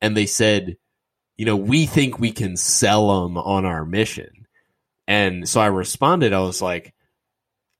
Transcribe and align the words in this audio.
and 0.00 0.16
they 0.16 0.26
said, 0.26 0.76
you 1.36 1.44
know, 1.44 1.56
we 1.56 1.86
think 1.86 2.18
we 2.18 2.32
can 2.32 2.56
sell 2.56 3.22
them 3.22 3.38
on 3.38 3.64
our 3.64 3.84
mission. 3.84 4.46
And 5.06 5.48
so 5.48 5.60
I 5.60 5.66
responded, 5.66 6.32
I 6.32 6.40
was 6.40 6.60
like, 6.60 6.94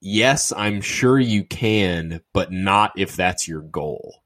yes, 0.00 0.52
I'm 0.56 0.80
sure 0.80 1.18
you 1.18 1.44
can, 1.44 2.20
but 2.32 2.52
not 2.52 2.92
if 2.96 3.16
that's 3.16 3.48
your 3.48 3.62
goal. 3.62 4.22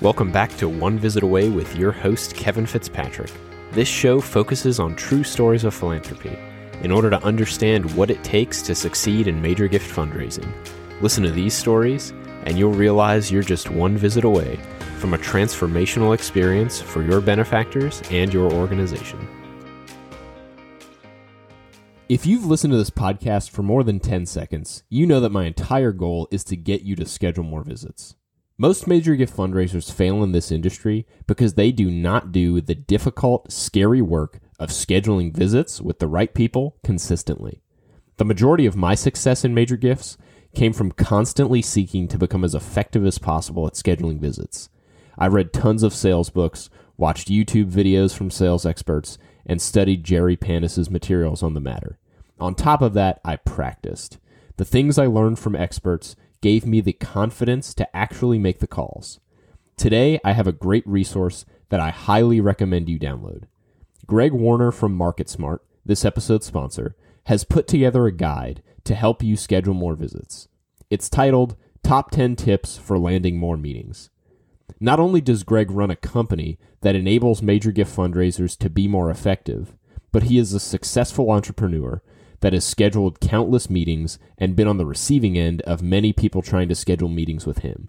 Welcome 0.00 0.32
back 0.32 0.56
to 0.58 0.68
One 0.68 0.98
Visit 0.98 1.22
Away 1.22 1.48
with 1.48 1.76
your 1.76 1.92
host, 1.92 2.34
Kevin 2.34 2.66
Fitzpatrick. 2.66 3.32
This 3.72 3.88
show 3.88 4.20
focuses 4.20 4.80
on 4.80 4.96
true 4.96 5.24
stories 5.24 5.64
of 5.64 5.74
philanthropy 5.74 6.38
in 6.82 6.92
order 6.92 7.10
to 7.10 7.22
understand 7.24 7.94
what 7.96 8.10
it 8.10 8.22
takes 8.24 8.62
to 8.62 8.74
succeed 8.74 9.26
in 9.26 9.42
major 9.42 9.68
gift 9.68 9.94
fundraising. 9.94 10.50
Listen 11.00 11.24
to 11.24 11.30
these 11.30 11.54
stories, 11.54 12.12
and 12.44 12.56
you'll 12.56 12.72
realize 12.72 13.30
you're 13.30 13.42
just 13.42 13.70
one 13.70 13.96
visit 13.96 14.24
away 14.24 14.58
from 14.98 15.14
a 15.14 15.18
transformational 15.18 16.12
experience 16.12 16.80
for 16.80 17.02
your 17.02 17.20
benefactors 17.20 18.02
and 18.10 18.32
your 18.32 18.52
organization. 18.52 19.26
If 22.08 22.24
you've 22.24 22.46
listened 22.46 22.72
to 22.72 22.78
this 22.78 22.90
podcast 22.90 23.50
for 23.50 23.62
more 23.62 23.84
than 23.84 24.00
10 24.00 24.26
seconds, 24.26 24.82
you 24.88 25.06
know 25.06 25.20
that 25.20 25.30
my 25.30 25.44
entire 25.44 25.92
goal 25.92 26.26
is 26.30 26.42
to 26.44 26.56
get 26.56 26.82
you 26.82 26.96
to 26.96 27.06
schedule 27.06 27.44
more 27.44 27.62
visits. 27.62 28.14
Most 28.56 28.86
major 28.86 29.14
gift 29.14 29.36
fundraisers 29.36 29.92
fail 29.92 30.24
in 30.24 30.32
this 30.32 30.50
industry 30.50 31.06
because 31.26 31.54
they 31.54 31.70
do 31.70 31.90
not 31.90 32.32
do 32.32 32.60
the 32.60 32.74
difficult, 32.74 33.52
scary 33.52 34.02
work 34.02 34.40
of 34.58 34.70
scheduling 34.70 35.32
visits 35.32 35.80
with 35.80 35.98
the 35.98 36.08
right 36.08 36.34
people 36.34 36.76
consistently. 36.82 37.62
The 38.16 38.24
majority 38.24 38.66
of 38.66 38.74
my 38.74 38.96
success 38.96 39.44
in 39.44 39.54
major 39.54 39.76
gifts 39.76 40.18
came 40.54 40.72
from 40.72 40.90
constantly 40.90 41.62
seeking 41.62 42.08
to 42.08 42.18
become 42.18 42.42
as 42.42 42.54
effective 42.54 43.06
as 43.06 43.18
possible 43.18 43.66
at 43.66 43.74
scheduling 43.74 44.18
visits. 44.18 44.70
I 45.18 45.26
read 45.26 45.52
tons 45.52 45.82
of 45.82 45.92
sales 45.92 46.30
books, 46.30 46.70
watched 46.96 47.28
YouTube 47.28 47.70
videos 47.70 48.14
from 48.14 48.30
sales 48.30 48.64
experts, 48.64 49.18
and 49.44 49.60
studied 49.60 50.04
Jerry 50.04 50.36
Panas's 50.36 50.90
materials 50.90 51.42
on 51.42 51.54
the 51.54 51.60
matter. 51.60 51.98
On 52.38 52.54
top 52.54 52.82
of 52.82 52.94
that, 52.94 53.20
I 53.24 53.36
practiced. 53.36 54.18
The 54.56 54.64
things 54.64 54.98
I 54.98 55.06
learned 55.06 55.38
from 55.38 55.56
experts 55.56 56.14
gave 56.40 56.64
me 56.64 56.80
the 56.80 56.92
confidence 56.92 57.74
to 57.74 57.96
actually 57.96 58.38
make 58.38 58.60
the 58.60 58.66
calls. 58.66 59.18
Today, 59.76 60.20
I 60.24 60.32
have 60.32 60.46
a 60.46 60.52
great 60.52 60.86
resource 60.86 61.44
that 61.68 61.80
I 61.80 61.90
highly 61.90 62.40
recommend 62.40 62.88
you 62.88 62.98
download. 62.98 63.44
Greg 64.06 64.32
Warner 64.32 64.70
from 64.70 64.96
MarketSmart, 64.96 65.58
this 65.84 66.04
episode's 66.04 66.46
sponsor, 66.46 66.96
has 67.24 67.44
put 67.44 67.66
together 67.66 68.06
a 68.06 68.12
guide 68.12 68.62
to 68.84 68.94
help 68.94 69.22
you 69.22 69.36
schedule 69.36 69.74
more 69.74 69.94
visits. 69.94 70.48
It's 70.90 71.10
titled 71.10 71.56
Top 71.82 72.10
10 72.10 72.36
Tips 72.36 72.78
for 72.78 72.98
Landing 72.98 73.36
More 73.36 73.56
Meetings. 73.56 74.10
Not 74.80 75.00
only 75.00 75.20
does 75.20 75.42
Greg 75.42 75.70
run 75.70 75.90
a 75.90 75.96
company 75.96 76.58
that 76.82 76.94
enables 76.94 77.42
major 77.42 77.72
gift 77.72 77.96
fundraisers 77.96 78.56
to 78.58 78.70
be 78.70 78.86
more 78.86 79.10
effective, 79.10 79.74
but 80.12 80.24
he 80.24 80.38
is 80.38 80.52
a 80.52 80.60
successful 80.60 81.30
entrepreneur 81.30 82.02
that 82.40 82.52
has 82.52 82.64
scheduled 82.64 83.20
countless 83.20 83.68
meetings 83.68 84.18
and 84.36 84.54
been 84.54 84.68
on 84.68 84.76
the 84.76 84.86
receiving 84.86 85.36
end 85.36 85.60
of 85.62 85.82
many 85.82 86.12
people 86.12 86.42
trying 86.42 86.68
to 86.68 86.74
schedule 86.74 87.08
meetings 87.08 87.46
with 87.46 87.58
him. 87.58 87.88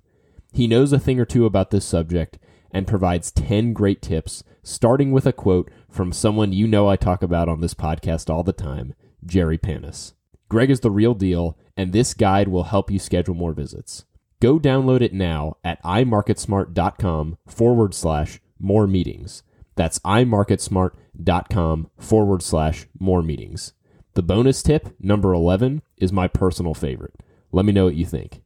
He 0.51 0.67
knows 0.67 0.91
a 0.91 0.99
thing 0.99 1.19
or 1.19 1.25
two 1.25 1.45
about 1.45 1.69
this 1.69 1.85
subject 1.85 2.39
and 2.71 2.87
provides 2.87 3.31
10 3.31 3.73
great 3.73 4.01
tips, 4.01 4.43
starting 4.63 5.11
with 5.11 5.25
a 5.25 5.33
quote 5.33 5.69
from 5.89 6.11
someone 6.11 6.53
you 6.53 6.67
know 6.67 6.87
I 6.87 6.95
talk 6.95 7.21
about 7.21 7.49
on 7.49 7.61
this 7.61 7.73
podcast 7.73 8.29
all 8.29 8.43
the 8.43 8.53
time, 8.53 8.93
Jerry 9.25 9.57
Panas. 9.57 10.13
Greg 10.49 10.71
is 10.71 10.79
the 10.79 10.91
real 10.91 11.13
deal, 11.13 11.57
and 11.77 11.93
this 11.93 12.13
guide 12.13 12.47
will 12.47 12.63
help 12.63 12.89
you 12.89 12.97
schedule 12.99 13.35
more 13.35 13.53
visits. 13.53 14.05
Go 14.41 14.57
download 14.57 15.01
it 15.01 15.13
now 15.13 15.57
at 15.65 15.83
imarketsmart.com 15.83 17.37
forward 17.45 17.93
slash 17.93 18.39
more 18.57 18.87
meetings. 18.87 19.43
That's 19.75 19.99
imarketsmart.com 19.99 21.89
forward 21.97 22.41
slash 22.41 22.87
more 22.97 23.21
meetings. 23.21 23.73
The 24.13 24.23
bonus 24.23 24.63
tip, 24.63 24.95
number 24.97 25.33
11, 25.33 25.81
is 25.97 26.13
my 26.13 26.29
personal 26.29 26.73
favorite. 26.73 27.15
Let 27.51 27.65
me 27.65 27.73
know 27.73 27.83
what 27.83 27.95
you 27.95 28.05
think. 28.05 28.41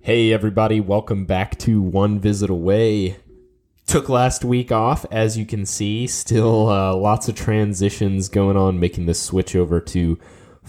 Hey, 0.00 0.32
everybody, 0.32 0.80
welcome 0.80 1.26
back 1.26 1.58
to 1.58 1.82
One 1.82 2.18
Visit 2.18 2.48
Away. 2.48 3.16
Took 3.86 4.08
last 4.08 4.42
week 4.42 4.72
off, 4.72 5.04
as 5.10 5.36
you 5.36 5.44
can 5.44 5.66
see. 5.66 6.06
Still 6.06 6.70
uh, 6.70 6.94
lots 6.94 7.28
of 7.28 7.34
transitions 7.34 8.30
going 8.30 8.56
on, 8.56 8.80
making 8.80 9.04
this 9.04 9.20
switch 9.20 9.54
over 9.54 9.80
to 9.80 10.18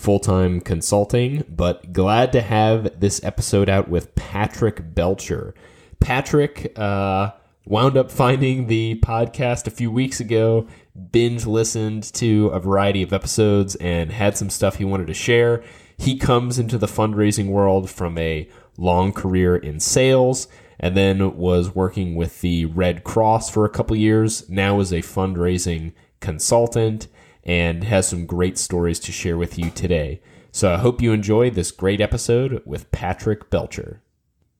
full 0.01 0.19
time 0.19 0.59
consulting, 0.59 1.43
but 1.47 1.93
glad 1.93 2.31
to 2.31 2.41
have 2.41 2.99
this 2.99 3.23
episode 3.23 3.69
out 3.69 3.87
with 3.87 4.15
Patrick 4.15 4.95
Belcher. 4.95 5.53
Patrick 5.99 6.73
uh, 6.77 7.31
wound 7.65 7.95
up 7.95 8.09
finding 8.11 8.65
the 8.65 8.99
podcast 9.03 9.67
a 9.67 9.71
few 9.71 9.91
weeks 9.91 10.19
ago, 10.19 10.67
binge 11.11 11.45
listened 11.45 12.11
to 12.15 12.47
a 12.47 12.59
variety 12.59 13.03
of 13.03 13.13
episodes, 13.13 13.75
and 13.75 14.11
had 14.11 14.35
some 14.35 14.49
stuff 14.49 14.77
he 14.77 14.85
wanted 14.85 15.05
to 15.05 15.13
share. 15.13 15.63
He 15.97 16.17
comes 16.17 16.57
into 16.57 16.79
the 16.79 16.87
fundraising 16.87 17.49
world 17.49 17.87
from 17.87 18.17
a 18.17 18.49
long 18.77 19.13
career 19.13 19.55
in 19.55 19.79
sales 19.79 20.47
and 20.79 20.97
then 20.97 21.37
was 21.37 21.75
working 21.75 22.15
with 22.15 22.41
the 22.41 22.65
Red 22.65 23.03
Cross 23.03 23.51
for 23.51 23.65
a 23.65 23.69
couple 23.69 23.95
years. 23.95 24.49
Now 24.49 24.79
is 24.79 24.91
a 24.91 25.03
fundraising 25.03 25.93
consultant 26.19 27.07
and 27.43 27.83
has 27.83 28.07
some 28.07 28.25
great 28.25 28.57
stories 28.57 28.99
to 28.99 29.11
share 29.11 29.37
with 29.37 29.57
you 29.57 29.69
today. 29.69 30.21
So 30.51 30.73
I 30.73 30.77
hope 30.77 31.01
you 31.01 31.13
enjoy 31.13 31.49
this 31.49 31.71
great 31.71 32.01
episode 32.01 32.61
with 32.65 32.91
Patrick 32.91 33.49
Belcher. 33.49 34.01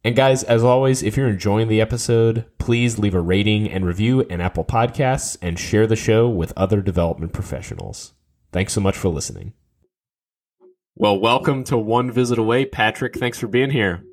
And 0.04 0.16
guys, 0.16 0.44
as 0.44 0.64
always, 0.64 1.04
if 1.04 1.16
you're 1.16 1.28
enjoying 1.28 1.68
the 1.68 1.82
episode, 1.82 2.46
please 2.58 2.98
leave 2.98 3.14
a 3.14 3.22
rating 3.22 3.70
and 3.70 3.86
review 3.86 4.22
in 4.22 4.42
Apple 4.42 4.66
Podcasts 4.66 5.38
and 5.42 5.60
share 5.60 5.86
the 5.86 5.96
show 5.96 6.28
with 6.28 6.54
other 6.58 6.82
development 6.82 7.34
professionals. 7.34 8.14
Thanks 8.52 8.74
so 8.74 8.82
much 8.82 8.98
for 8.98 9.10
listening. 9.10 9.54
Well, 10.96 11.20
welcome 11.20 11.64
to 11.66 11.78
One 11.78 12.12
Visit 12.12 12.40
Away. 12.40 12.66
Patrick, 12.66 13.16
thanks 13.16 13.38
for 13.38 13.48
being 13.48 13.70
here. 13.70 14.04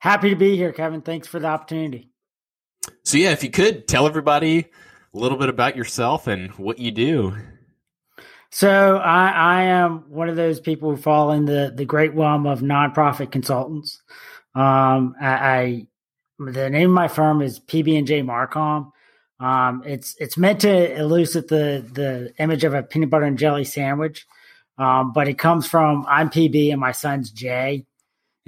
Happy 0.00 0.30
to 0.30 0.36
be 0.36 0.56
here, 0.56 0.72
Kevin. 0.72 1.00
Thanks 1.00 1.26
for 1.26 1.38
the 1.38 1.48
opportunity. 1.48 2.10
So, 3.02 3.16
yeah, 3.16 3.32
if 3.32 3.42
you 3.42 3.50
could 3.50 3.88
tell 3.88 4.06
everybody 4.06 4.66
a 5.14 5.18
little 5.18 5.38
bit 5.38 5.48
about 5.48 5.76
yourself 5.76 6.26
and 6.26 6.50
what 6.52 6.78
you 6.78 6.90
do. 6.90 7.36
So 8.50 8.96
I, 8.98 9.28
I 9.30 9.62
am 9.64 10.10
one 10.10 10.28
of 10.28 10.36
those 10.36 10.60
people 10.60 10.90
who 10.90 10.96
fall 10.96 11.32
in 11.32 11.44
the, 11.44 11.72
the 11.74 11.84
great 11.84 12.14
realm 12.14 12.46
of 12.46 12.60
nonprofit 12.60 13.30
consultants. 13.30 14.00
Um, 14.54 15.14
I, 15.20 15.28
I 15.28 15.86
the 16.38 16.70
name 16.70 16.90
of 16.90 16.94
my 16.94 17.08
firm 17.08 17.42
is 17.42 17.60
PB 17.60 17.98
and 17.98 18.06
J 18.06 18.22
Marcom. 18.22 18.92
Um, 19.38 19.82
it's 19.84 20.16
it's 20.18 20.36
meant 20.36 20.60
to 20.62 20.94
elucidate 20.98 21.48
the 21.48 21.84
the 21.92 22.34
image 22.42 22.64
of 22.64 22.72
a 22.72 22.82
peanut 22.82 23.10
butter 23.10 23.24
and 23.24 23.38
jelly 23.38 23.64
sandwich, 23.64 24.26
um, 24.78 25.12
but 25.12 25.28
it 25.28 25.38
comes 25.38 25.66
from 25.66 26.06
I'm 26.08 26.30
PB 26.30 26.70
and 26.70 26.80
my 26.80 26.92
son's 26.92 27.30
Jay. 27.30 27.86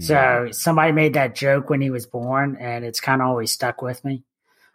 So 0.01 0.49
somebody 0.53 0.93
made 0.93 1.15
that 1.15 1.35
joke 1.35 1.71
when 1.71 1.81
he 1.81 1.91
was 1.91 2.07
born, 2.07 2.57
and 2.61 2.85
it's 2.85 3.01
kind 3.01 3.21
of 3.21 3.27
always 3.29 3.51
stuck 3.51 3.83
with 3.83 4.05
me. 4.05 4.23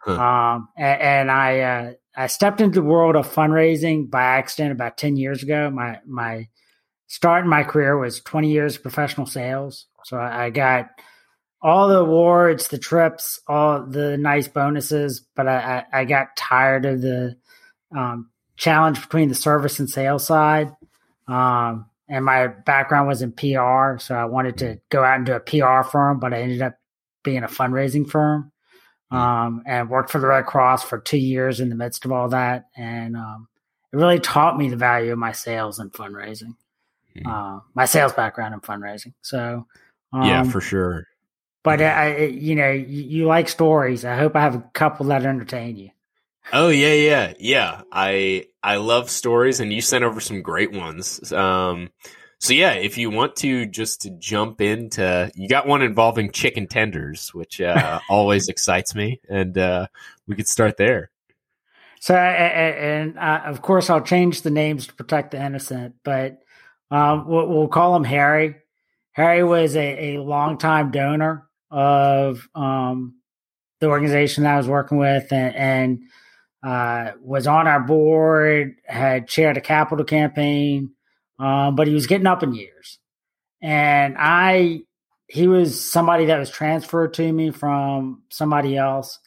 Huh. 0.00 0.20
Um, 0.20 0.68
and, 0.76 1.00
and 1.00 1.30
I 1.30 1.60
uh, 1.60 1.92
I 2.16 2.28
stepped 2.28 2.60
into 2.60 2.80
the 2.80 2.86
world 2.86 3.16
of 3.16 3.32
fundraising 3.32 4.10
by 4.10 4.22
accident 4.22 4.72
about 4.72 4.96
10 4.96 5.16
years 5.16 5.42
ago. 5.42 5.70
My 5.70 5.98
my 6.06 6.48
start 7.06 7.44
in 7.44 7.50
my 7.50 7.64
career 7.64 7.98
was 7.98 8.20
20 8.20 8.50
years 8.50 8.76
of 8.76 8.82
professional 8.82 9.26
sales. 9.26 9.86
So 10.04 10.16
I, 10.16 10.46
I 10.46 10.50
got 10.50 10.90
all 11.60 11.88
the 11.88 11.98
awards, 11.98 12.68
the 12.68 12.78
trips, 12.78 13.40
all 13.46 13.86
the 13.86 14.16
nice 14.18 14.48
bonuses, 14.48 15.20
but 15.34 15.48
I, 15.48 15.84
I, 15.92 16.00
I 16.00 16.04
got 16.04 16.36
tired 16.36 16.84
of 16.84 17.00
the 17.00 17.36
um, 17.96 18.30
challenge 18.56 19.00
between 19.00 19.28
the 19.28 19.34
service 19.34 19.78
and 19.78 19.88
sales 19.88 20.26
side. 20.26 20.72
Um, 21.26 21.86
and 22.08 22.24
my 22.24 22.48
background 22.48 23.08
was 23.08 23.22
in 23.22 23.32
PR, 23.32 23.98
so 23.98 24.14
I 24.14 24.26
wanted 24.26 24.58
to 24.58 24.78
go 24.90 25.02
out 25.02 25.16
and 25.16 25.26
do 25.26 25.32
a 25.32 25.40
PR 25.40 25.88
firm, 25.88 26.20
but 26.20 26.34
I 26.34 26.42
ended 26.42 26.60
up 26.60 26.74
being 27.22 27.42
a 27.42 27.48
fundraising 27.48 28.08
firm 28.08 28.52
um, 29.14 29.62
and 29.66 29.88
worked 29.88 30.10
for 30.10 30.18
the 30.18 30.26
Red 30.26 30.46
Cross 30.46 30.84
for 30.84 30.98
two 30.98 31.18
years 31.18 31.60
in 31.60 31.68
the 31.68 31.74
midst 31.74 32.04
of 32.04 32.12
all 32.12 32.28
that. 32.30 32.68
And 32.76 33.16
um, 33.16 33.48
it 33.92 33.96
really 33.96 34.20
taught 34.20 34.58
me 34.58 34.68
the 34.68 34.76
value 34.76 35.12
of 35.12 35.18
my 35.18 35.32
sales 35.32 35.78
and 35.78 35.92
fundraising, 35.92 36.56
mm-hmm. 37.16 37.26
uh, 37.26 37.60
my 37.74 37.84
sales 37.84 38.12
background 38.12 38.54
and 38.54 38.62
fundraising. 38.62 39.14
So, 39.22 39.66
um, 40.12 40.22
yeah, 40.22 40.42
for 40.44 40.60
sure. 40.60 41.06
But 41.62 41.80
I, 41.80 42.26
you 42.26 42.54
know, 42.54 42.70
you, 42.70 43.02
you, 43.02 43.26
like 43.26 43.48
stories. 43.48 44.04
I 44.04 44.16
hope 44.16 44.36
I 44.36 44.40
have 44.40 44.54
a 44.54 44.70
couple 44.74 45.06
that 45.06 45.24
entertain 45.24 45.76
you. 45.76 45.90
Oh 46.52 46.68
yeah, 46.68 46.92
yeah, 46.92 47.32
yeah. 47.38 47.82
I 47.90 48.48
I 48.62 48.76
love 48.76 49.08
stories, 49.08 49.60
and 49.60 49.72
you 49.72 49.80
sent 49.80 50.04
over 50.04 50.20
some 50.20 50.42
great 50.42 50.72
ones. 50.72 51.32
Um, 51.32 51.88
so 52.44 52.52
yeah, 52.52 52.72
if 52.72 52.98
you 52.98 53.08
want 53.08 53.36
to 53.36 53.64
just 53.64 54.02
to 54.02 54.10
jump 54.10 54.60
into, 54.60 55.30
you 55.34 55.48
got 55.48 55.66
one 55.66 55.80
involving 55.80 56.30
chicken 56.30 56.66
tenders, 56.66 57.32
which 57.32 57.58
uh, 57.58 58.00
always 58.10 58.48
excites 58.48 58.94
me, 58.94 59.18
and 59.30 59.56
uh, 59.56 59.86
we 60.26 60.36
could 60.36 60.46
start 60.46 60.76
there. 60.76 61.10
So, 62.00 62.14
and 62.14 63.18
uh, 63.18 63.40
of 63.46 63.62
course, 63.62 63.88
I'll 63.88 64.02
change 64.02 64.42
the 64.42 64.50
names 64.50 64.86
to 64.88 64.92
protect 64.92 65.30
the 65.30 65.42
innocent, 65.42 65.94
but 66.04 66.42
um, 66.90 67.26
we'll, 67.26 67.48
we'll, 67.48 67.68
call 67.68 67.96
him 67.96 68.04
Harry. 68.04 68.56
Harry 69.12 69.42
was 69.42 69.74
a, 69.74 70.16
a 70.16 70.20
longtime 70.20 70.90
donor 70.90 71.48
of 71.70 72.46
um, 72.54 73.14
the 73.80 73.86
organization 73.86 74.44
that 74.44 74.52
I 74.52 74.58
was 74.58 74.68
working 74.68 74.98
with 74.98 75.32
and, 75.32 75.54
and 75.54 76.02
uh, 76.62 77.12
was 77.22 77.46
on 77.46 77.66
our 77.66 77.80
board, 77.80 78.74
had 78.84 79.28
chaired 79.28 79.56
a 79.56 79.62
capital 79.62 80.04
campaign, 80.04 80.90
um, 81.38 81.76
but 81.76 81.86
he 81.86 81.94
was 81.94 82.06
getting 82.06 82.26
up 82.26 82.42
in 82.42 82.54
years. 82.54 82.98
And 83.62 84.16
I, 84.18 84.82
he 85.26 85.48
was 85.48 85.82
somebody 85.82 86.26
that 86.26 86.38
was 86.38 86.50
transferred 86.50 87.14
to 87.14 87.32
me 87.32 87.50
from 87.50 88.22
somebody 88.30 88.76
else. 88.76 89.18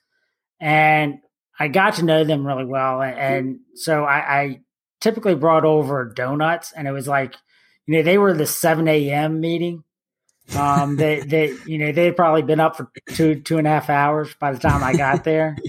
And 0.59 1.19
I 1.59 1.68
got 1.68 1.95
to 1.95 2.06
know 2.06 2.24
them 2.24 2.45
really 2.45 2.65
well. 2.65 3.01
And, 3.01 3.18
and 3.18 3.59
so 3.75 4.04
I, 4.04 4.42
I 4.42 4.59
typically 5.01 5.36
brought 5.36 5.65
over 5.65 6.06
donuts 6.06 6.71
and 6.71 6.88
it 6.88 6.92
was 6.92 7.07
like, 7.07 7.36
you 7.86 7.95
know, 7.95 8.04
they 8.04 8.18
were 8.18 8.33
the 8.33 8.45
7 8.45 8.88
a.m. 8.88 9.39
meeting. 9.39 9.83
Um, 10.56 10.98
they, 10.98 11.19
they, 11.25 11.54
you 11.65 11.77
know, 11.77 11.92
they 11.92 12.06
had 12.06 12.15
probably 12.15 12.44
been 12.44 12.59
up 12.59 12.77
for 12.77 12.92
two, 13.09 13.42
two 13.42 13.57
and 13.57 13.68
a 13.68 13.71
half 13.71 13.89
hours 13.89 14.33
by 14.39 14.51
the 14.51 14.59
time 14.59 14.83
I 14.83 14.94
got 14.94 15.24
there. 15.24 15.57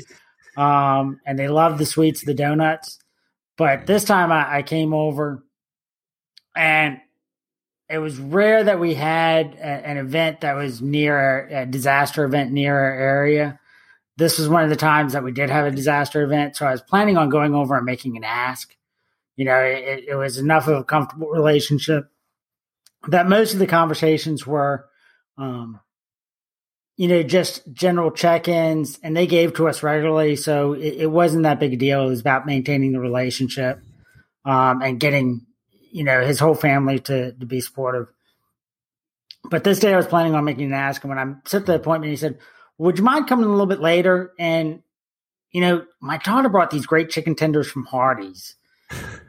Um, 0.58 1.20
and 1.25 1.38
they 1.38 1.46
loved 1.46 1.79
the 1.79 1.87
sweets, 1.87 2.25
the 2.25 2.35
donuts. 2.35 2.99
But 3.56 3.87
this 3.87 4.02
time 4.02 4.32
I, 4.32 4.56
I 4.56 4.62
came 4.62 4.93
over 4.93 5.44
and 6.58 7.00
it 7.88 7.99
was 7.99 8.19
rare 8.19 8.64
that 8.64 8.81
we 8.81 8.94
had 8.94 9.55
a, 9.55 9.87
an 9.87 9.96
event 9.96 10.43
that 10.43 10.56
was 10.56 10.82
near 10.82 11.46
a 11.46 11.64
disaster 11.64 12.25
event 12.25 12.52
near 12.52 12.76
our 12.76 12.93
area. 12.93 13.60
This 14.16 14.38
was 14.38 14.49
one 14.49 14.64
of 14.64 14.70
the 14.70 14.76
times 14.76 15.12
that 15.12 15.22
we 15.22 15.31
did 15.31 15.49
have 15.49 15.66
a 15.66 15.70
disaster 15.70 16.22
event. 16.22 16.56
So 16.56 16.66
I 16.66 16.72
was 16.72 16.82
planning 16.82 17.16
on 17.16 17.31
going 17.31 17.55
over 17.55 17.76
and 17.76 17.87
making 17.87 18.16
an 18.16 18.25
ask. 18.25 18.75
You 19.37 19.44
know, 19.44 19.60
it, 19.60 20.06
it 20.08 20.16
was 20.16 20.37
enough 20.37 20.66
of 20.66 20.81
a 20.81 20.84
comfortable 20.84 21.28
relationship 21.28 22.10
that 23.06 23.28
most 23.28 23.52
of 23.52 23.61
the 23.61 23.66
conversations 23.69 24.44
were, 24.44 24.87
um, 25.38 25.78
you 26.96 27.06
know, 27.06 27.22
just 27.22 27.62
general 27.72 28.11
check 28.11 28.49
ins, 28.49 28.99
and 29.04 29.16
they 29.16 29.28
gave 29.28 29.54
to 29.54 29.69
us 29.69 29.84
regularly. 29.84 30.34
So 30.34 30.72
it, 30.72 30.94
it, 31.02 31.06
wasn't 31.06 31.44
that 31.44 31.61
big 31.61 31.75
a 31.75 31.76
deal. 31.76 32.02
It 32.02 32.08
was 32.08 32.20
about 32.20 32.44
maintaining 32.44 32.90
the 32.90 32.99
relationship 32.99 33.81
um, 34.44 34.82
and 34.82 34.99
getting, 34.99 35.46
you 35.90 36.05
know, 36.05 36.25
his 36.25 36.38
whole 36.38 36.55
family 36.55 36.99
to, 37.00 37.32
to 37.32 37.46
be 37.46 37.61
supportive. 37.61 38.08
But 39.44 39.64
this 39.64 39.79
day 39.79 39.93
I 39.93 39.96
was 39.96 40.06
planning 40.06 40.35
on 40.35 40.44
making 40.44 40.67
an 40.67 40.75
ask. 40.75 41.02
And 41.02 41.08
when 41.08 41.19
I 41.19 41.35
set 41.49 41.67
the 41.67 41.75
appointment, 41.75 42.11
he 42.11 42.17
said, 42.17 42.38
Would 42.79 42.99
you 42.99 43.05
mind 43.05 43.29
coming 43.29 43.46
a 43.46 43.50
little 43.50 43.67
bit 43.67 43.81
later? 43.81 44.32
And, 44.38 44.82
you 45.52 45.61
know, 45.61 45.85
my 46.00 46.19
daughter 46.19 46.49
brought 46.49 46.70
these 46.70 46.87
great 46.87 47.11
chicken 47.11 47.35
tenders 47.35 47.70
from 47.70 47.85
Hardee's. 47.85 48.56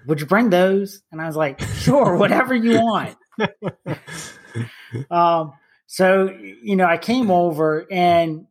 Would 0.08 0.20
you 0.20 0.26
bring 0.26 0.50
those? 0.50 1.02
And 1.12 1.22
I 1.22 1.28
was 1.28 1.36
like, 1.36 1.60
Sure, 1.60 2.16
whatever 2.18 2.54
you 2.54 2.82
want. 2.82 3.18
um, 5.12 5.54
so, 5.88 6.30
you 6.62 6.76
know, 6.76 6.86
I 6.86 6.98
came 6.98 7.32
over 7.32 7.86
and 7.90 8.46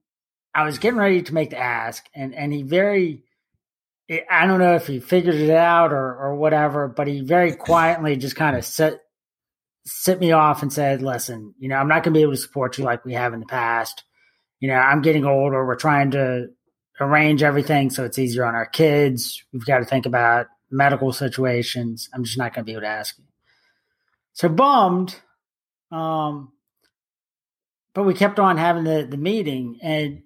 I 0.55 0.65
was 0.65 0.79
getting 0.79 0.99
ready 0.99 1.23
to 1.23 1.35
make 1.35 1.51
the 1.51 1.59
ask, 1.59 2.05
and, 2.15 2.35
and 2.35 2.53
he 2.53 2.63
very, 2.63 3.23
I 4.11 4.47
don't 4.47 4.59
know 4.59 4.75
if 4.75 4.87
he 4.87 5.01
figured 5.01 5.35
it 5.35 5.51
out 5.51 5.93
or, 5.93 6.17
or 6.17 6.35
whatever, 6.35 6.89
but 6.89 7.07
he 7.07 7.21
very 7.21 7.55
quietly 7.55 8.17
just 8.17 8.37
kind 8.37 8.57
of 8.57 8.65
set, 8.65 9.01
set 9.85 10.19
me 10.19 10.33
off 10.33 10.63
and 10.63 10.73
said, 10.73 11.03
listen, 11.03 11.55
you 11.59 11.69
know, 11.69 11.77
I'm 11.77 11.89
not 11.89 12.05
going 12.05 12.15
to 12.15 12.19
be 12.19 12.23
able 12.23 12.33
to 12.33 12.39
support 12.39 12.79
you 12.79 12.85
like 12.85 13.05
we 13.05 13.15
have 13.15 13.35
in 13.35 13.41
the 13.41 13.47
past. 13.47 14.05
You 14.61 14.69
know, 14.69 14.77
I'm 14.77 15.03
getting 15.03 15.27
older. 15.27 15.65
We're 15.67 15.77
trying 15.77 16.13
to 16.13 16.49
arrange 17.01 17.43
everything 17.43 17.91
so 17.91 18.05
it's 18.05 18.19
easier 18.19 18.45
on 18.45 18.55
our 18.55 18.67
kids. 18.67 19.45
We've 19.53 19.65
got 19.65 19.79
to 19.79 19.85
think 19.85 20.07
about 20.07 20.47
medical 20.71 21.13
situations. 21.13 22.09
I'm 22.15 22.25
just 22.25 22.39
not 22.39 22.55
going 22.55 22.65
to 22.65 22.67
be 22.67 22.73
able 22.73 22.83
to 22.83 22.89
ask 22.89 23.19
you. 23.19 23.25
So 24.33 24.49
bummed. 24.49 25.17
Um, 25.91 26.53
but 27.95 28.05
we 28.05 28.15
kept 28.15 28.39
on 28.39 28.57
having 28.57 28.85
the, 28.85 29.07
the 29.09 29.17
meeting 29.17 29.79
and 29.83 30.23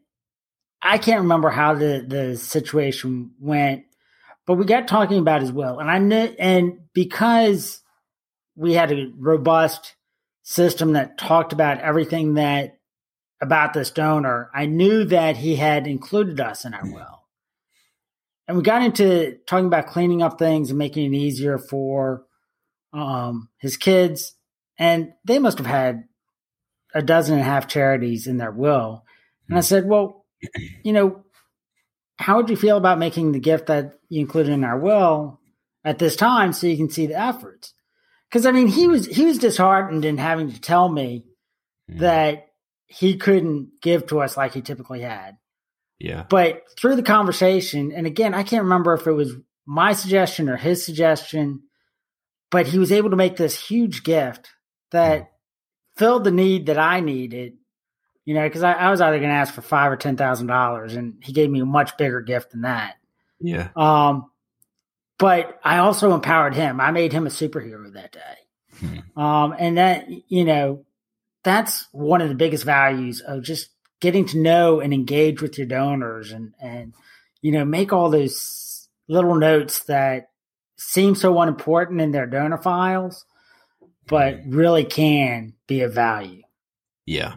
I 0.82 0.98
can't 0.98 1.22
remember 1.22 1.48
how 1.48 1.74
the, 1.74 2.04
the 2.06 2.36
situation 2.36 3.32
went, 3.38 3.84
but 4.46 4.54
we 4.54 4.64
got 4.64 4.88
talking 4.88 5.18
about 5.18 5.40
his 5.40 5.52
will. 5.52 5.78
And 5.78 5.90
I 5.90 5.98
knew, 5.98 6.34
and 6.38 6.80
because 6.92 7.80
we 8.56 8.74
had 8.74 8.90
a 8.90 9.10
robust 9.16 9.94
system 10.42 10.94
that 10.94 11.18
talked 11.18 11.52
about 11.52 11.80
everything 11.80 12.34
that 12.34 12.78
about 13.40 13.74
this 13.74 13.90
donor, 13.90 14.50
I 14.52 14.66
knew 14.66 15.04
that 15.04 15.36
he 15.36 15.56
had 15.56 15.86
included 15.86 16.40
us 16.40 16.64
in 16.64 16.74
our 16.74 16.84
will. 16.84 17.22
And 18.48 18.56
we 18.56 18.62
got 18.64 18.82
into 18.82 19.38
talking 19.46 19.66
about 19.66 19.86
cleaning 19.86 20.22
up 20.22 20.38
things 20.38 20.70
and 20.70 20.78
making 20.78 21.14
it 21.14 21.16
easier 21.16 21.58
for 21.58 22.24
um, 22.92 23.48
his 23.58 23.76
kids. 23.76 24.34
And 24.78 25.12
they 25.24 25.38
must 25.38 25.58
have 25.58 25.66
had 25.66 26.04
a 26.92 27.02
dozen 27.02 27.34
and 27.34 27.42
a 27.42 27.44
half 27.44 27.68
charities 27.68 28.26
in 28.26 28.38
their 28.38 28.50
will. 28.50 29.04
And 29.48 29.56
I 29.56 29.60
hmm. 29.60 29.64
said, 29.64 29.86
well, 29.86 30.21
you 30.82 30.92
know, 30.92 31.24
how 32.18 32.36
would 32.36 32.50
you 32.50 32.56
feel 32.56 32.76
about 32.76 32.98
making 32.98 33.32
the 33.32 33.40
gift 33.40 33.66
that 33.66 33.94
you 34.08 34.20
included 34.20 34.52
in 34.52 34.64
our 34.64 34.78
will 34.78 35.40
at 35.84 35.98
this 35.98 36.16
time 36.16 36.52
so 36.52 36.66
you 36.66 36.76
can 36.76 36.90
see 36.90 37.06
the 37.06 37.18
efforts? 37.18 37.74
Because 38.28 38.46
I 38.46 38.52
mean, 38.52 38.68
he 38.68 38.88
was 38.88 39.06
he 39.06 39.26
was 39.26 39.38
disheartened 39.38 40.04
in 40.04 40.18
having 40.18 40.50
to 40.52 40.60
tell 40.60 40.88
me 40.88 41.24
mm. 41.90 41.98
that 41.98 42.46
he 42.86 43.16
couldn't 43.16 43.80
give 43.80 44.06
to 44.06 44.20
us 44.20 44.36
like 44.36 44.54
he 44.54 44.62
typically 44.62 45.00
had. 45.00 45.36
Yeah. 45.98 46.24
But 46.28 46.62
through 46.78 46.96
the 46.96 47.02
conversation, 47.02 47.92
and 47.92 48.06
again, 48.06 48.34
I 48.34 48.42
can't 48.42 48.64
remember 48.64 48.94
if 48.94 49.06
it 49.06 49.12
was 49.12 49.34
my 49.66 49.92
suggestion 49.92 50.48
or 50.48 50.56
his 50.56 50.84
suggestion, 50.84 51.62
but 52.50 52.66
he 52.66 52.78
was 52.78 52.92
able 52.92 53.10
to 53.10 53.16
make 53.16 53.36
this 53.36 53.68
huge 53.68 54.02
gift 54.02 54.50
that 54.90 55.30
filled 55.96 56.24
the 56.24 56.30
need 56.30 56.66
that 56.66 56.78
I 56.78 57.00
needed. 57.00 57.54
You 58.24 58.34
know, 58.34 58.46
because 58.46 58.62
I, 58.62 58.72
I, 58.72 58.90
was 58.90 59.00
either 59.00 59.18
going 59.18 59.30
to 59.30 59.36
ask 59.36 59.52
for 59.52 59.62
five 59.62 59.90
or 59.90 59.96
ten 59.96 60.16
thousand 60.16 60.46
dollars, 60.46 60.94
and 60.94 61.14
he 61.22 61.32
gave 61.32 61.50
me 61.50 61.60
a 61.60 61.66
much 61.66 61.96
bigger 61.96 62.20
gift 62.20 62.52
than 62.52 62.62
that. 62.62 62.96
Yeah. 63.40 63.68
Um, 63.74 64.30
but 65.18 65.58
I 65.64 65.78
also 65.78 66.14
empowered 66.14 66.54
him. 66.54 66.80
I 66.80 66.92
made 66.92 67.12
him 67.12 67.26
a 67.26 67.30
superhero 67.30 67.92
that 67.94 68.12
day. 68.12 68.20
Hmm. 68.78 69.20
Um, 69.20 69.54
and 69.58 69.78
that 69.78 70.06
you 70.28 70.44
know, 70.44 70.84
that's 71.42 71.88
one 71.90 72.20
of 72.20 72.28
the 72.28 72.34
biggest 72.36 72.64
values 72.64 73.20
of 73.20 73.42
just 73.42 73.70
getting 74.00 74.26
to 74.26 74.38
know 74.38 74.80
and 74.80 74.94
engage 74.94 75.42
with 75.42 75.58
your 75.58 75.66
donors, 75.66 76.30
and 76.30 76.54
and 76.60 76.94
you 77.40 77.50
know, 77.50 77.64
make 77.64 77.92
all 77.92 78.08
those 78.08 78.88
little 79.08 79.34
notes 79.34 79.84
that 79.84 80.28
seem 80.76 81.16
so 81.16 81.40
unimportant 81.40 82.00
in 82.00 82.12
their 82.12 82.26
donor 82.26 82.58
files 82.58 83.24
but 84.06 84.40
really 84.46 84.84
can 84.84 85.54
be 85.66 85.82
of 85.82 85.94
value. 85.94 86.42
Yeah. 87.06 87.34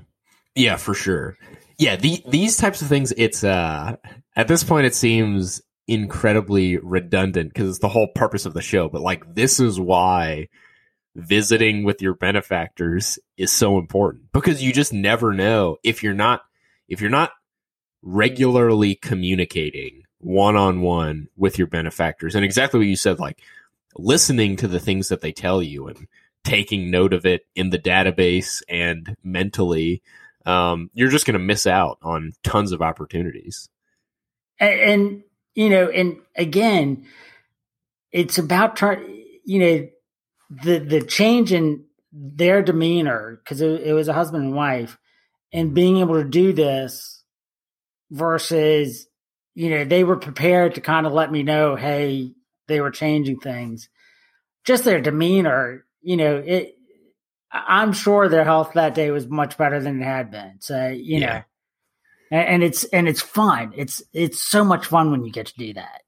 Yeah, 0.55 0.77
for 0.77 0.93
sure. 0.93 1.37
Yeah, 1.77 1.97
the, 1.97 2.23
these 2.27 2.57
types 2.57 2.81
of 2.81 2.87
things, 2.87 3.13
it's 3.17 3.43
uh 3.43 3.97
at 4.35 4.47
this 4.47 4.63
point 4.63 4.85
it 4.85 4.95
seems 4.95 5.61
incredibly 5.87 6.77
redundant 6.77 7.53
because 7.53 7.69
it's 7.69 7.79
the 7.79 7.89
whole 7.89 8.07
purpose 8.07 8.45
of 8.45 8.53
the 8.53 8.61
show. 8.61 8.89
But 8.89 9.01
like 9.01 9.35
this 9.35 9.59
is 9.59 9.79
why 9.79 10.47
visiting 11.15 11.83
with 11.83 12.01
your 12.01 12.13
benefactors 12.13 13.19
is 13.37 13.51
so 13.51 13.77
important 13.77 14.31
because 14.33 14.61
you 14.63 14.73
just 14.73 14.91
never 14.91 15.33
know 15.33 15.77
if 15.83 16.03
you're 16.03 16.13
not 16.13 16.41
if 16.89 16.99
you're 16.99 17.09
not 17.09 17.31
regularly 18.01 18.95
communicating 18.95 20.03
one 20.19 20.57
on 20.57 20.81
one 20.81 21.29
with 21.37 21.57
your 21.57 21.67
benefactors 21.67 22.35
and 22.35 22.43
exactly 22.43 22.79
what 22.79 22.87
you 22.87 22.97
said 22.97 23.17
like 23.17 23.39
listening 23.97 24.57
to 24.57 24.67
the 24.67 24.79
things 24.79 25.07
that 25.07 25.21
they 25.21 25.31
tell 25.31 25.63
you 25.63 25.87
and 25.87 26.05
taking 26.45 26.91
note 26.91 27.11
of 27.11 27.25
it 27.25 27.45
in 27.55 27.71
the 27.71 27.79
database 27.79 28.61
and 28.69 29.17
mentally, 29.23 30.01
um, 30.45 30.89
you're 30.93 31.09
just 31.09 31.25
going 31.25 31.33
to 31.33 31.39
miss 31.39 31.67
out 31.67 31.97
on 32.01 32.33
tons 32.43 32.71
of 32.71 32.81
opportunities. 32.81 33.69
And, 34.59 34.79
and, 34.79 35.23
you 35.53 35.69
know, 35.69 35.89
and 35.89 36.17
again, 36.35 37.05
it's 38.11 38.37
about 38.37 38.75
trying, 38.75 39.25
you 39.45 39.59
know, 39.59 39.87
the 40.63 40.77
the 40.79 41.01
change 41.01 41.51
in 41.51 41.85
their 42.11 42.61
demeanor 42.61 43.41
because 43.43 43.61
it, 43.61 43.81
it 43.81 43.93
was 43.93 44.07
a 44.07 44.13
husband 44.13 44.45
and 44.45 44.55
wife, 44.55 44.97
and 45.51 45.73
being 45.73 45.97
able 45.97 46.15
to 46.15 46.23
do 46.23 46.53
this 46.53 47.23
versus, 48.11 49.07
you 49.55 49.69
know, 49.69 49.83
they 49.83 50.03
were 50.03 50.17
prepared 50.17 50.75
to 50.75 50.81
kind 50.81 51.07
of 51.07 51.13
let 51.13 51.31
me 51.31 51.43
know, 51.43 51.75
hey, 51.75 52.31
they 52.67 52.79
were 52.79 52.91
changing 52.91 53.39
things. 53.39 53.89
Just 54.63 54.85
their 54.85 55.01
demeanor 55.01 55.85
you 56.05 56.17
know, 56.17 56.37
it. 56.37 56.77
I'm 57.67 57.93
sure 57.93 58.27
their 58.27 58.43
health 58.43 58.73
that 58.73 58.95
day 58.95 59.11
was 59.11 59.27
much 59.27 59.57
better 59.57 59.79
than 59.79 60.01
it 60.01 60.05
had 60.05 60.31
been. 60.31 60.57
So 60.59 60.87
you 60.87 61.19
yeah. 61.19 61.27
know, 61.27 61.43
and, 62.31 62.47
and 62.47 62.63
it's 62.63 62.83
and 62.85 63.07
it's 63.07 63.21
fun. 63.21 63.73
It's 63.75 64.03
it's 64.13 64.41
so 64.41 64.63
much 64.63 64.87
fun 64.87 65.11
when 65.11 65.23
you 65.23 65.31
get 65.31 65.47
to 65.47 65.57
do 65.57 65.73
that. 65.73 66.01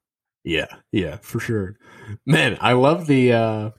Yeah, 0.44 0.68
yeah, 0.92 1.18
for 1.18 1.40
sure. 1.40 1.78
Man, 2.26 2.58
I 2.60 2.74
love 2.74 3.08
the 3.08 3.34
uh 3.34 3.70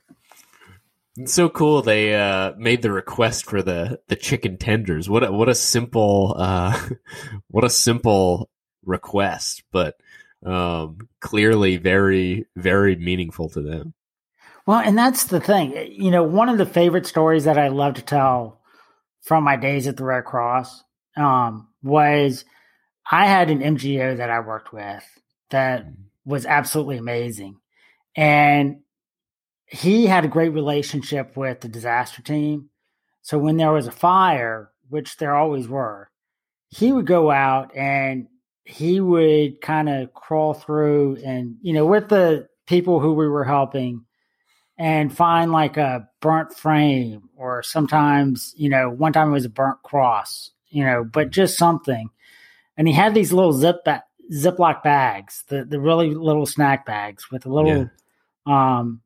it's 1.17 1.35
so 1.35 1.49
cool 1.49 1.83
they 1.83 2.15
uh 2.15 2.53
made 2.57 2.83
the 2.83 2.93
request 2.93 3.47
for 3.47 3.63
the 3.63 4.01
the 4.09 4.17
chicken 4.17 4.57
tenders. 4.57 5.09
What 5.09 5.25
a, 5.25 5.33
what 5.33 5.49
a 5.49 5.55
simple 5.55 6.35
uh 6.39 6.79
what 7.49 7.65
a 7.65 7.71
simple 7.71 8.49
request, 8.85 9.63
but 9.73 9.97
um 10.45 10.99
clearly 11.21 11.77
very 11.77 12.47
very 12.57 12.97
meaningful 12.97 13.51
to 13.51 13.61
them. 13.61 13.95
Well, 14.69 14.81
and 14.81 14.99
that's 14.99 15.25
the 15.25 15.41
thing. 15.41 15.73
You 15.93 16.11
know, 16.11 16.23
one 16.23 16.51
of 16.51 16.59
the 16.59 16.67
favorite 16.67 17.07
stories 17.07 17.45
that 17.45 17.57
I 17.57 17.69
love 17.69 17.95
to 17.95 18.03
tell 18.03 18.61
from 19.23 19.43
my 19.43 19.57
days 19.57 19.87
at 19.87 19.97
the 19.97 20.05
Red 20.05 20.27
Cross 20.27 20.85
um, 21.17 21.69
was 21.83 22.45
I 23.11 23.25
had 23.29 23.49
an 23.49 23.61
MGO 23.61 24.19
that 24.19 24.29
I 24.29 24.41
worked 24.41 24.71
with 24.71 25.03
that 25.49 25.87
mm. 25.87 25.95
was 26.27 26.45
absolutely 26.45 26.99
amazing. 26.99 27.57
And 28.15 28.81
he 29.65 30.05
had 30.05 30.27
a 30.27 30.29
great 30.29 30.51
relationship 30.51 31.35
with 31.35 31.63
the 31.63 31.69
disaster 31.69 32.21
team. 32.21 32.69
So 33.23 33.39
when 33.39 33.57
there 33.57 33.73
was 33.73 33.87
a 33.87 33.91
fire, 33.91 34.71
which 34.91 35.17
there 35.17 35.35
always 35.35 35.67
were, 35.67 36.11
he 36.69 36.93
would 36.93 37.07
go 37.07 37.31
out 37.31 37.75
and 37.75 38.27
he 38.65 39.01
would 39.01 39.63
kind 39.63 39.89
of 39.89 40.13
crawl 40.13 40.53
through 40.53 41.23
and, 41.25 41.57
you 41.63 41.73
know, 41.73 41.87
with 41.87 42.11
the 42.11 42.49
people 42.67 43.01
who 43.01 43.15
we 43.15 43.27
were 43.27 43.45
helping 43.45 44.05
and 44.79 45.15
find 45.15 45.51
like 45.51 45.77
a 45.77 46.09
burnt 46.21 46.57
frame 46.57 47.29
or 47.37 47.63
sometimes, 47.63 48.55
you 48.57 48.69
know, 48.69 48.89
one 48.89 49.13
time 49.13 49.29
it 49.29 49.33
was 49.33 49.45
a 49.45 49.51
burnt 49.51 49.83
cross, 49.83 50.51
you 50.69 50.85
know, 50.85 51.05
but 51.05 51.31
just 51.31 51.59
something. 51.59 52.09
And 52.77 52.87
he 52.87 52.95
had 52.95 53.13
these 53.13 53.33
little 53.33 53.53
zip 53.53 53.85
ba- 53.85 54.05
Ziploc 54.33 54.83
bags, 54.83 55.45
the, 55.49 55.65
the 55.65 55.81
really 55.81 56.15
little 56.15 56.47
snack 56.47 56.87
bags 56.87 57.31
with 57.31 57.45
a 57.45 57.53
little 57.53 57.89
yeah. 58.47 58.79
um, 58.79 59.01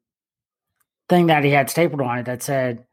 thing 1.09 1.29
that 1.29 1.45
he 1.45 1.51
had 1.51 1.71
stapled 1.71 2.03
on 2.03 2.19
it 2.19 2.27
that 2.27 2.43
said, 2.43 2.85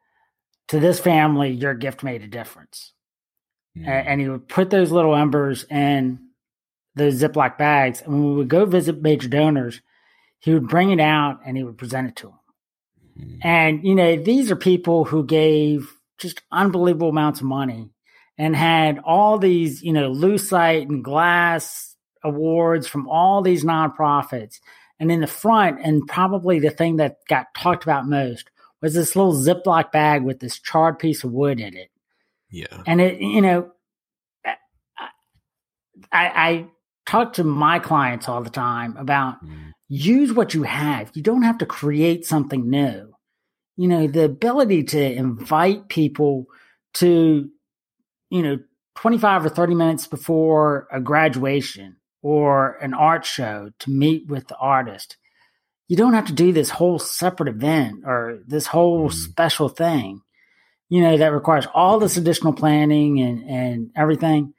To 0.69 0.79
this 0.79 1.00
family, 1.00 1.50
your 1.50 1.74
gift 1.74 2.01
made 2.01 2.21
a 2.21 2.27
difference. 2.27 2.93
Mm. 3.77 3.88
And, 3.88 4.07
and 4.07 4.21
he 4.21 4.29
would 4.29 4.48
put 4.48 4.69
those 4.69 4.91
little 4.91 5.15
embers 5.15 5.65
in 5.65 6.19
those 6.95 7.21
Ziploc 7.21 7.57
bags. 7.57 8.01
And 8.01 8.13
when 8.13 8.29
we 8.29 8.36
would 8.36 8.48
go 8.48 8.65
visit 8.65 9.01
major 9.01 9.27
donors, 9.27 9.81
he 10.39 10.53
would 10.53 10.67
bring 10.69 10.91
it 10.91 11.01
out 11.01 11.39
and 11.45 11.57
he 11.57 11.63
would 11.63 11.77
present 11.77 12.07
it 12.07 12.15
to 12.17 12.27
them. 12.27 12.38
Mm. 13.20 13.40
And, 13.42 13.84
you 13.84 13.96
know, 13.96 14.16
these 14.16 14.52
are 14.52 14.56
people 14.56 15.06
who 15.06 15.26
gave 15.26 15.94
just 16.18 16.42
unbelievable 16.52 17.10
amounts 17.10 17.40
of 17.40 17.48
money 17.48 17.92
and 18.38 18.56
had 18.56 19.00
all 19.00 19.38
these, 19.38 19.82
you 19.84 19.94
know, 19.94 20.12
Lucite 20.12 20.88
and 20.88 21.04
glass 21.04 21.96
awards 22.24 22.88
from 22.88 23.08
all 23.08 23.42
these 23.42 23.64
nonprofits. 23.64 24.60
And 25.00 25.12
in 25.12 25.22
the 25.22 25.28
front, 25.28 25.80
and 25.82 26.06
probably 26.08 26.60
the 26.60 26.70
thing 26.70 26.98
that 26.98 27.18
got 27.28 27.54
talked 27.56 27.84
about 27.84 28.08
most 28.08 28.50
was 28.82 28.94
this 28.94 29.16
little 29.16 29.34
Ziploc 29.34 29.92
bag 29.92 30.24
with 30.24 30.40
this 30.40 30.60
charred 30.60 31.00
piece 31.00 31.24
of 31.24 31.32
wood 31.32 31.60
in 31.60 31.76
it. 31.76 31.90
Yeah. 32.50 32.84
And 32.86 33.00
it, 33.00 33.22
you 33.22 33.42
know, 33.42 33.72
I, 34.46 34.58
I 36.12 36.66
talk 37.06 37.34
to 37.34 37.44
my 37.44 37.80
clients 37.80 38.28
all 38.28 38.42
the 38.42 38.50
time 38.50 38.96
about 38.98 39.44
mm. 39.46 39.72
Use 39.89 40.31
what 40.31 40.53
you 40.53 40.63
have. 40.63 41.12
You 41.15 41.24
don't 41.24 41.41
have 41.41 41.58
to 41.58 41.65
create 41.65 42.25
something 42.25 42.69
new. 42.69 43.13
You 43.75 43.88
know, 43.88 44.08
the 44.08 44.24
ability 44.24 44.84
to 44.86 45.01
invite 45.01 45.89
people 45.89 46.46
to, 46.96 47.50
you 48.29 48.41
know, 48.41 48.60
25 48.96 49.46
or 49.46 49.50
30 49.50 49.75
minutes 49.75 50.08
before 50.08 50.88
a 50.91 51.00
graduation 51.00 51.98
or 52.22 52.77
an 52.81 52.93
art 52.93 53.25
show 53.25 53.72
to 53.79 53.89
meet 53.89 54.27
with 54.27 54.48
the 54.48 54.58
artist. 54.58 55.17
You 55.88 55.98
don't 55.98 56.13
have 56.13 56.27
to 56.27 56.34
do 56.34 56.51
this 56.51 56.69
whole 56.69 57.00
separate 57.00 57.50
event 57.50 58.03
or 58.05 58.39
this 58.46 58.67
whole 58.67 59.10
mm. 59.10 59.13
special 59.13 59.69
thing, 59.69 60.22
you 60.89 61.01
know, 61.01 61.17
that 61.17 61.34
requires 61.34 61.65
all 61.74 62.00
this 62.00 62.17
additional 62.17 62.53
planning 62.53 63.22
and, 63.22 63.50
and 63.50 63.91
everything. 63.96 64.53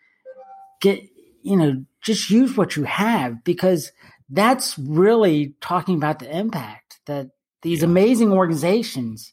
Get, 0.80 1.02
you 1.42 1.56
know, 1.56 1.84
just 2.02 2.30
use 2.30 2.56
what 2.56 2.76
you 2.76 2.84
have 2.84 3.44
because 3.44 3.92
that's 4.30 4.78
really 4.78 5.54
talking 5.60 5.96
about 5.96 6.20
the 6.20 6.34
impact 6.34 7.00
that 7.06 7.30
these 7.62 7.82
amazing 7.82 8.32
organizations 8.32 9.32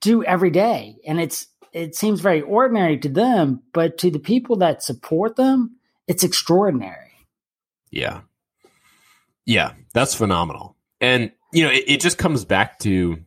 do 0.00 0.22
every 0.24 0.50
day. 0.50 0.96
And 1.06 1.20
it's, 1.20 1.46
it 1.72 1.94
seems 1.94 2.20
very 2.20 2.40
ordinary 2.40 2.98
to 2.98 3.08
them, 3.08 3.62
but 3.72 3.98
to 3.98 4.10
the 4.10 4.18
people 4.18 4.56
that 4.56 4.82
support 4.82 5.36
them, 5.36 5.76
it's 6.06 6.24
extraordinary. 6.24 7.12
Yeah. 7.90 8.20
Yeah, 9.44 9.72
that's 9.92 10.14
phenomenal. 10.14 10.76
And, 11.00 11.32
you 11.52 11.64
know, 11.64 11.70
it, 11.70 11.84
it 11.86 12.00
just 12.00 12.18
comes 12.18 12.44
back 12.44 12.78
to 12.80 13.18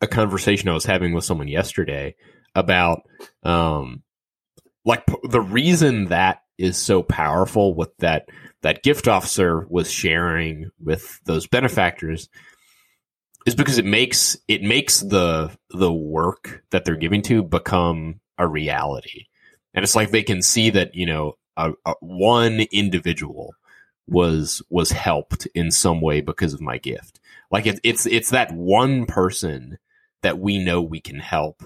a 0.00 0.06
conversation 0.06 0.68
I 0.68 0.74
was 0.74 0.84
having 0.84 1.12
with 1.12 1.24
someone 1.24 1.48
yesterday 1.48 2.16
about, 2.54 3.02
um, 3.42 4.02
like 4.84 5.06
p- 5.06 5.14
the 5.24 5.40
reason 5.40 6.06
that 6.06 6.42
is 6.56 6.76
so 6.76 7.02
powerful 7.02 7.74
with 7.74 7.96
that 7.98 8.28
that 8.64 8.82
gift 8.82 9.06
officer 9.06 9.66
was 9.68 9.90
sharing 9.90 10.70
with 10.82 11.20
those 11.24 11.46
benefactors 11.46 12.28
is 13.46 13.54
because 13.54 13.78
it 13.78 13.84
makes 13.84 14.36
it 14.48 14.62
makes 14.62 15.00
the 15.00 15.56
the 15.70 15.92
work 15.92 16.64
that 16.70 16.84
they're 16.84 16.96
giving 16.96 17.22
to 17.22 17.42
become 17.42 18.20
a 18.38 18.48
reality 18.48 19.26
and 19.74 19.84
it's 19.84 19.94
like 19.94 20.10
they 20.10 20.22
can 20.22 20.42
see 20.42 20.70
that 20.70 20.94
you 20.94 21.06
know 21.06 21.34
a, 21.56 21.72
a 21.84 21.94
one 22.00 22.60
individual 22.72 23.54
was 24.06 24.62
was 24.70 24.90
helped 24.90 25.46
in 25.54 25.70
some 25.70 26.00
way 26.00 26.20
because 26.20 26.52
of 26.54 26.60
my 26.60 26.78
gift. 26.78 27.20
Like 27.50 27.66
it, 27.66 27.80
it's 27.82 28.06
it's 28.06 28.30
that 28.30 28.52
one 28.52 29.06
person 29.06 29.78
that 30.22 30.38
we 30.38 30.58
know 30.58 30.82
we 30.82 31.00
can 31.00 31.20
help 31.20 31.62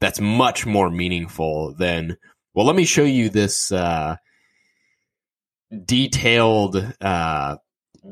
that's 0.00 0.20
much 0.20 0.66
more 0.66 0.90
meaningful 0.90 1.74
than 1.74 2.16
well 2.52 2.66
let 2.66 2.76
me 2.76 2.84
show 2.84 3.04
you 3.04 3.28
this 3.28 3.72
uh, 3.72 4.16
detailed 5.84 6.94
uh, 7.00 7.56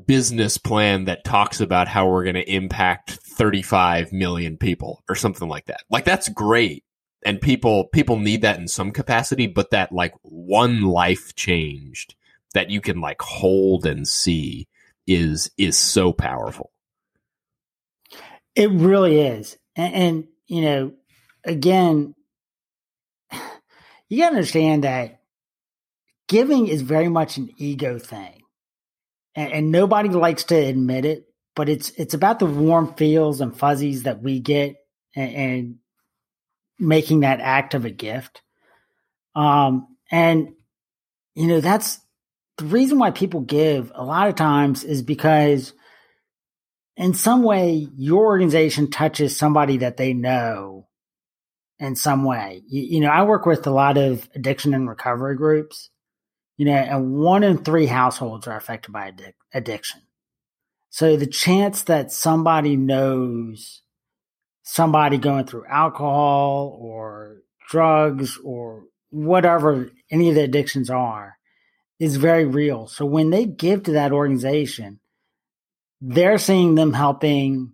business 0.06 0.58
plan 0.58 1.04
that 1.04 1.24
talks 1.24 1.60
about 1.60 1.88
how 1.88 2.08
we're 2.08 2.24
going 2.24 2.34
to 2.34 2.50
impact 2.50 3.10
35 3.10 4.12
million 4.12 4.56
people 4.56 5.02
or 5.08 5.14
something 5.14 5.48
like 5.48 5.66
that 5.66 5.80
like 5.90 6.04
that's 6.04 6.28
great 6.30 6.84
and 7.24 7.40
people 7.40 7.88
people 7.88 8.18
need 8.18 8.42
that 8.42 8.58
in 8.58 8.66
some 8.68 8.90
capacity 8.90 9.46
but 9.46 9.70
that 9.70 9.92
like 9.92 10.14
one 10.22 10.82
life 10.82 11.34
changed 11.34 12.14
that 12.54 12.70
you 12.70 12.80
can 12.80 13.00
like 13.00 13.20
hold 13.20 13.86
and 13.86 14.06
see 14.06 14.68
is 15.06 15.50
is 15.58 15.76
so 15.76 16.12
powerful. 16.12 16.70
It 18.54 18.70
really 18.70 19.20
is. 19.20 19.56
And, 19.76 19.94
and 19.94 20.28
you 20.46 20.62
know, 20.62 20.92
again, 21.44 22.14
you 24.08 24.18
got 24.18 24.30
to 24.30 24.36
understand 24.36 24.84
that 24.84 25.20
giving 26.32 26.66
is 26.66 26.80
very 26.80 27.08
much 27.08 27.36
an 27.36 27.50
ego 27.58 27.98
thing. 27.98 28.40
And, 29.34 29.52
and 29.52 29.70
nobody 29.70 30.08
likes 30.08 30.44
to 30.44 30.56
admit 30.56 31.04
it, 31.04 31.24
but 31.54 31.68
it's 31.68 31.90
it's 31.90 32.14
about 32.14 32.38
the 32.38 32.46
warm 32.46 32.94
feels 32.94 33.40
and 33.40 33.56
fuzzies 33.56 34.04
that 34.04 34.22
we 34.22 34.40
get 34.40 34.76
and, 35.14 35.34
and 35.34 35.74
making 36.78 37.20
that 37.20 37.40
act 37.40 37.74
of 37.74 37.84
a 37.84 37.90
gift. 37.90 38.42
Um 39.34 39.96
and 40.10 40.54
you 41.34 41.46
know 41.46 41.60
that's 41.60 42.00
the 42.58 42.64
reason 42.64 42.98
why 42.98 43.10
people 43.10 43.40
give 43.40 43.92
a 43.94 44.04
lot 44.04 44.28
of 44.28 44.34
times 44.34 44.84
is 44.84 45.02
because 45.02 45.72
in 46.96 47.14
some 47.14 47.42
way 47.42 47.88
your 47.96 48.24
organization 48.26 48.90
touches 48.90 49.36
somebody 49.36 49.78
that 49.78 49.96
they 49.96 50.12
know 50.12 50.88
in 51.78 51.96
some 51.96 52.24
way. 52.24 52.62
You, 52.68 52.82
you, 52.82 53.00
know, 53.00 53.08
I 53.08 53.22
work 53.22 53.44
with 53.44 53.66
a 53.66 53.70
lot 53.70 53.98
of 53.98 54.28
addiction 54.34 54.72
and 54.74 54.88
recovery 54.88 55.36
groups, 55.36 55.90
you 56.62 56.66
know, 56.66 56.74
and 56.74 57.14
one 57.14 57.42
in 57.42 57.58
three 57.58 57.86
households 57.86 58.46
are 58.46 58.56
affected 58.56 58.92
by 58.92 59.10
addic- 59.10 59.34
addiction. 59.52 60.00
So 60.90 61.16
the 61.16 61.26
chance 61.26 61.82
that 61.82 62.12
somebody 62.12 62.76
knows 62.76 63.82
somebody 64.62 65.18
going 65.18 65.44
through 65.44 65.66
alcohol 65.66 66.78
or 66.80 67.38
drugs 67.68 68.38
or 68.44 68.84
whatever 69.10 69.90
any 70.08 70.28
of 70.28 70.36
the 70.36 70.44
addictions 70.44 70.88
are 70.88 71.36
is 71.98 72.14
very 72.14 72.44
real. 72.44 72.86
So 72.86 73.06
when 73.06 73.30
they 73.30 73.44
give 73.44 73.82
to 73.82 73.92
that 73.94 74.12
organization, 74.12 75.00
they're 76.00 76.38
seeing 76.38 76.76
them 76.76 76.92
helping, 76.92 77.72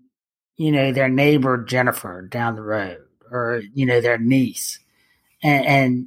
you 0.56 0.72
know, 0.72 0.92
their 0.92 1.10
neighbor 1.10 1.62
Jennifer 1.62 2.22
down 2.22 2.54
the 2.54 2.62
road 2.62 3.04
or, 3.30 3.60
you 3.74 3.84
know, 3.84 4.00
their 4.00 4.16
niece. 4.16 4.78
And, 5.42 5.66
and 5.66 6.06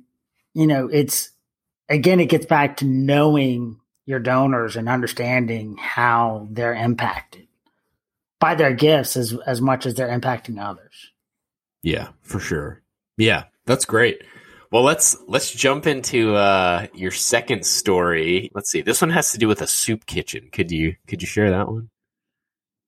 you 0.55 0.65
know, 0.65 0.87
it's 0.87 1.29
again, 1.91 2.19
it 2.19 2.29
gets 2.29 2.45
back 2.45 2.77
to 2.77 2.85
knowing 2.85 3.79
your 4.05 4.19
donors 4.19 4.75
and 4.75 4.89
understanding 4.89 5.77
how 5.77 6.47
they're 6.49 6.73
impacted 6.73 7.47
by 8.39 8.55
their 8.55 8.73
gifts 8.73 9.15
as 9.15 9.37
as 9.45 9.61
much 9.61 9.85
as 9.85 9.93
they're 9.93 10.09
impacting 10.09 10.59
others. 10.59 11.11
Yeah, 11.83 12.09
for 12.21 12.39
sure. 12.39 12.81
Yeah, 13.17 13.43
that's 13.65 13.85
great. 13.85 14.23
Well, 14.71 14.83
let's 14.83 15.17
let's 15.27 15.51
jump 15.51 15.85
into 15.85 16.35
uh, 16.35 16.87
your 16.93 17.11
second 17.11 17.65
story. 17.65 18.49
Let's 18.55 18.71
see. 18.71 18.81
This 18.81 19.01
one 19.01 19.11
has 19.11 19.31
to 19.33 19.37
do 19.37 19.47
with 19.47 19.61
a 19.61 19.67
soup 19.67 20.05
kitchen. 20.05 20.49
Could 20.51 20.71
you 20.71 20.95
could 21.07 21.21
you 21.21 21.27
share 21.27 21.51
that 21.51 21.67
one? 21.67 21.89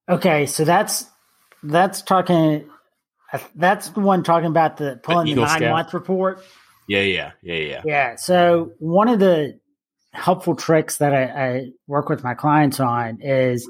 Okay, 0.09 0.45
so 0.45 0.63
that's 0.63 1.05
that's 1.61 2.01
talking. 2.01 2.69
That's 3.55 3.89
the 3.89 3.99
one 3.99 4.23
talking 4.23 4.49
about 4.49 4.77
the 4.77 4.99
pulling 5.01 5.25
the, 5.25 5.33
the 5.35 5.41
nine 5.41 5.57
Scout? 5.57 5.71
month 5.71 5.93
report. 5.93 6.43
Yeah, 6.87 7.01
yeah, 7.01 7.31
yeah, 7.41 7.55
yeah. 7.55 7.81
Yeah. 7.85 8.15
So 8.15 8.73
one 8.79 9.07
of 9.07 9.19
the 9.19 9.59
helpful 10.11 10.55
tricks 10.55 10.97
that 10.97 11.13
I, 11.13 11.23
I 11.23 11.69
work 11.87 12.09
with 12.09 12.23
my 12.23 12.33
clients 12.33 12.79
on 12.79 13.21
is, 13.21 13.67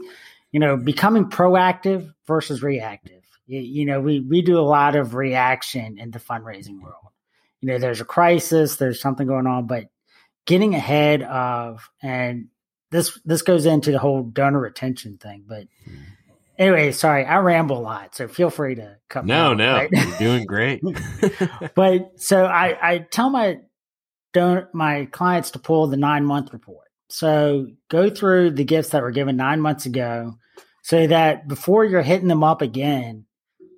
you 0.51 0.59
know, 0.59 0.77
becoming 0.77 1.25
proactive 1.25 2.13
versus 2.27 2.61
reactive. 2.63 3.23
You, 3.45 3.59
you 3.59 3.85
know, 3.85 4.01
we 4.01 4.19
we 4.19 4.41
do 4.41 4.57
a 4.57 4.61
lot 4.61 4.95
of 4.95 5.15
reaction 5.15 5.97
in 5.97 6.11
the 6.11 6.19
fundraising 6.19 6.81
world 6.81 7.03
you 7.63 7.67
know, 7.67 7.77
there's 7.77 8.01
a 8.01 8.05
crisis, 8.05 8.75
there's 8.75 8.99
something 8.99 9.25
going 9.25 9.47
on, 9.47 9.67
but 9.67 9.85
getting 10.45 10.75
ahead 10.75 11.21
of 11.21 11.89
and 12.01 12.49
this 12.91 13.17
this 13.23 13.41
goes 13.41 13.65
into 13.65 13.93
the 13.93 13.99
whole 13.99 14.21
donor 14.21 14.59
retention 14.59 15.17
thing, 15.17 15.45
but 15.47 15.67
hmm. 15.85 15.95
Anyway, 16.57 16.91
sorry, 16.91 17.25
I 17.25 17.37
ramble 17.39 17.77
a 17.77 17.81
lot, 17.81 18.15
so 18.15 18.27
feel 18.27 18.49
free 18.49 18.75
to 18.75 18.97
cut. 19.09 19.25
No, 19.25 19.53
no, 19.53 19.73
right? 19.73 19.89
you're 19.91 20.17
doing 20.17 20.45
great. 20.45 20.81
but 21.75 22.19
so 22.19 22.45
I 22.45 22.77
I 22.93 22.97
tell 22.99 23.29
my 23.29 23.59
don't 24.33 24.73
my 24.73 25.05
clients 25.05 25.51
to 25.51 25.59
pull 25.59 25.87
the 25.87 25.97
nine 25.97 26.25
month 26.25 26.53
report. 26.53 26.87
So 27.09 27.67
go 27.89 28.09
through 28.09 28.51
the 28.51 28.63
gifts 28.63 28.89
that 28.89 29.03
were 29.03 29.11
given 29.11 29.35
nine 29.37 29.61
months 29.61 29.85
ago, 29.85 30.35
so 30.81 31.05
that 31.07 31.47
before 31.47 31.85
you're 31.85 32.01
hitting 32.01 32.27
them 32.27 32.43
up 32.43 32.61
again, 32.61 33.25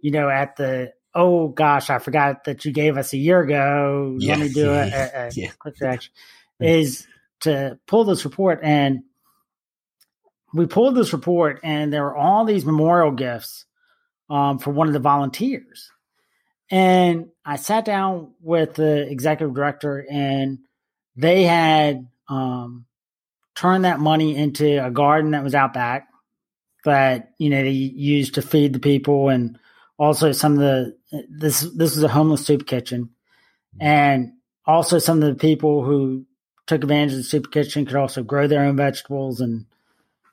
you 0.02 0.12
know 0.12 0.30
at 0.30 0.56
the 0.56 0.94
oh 1.14 1.48
gosh, 1.50 1.90
I 1.90 2.00
forgot 2.00 2.44
that 2.46 2.66
you 2.66 2.72
gave 2.74 2.98
us 2.98 3.14
a 3.14 3.18
year 3.18 3.42
ago. 3.42 4.18
Yeah. 4.20 4.34
Let 4.36 4.40
me 4.42 4.54
do 4.54 4.70
a, 4.70 4.82
a, 4.94 5.28
a 5.28 5.32
Yeah. 5.34 5.52
quick 5.60 5.76
reaction. 5.80 6.14
Is 6.60 7.06
to 7.42 7.78
pull 7.88 8.06
this 8.06 8.24
report 8.26 8.60
and 8.64 9.04
we 10.56 10.66
pulled 10.66 10.96
this 10.96 11.12
report 11.12 11.60
and 11.64 11.92
there 11.92 12.04
were 12.04 12.16
all 12.16 12.46
these 12.46 12.66
memorial 12.66 13.12
gifts 13.12 13.66
um, 14.30 14.58
for 14.58 14.72
one 14.72 14.88
of 14.88 14.94
the 14.94 15.00
volunteers. 15.00 15.92
And 16.72 17.30
I 17.44 17.58
sat 17.58 17.84
down 17.84 18.32
with 18.42 18.76
the 18.76 19.08
executive 19.08 19.54
director 19.54 20.06
and 20.10 20.60
they 21.18 21.44
had 21.44 22.08
um, 22.30 22.86
turned 23.54 23.84
that 23.84 24.00
money 24.00 24.36
into 24.36 24.84
a 24.84 24.90
garden 24.90 25.32
that 25.32 25.44
was 25.44 25.54
out 25.54 25.74
back 25.74 26.08
that, 26.86 27.34
you 27.38 27.50
know, 27.50 27.62
they 27.62 27.72
used 27.72 28.36
to 28.36 28.42
feed 28.42 28.72
the 28.72 28.80
people 28.80 29.28
and 29.28 29.60
also 29.98 30.32
some 30.32 30.54
of 30.54 30.60
the, 30.60 30.98
this, 31.30 31.62
this 31.62 31.96
was 31.96 32.04
a 32.04 32.08
homeless 32.08 32.46
soup 32.46 32.66
kitchen. 32.66 33.10
And 33.80 34.32
also 34.66 35.00
some 35.00 35.22
of 35.22 35.28
the 35.28 35.36
people 35.36 35.84
who 35.84 36.26
took 36.66 36.82
advantage 36.82 37.12
of 37.12 37.18
the 37.18 37.24
soup 37.24 37.52
kitchen 37.52 37.86
could 37.86 37.98
also 37.98 38.24
grow 38.24 38.48
their 38.48 38.64
own 38.64 38.78
vegetables 38.78 39.42
and, 39.42 39.66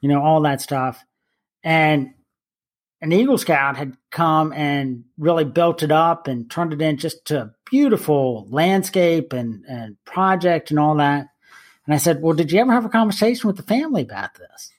you 0.02 0.08
know, 0.10 0.20
all 0.22 0.42
that 0.42 0.60
stuff. 0.60 1.02
And 1.64 2.12
an 3.00 3.12
Eagle 3.12 3.38
Scout 3.38 3.76
had 3.76 3.96
come 4.10 4.52
and 4.52 5.04
really 5.16 5.44
built 5.44 5.82
it 5.82 5.90
up 5.90 6.28
and 6.28 6.50
turned 6.50 6.74
it 6.74 6.82
in 6.82 6.98
just 6.98 7.24
to 7.26 7.40
a 7.40 7.54
beautiful 7.70 8.46
landscape 8.50 9.32
and, 9.32 9.64
and 9.66 9.96
project 10.04 10.70
and 10.70 10.78
all 10.78 10.96
that. 10.96 11.28
And 11.86 11.94
I 11.94 11.98
said, 11.98 12.20
Well, 12.20 12.34
did 12.34 12.52
you 12.52 12.60
ever 12.60 12.72
have 12.72 12.84
a 12.84 12.90
conversation 12.90 13.46
with 13.46 13.56
the 13.56 13.62
family 13.62 14.02
about 14.02 14.34
this? 14.34 14.70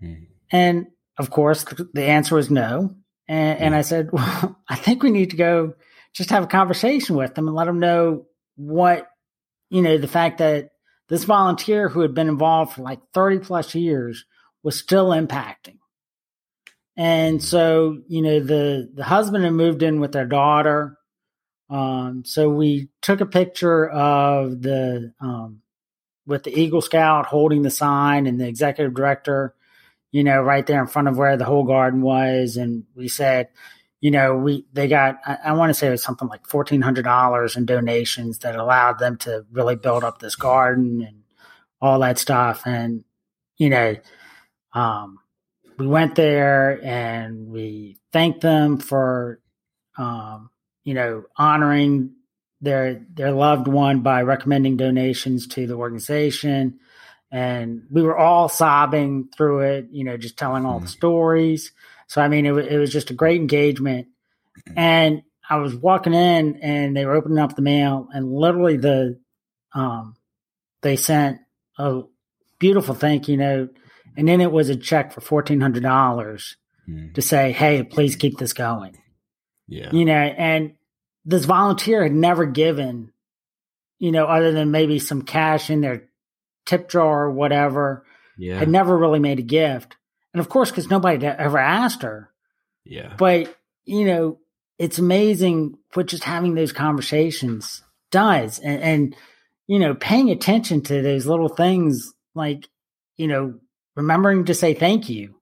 Mhm. 0.00 0.26
And 0.50 0.86
of 1.18 1.30
course, 1.30 1.64
the, 1.64 1.88
the 1.92 2.04
answer 2.04 2.36
was 2.36 2.50
no. 2.50 2.94
And, 3.26 3.58
and 3.58 3.74
I 3.74 3.82
said, 3.82 4.10
Well, 4.12 4.56
I 4.68 4.76
think 4.76 5.02
we 5.02 5.10
need 5.10 5.30
to 5.30 5.36
go 5.36 5.74
just 6.14 6.30
have 6.30 6.44
a 6.44 6.48
conversation 6.48 7.16
with 7.16 7.34
them 7.34 7.48
and 7.48 7.56
let 7.56 7.66
them 7.66 7.80
know 7.80 8.26
what, 8.56 9.08
you 9.70 9.82
know, 9.82 9.98
the 9.98 10.08
fact 10.08 10.38
that 10.38 10.70
this 11.08 11.24
volunteer 11.24 11.88
who 11.88 12.00
had 12.00 12.14
been 12.14 12.28
involved 12.28 12.74
for 12.74 12.82
like 12.82 13.00
30 13.12 13.40
plus 13.40 13.74
years 13.74 14.24
was 14.62 14.78
still 14.78 15.08
impacting. 15.10 15.78
And 16.96 17.42
so, 17.42 18.02
you 18.08 18.22
know, 18.22 18.40
the 18.40 18.90
the 18.92 19.04
husband 19.04 19.44
had 19.44 19.52
moved 19.52 19.82
in 19.82 20.00
with 20.00 20.12
their 20.12 20.26
daughter. 20.26 20.96
Um, 21.70 22.24
so 22.24 22.48
we 22.48 22.88
took 23.02 23.20
a 23.20 23.26
picture 23.26 23.88
of 23.88 24.62
the 24.62 25.12
um, 25.20 25.62
with 26.26 26.42
the 26.42 26.58
Eagle 26.58 26.80
Scout 26.80 27.26
holding 27.26 27.62
the 27.62 27.70
sign 27.70 28.26
and 28.26 28.40
the 28.40 28.48
executive 28.48 28.94
director, 28.94 29.54
you 30.10 30.24
know, 30.24 30.42
right 30.42 30.66
there 30.66 30.80
in 30.80 30.88
front 30.88 31.08
of 31.08 31.16
where 31.16 31.36
the 31.36 31.44
whole 31.44 31.64
garden 31.64 32.02
was, 32.02 32.56
and 32.56 32.84
we 32.94 33.06
said, 33.08 33.48
you 34.00 34.10
know, 34.10 34.36
we 34.36 34.66
they 34.72 34.88
got 34.88 35.18
I, 35.24 35.38
I 35.46 35.52
want 35.52 35.70
to 35.70 35.74
say 35.74 35.86
it 35.86 35.92
was 35.92 36.02
something 36.02 36.28
like 36.28 36.46
fourteen 36.46 36.80
hundred 36.82 37.04
dollars 37.04 37.56
in 37.56 37.64
donations 37.64 38.40
that 38.40 38.56
allowed 38.56 38.98
them 38.98 39.18
to 39.18 39.46
really 39.52 39.76
build 39.76 40.02
up 40.02 40.18
this 40.18 40.36
garden 40.36 41.02
and 41.02 41.22
all 41.80 42.00
that 42.00 42.18
stuff, 42.18 42.62
and 42.66 43.04
you 43.56 43.68
know, 43.68 43.94
um, 44.74 45.18
we 45.78 45.86
went 45.86 46.14
there 46.14 46.80
and 46.84 47.48
we 47.48 47.98
thanked 48.12 48.40
them 48.40 48.78
for 48.78 49.40
um, 49.96 50.50
you 50.84 50.94
know 50.94 51.24
honoring 51.36 52.14
their 52.60 53.04
their 53.14 53.32
loved 53.32 53.68
one 53.68 54.00
by 54.00 54.22
recommending 54.22 54.76
donations 54.76 55.46
to 55.48 55.66
the 55.66 55.74
organization. 55.74 56.78
And 57.30 57.82
we 57.90 58.02
were 58.02 58.16
all 58.16 58.48
sobbing 58.48 59.28
through 59.36 59.60
it 59.60 59.88
you 59.90 60.04
know 60.04 60.16
just 60.16 60.38
telling 60.38 60.64
all 60.66 60.80
the 60.80 60.86
Mhm. 60.86 60.90
stories. 60.90 61.72
So 62.08 62.22
i 62.22 62.28
mean 62.28 62.46
it, 62.46 62.56
it 62.56 62.78
was 62.78 62.92
just 62.92 63.10
a 63.10 63.14
great 63.14 63.40
engagement. 63.40 64.08
And 64.76 65.22
i 65.48 65.56
was 65.56 65.74
walking 65.74 66.14
in 66.14 66.56
and 66.62 66.96
they 66.96 67.06
were 67.06 67.14
opening 67.14 67.38
up 67.38 67.56
the 67.56 67.62
mail 67.62 68.08
and 68.12 68.32
literally 68.32 68.76
the 68.76 69.18
um 69.74 70.14
they 70.82 70.96
sent 70.96 71.40
a 71.78 72.02
beautiful 72.58 72.94
thank 72.94 73.28
you 73.28 73.36
note 73.36 73.76
and 74.16 74.26
then 74.28 74.40
it 74.40 74.52
was 74.52 74.68
a 74.68 74.76
check 74.76 75.12
for 75.12 75.20
fourteen 75.20 75.60
hundred 75.60 75.82
dollars 75.82 76.56
Mhm. 76.88 77.14
to 77.14 77.22
say, 77.22 77.52
"Hey, 77.52 77.82
please 77.82 78.16
keep 78.16 78.38
this 78.38 78.52
going." 78.52 78.96
Yeah. 79.66 79.90
You 79.92 80.04
know, 80.04 80.12
and 80.14 80.72
this 81.24 81.44
volunteer 81.44 82.02
had 82.02 82.12
never 82.14 82.46
given, 82.46 83.12
you 83.98 84.10
know, 84.12 84.24
other 84.26 84.52
than 84.52 84.70
maybe 84.70 84.98
some 84.98 85.22
cash 85.22 85.68
in 85.70 85.80
their 85.82 86.08
tip 86.64 86.88
jar 86.88 87.24
or 87.24 87.30
whatever, 87.30 88.04
Yeah. 88.38 88.58
had 88.58 88.68
never 88.68 88.96
really 88.96 89.18
made 89.18 89.38
a 89.38 89.42
gift. 89.42 89.96
And 90.32 90.40
of 90.40 90.48
course, 90.48 90.70
because 90.70 90.88
nobody 90.90 91.26
ever 91.26 91.58
asked 91.58 92.02
her. 92.02 92.30
Yeah. 92.84 93.14
But 93.18 93.54
you 93.84 94.04
know, 94.06 94.38
it's 94.78 94.98
amazing 94.98 95.76
what 95.94 96.06
just 96.06 96.24
having 96.24 96.54
those 96.54 96.72
conversations 96.72 97.82
does, 98.10 98.58
and, 98.58 98.80
and 98.82 99.16
you 99.66 99.78
know, 99.78 99.94
paying 99.94 100.30
attention 100.30 100.80
to 100.82 101.02
those 101.02 101.26
little 101.26 101.48
things, 101.48 102.12
like 102.34 102.68
you 103.16 103.26
know, 103.28 103.58
remembering 103.98 104.44
to 104.46 104.54
say 104.54 104.72
thank 104.74 105.08
you 105.10 105.34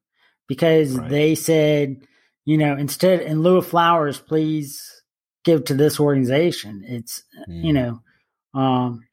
because 0.48 0.96
Right. 0.98 1.10
they 1.10 1.34
said, 1.34 1.96
you 2.44 2.56
know, 2.58 2.74
instead 2.76 3.20
in 3.20 3.42
lieu 3.42 3.58
of 3.58 3.66
flowers, 3.66 4.18
please 4.18 4.80
give 5.44 5.64
to 5.66 5.74
this 5.74 6.00
organization. 6.00 6.82
It's 6.86 7.22
you 7.46 7.72
Mm. 7.72 7.74
know, 8.54 8.60
um, 8.60 9.06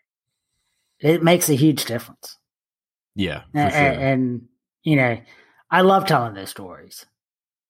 it 1.00 1.22
makes 1.22 1.50
a 1.50 1.56
huge 1.56 1.86
difference, 1.86 2.38
Yeah. 3.16 3.42
For 3.52 3.60
A- 3.60 3.68
a- 3.68 3.72
sure. 3.72 3.80
and 4.10 4.48
you 4.84 4.96
know, 4.96 5.22
I 5.70 5.82
love 5.82 6.06
telling 6.08 6.34
those 6.34 6.50
stories. 6.50 7.06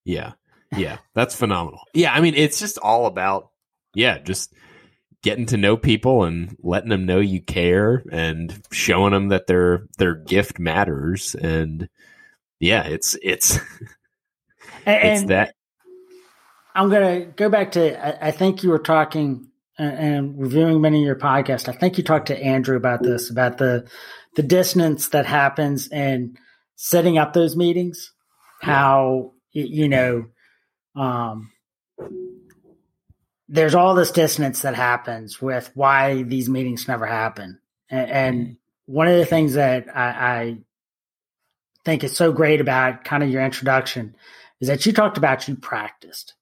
Yeah. 0.06 0.34
Yeah. 0.76 0.98
That's 1.14 1.36
phenomenal. 1.36 1.82
Yeah. 1.94 2.14
I 2.14 2.22
mean, 2.22 2.34
it's 2.36 2.60
just 2.60 2.78
all 2.80 3.06
about, 3.06 3.50
yeah, 3.94 4.18
just 4.20 4.54
getting 5.24 5.48
to 5.48 5.58
know 5.58 5.76
people 5.76 6.24
and 6.24 6.56
letting 6.62 6.90
them 6.90 7.06
know 7.06 7.20
you 7.20 7.42
care 7.42 8.04
and 8.12 8.62
showing 8.72 9.14
them 9.14 9.30
that 9.30 9.48
their, 9.48 9.88
their 9.98 10.14
gift 10.14 10.60
matters. 10.60 11.34
And 11.34 11.90
yeah, 12.60 12.84
it's, 12.84 13.18
it's, 13.24 13.60
And, 14.86 15.08
it's 15.08 15.24
that. 15.30 15.56
I'm 16.76 16.90
going 16.90 17.22
to 17.22 17.32
go 17.32 17.50
back 17.50 17.72
to, 17.74 18.24
I, 18.24 18.28
I 18.28 18.32
think 18.32 18.64
you 18.64 18.70
were 18.70 18.80
talking 18.80 19.48
uh, 19.80 19.84
and 19.84 20.40
reviewing 20.40 20.82
many 20.82 21.00
of 21.00 21.06
your 21.06 21.16
podcasts. 21.16 21.70
I 21.70 21.74
think 21.74 21.98
you 21.98 22.04
talked 22.04 22.28
to 22.28 22.38
Andrew 22.38 22.76
about 22.76 23.02
this, 23.02 23.30
about 23.30 23.58
the, 23.58 23.88
the 24.36 24.44
dissonance 24.44 25.10
that 25.10 25.26
happens 25.26 25.88
in 25.92 26.38
setting 26.76 27.18
up 27.18 27.34
those 27.34 27.56
meetings, 27.56 28.12
how, 28.62 29.34
you 29.52 29.88
know, 29.88 30.26
um, 30.96 31.53
there's 33.54 33.76
all 33.76 33.94
this 33.94 34.10
dissonance 34.10 34.64
that 34.64 34.74
happens 34.74 35.40
with 35.40 35.70
why 35.76 36.24
these 36.24 36.50
meetings 36.50 36.88
never 36.88 37.06
happen. 37.06 37.60
And, 37.88 38.10
and 38.10 38.58
one 38.88 39.08
of 39.08 39.16
the 39.16 39.28
things 39.28 39.54
that 39.54 39.96
I, 39.96 40.08
I 40.10 40.58
think 41.86 42.04
is 42.04 42.18
so 42.18 42.32
great 42.32 42.62
about 42.62 43.04
kind 43.04 43.22
of 43.22 43.30
your 43.30 43.44
introduction 43.44 44.16
is 44.60 44.70
that 44.70 44.88
you 44.88 44.92
talked 44.92 45.20
about 45.20 45.48
you 45.48 45.56
practiced. 45.56 46.34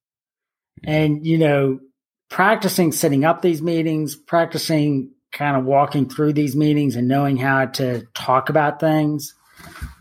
And, 0.86 1.28
you 1.28 1.38
know, 1.38 1.82
practicing 2.30 2.93
setting 2.93 3.26
up 3.26 3.41
these 3.41 3.62
meetings, 3.62 4.15
practicing 4.15 5.12
kind 5.34 5.58
of 5.58 5.65
walking 5.65 6.08
through 6.08 6.32
these 6.32 6.56
meetings 6.56 6.95
and 6.95 7.10
knowing 7.10 7.36
how 7.36 7.65
to 7.65 8.08
talk 8.13 8.47
about 8.47 8.80
things. 8.80 9.36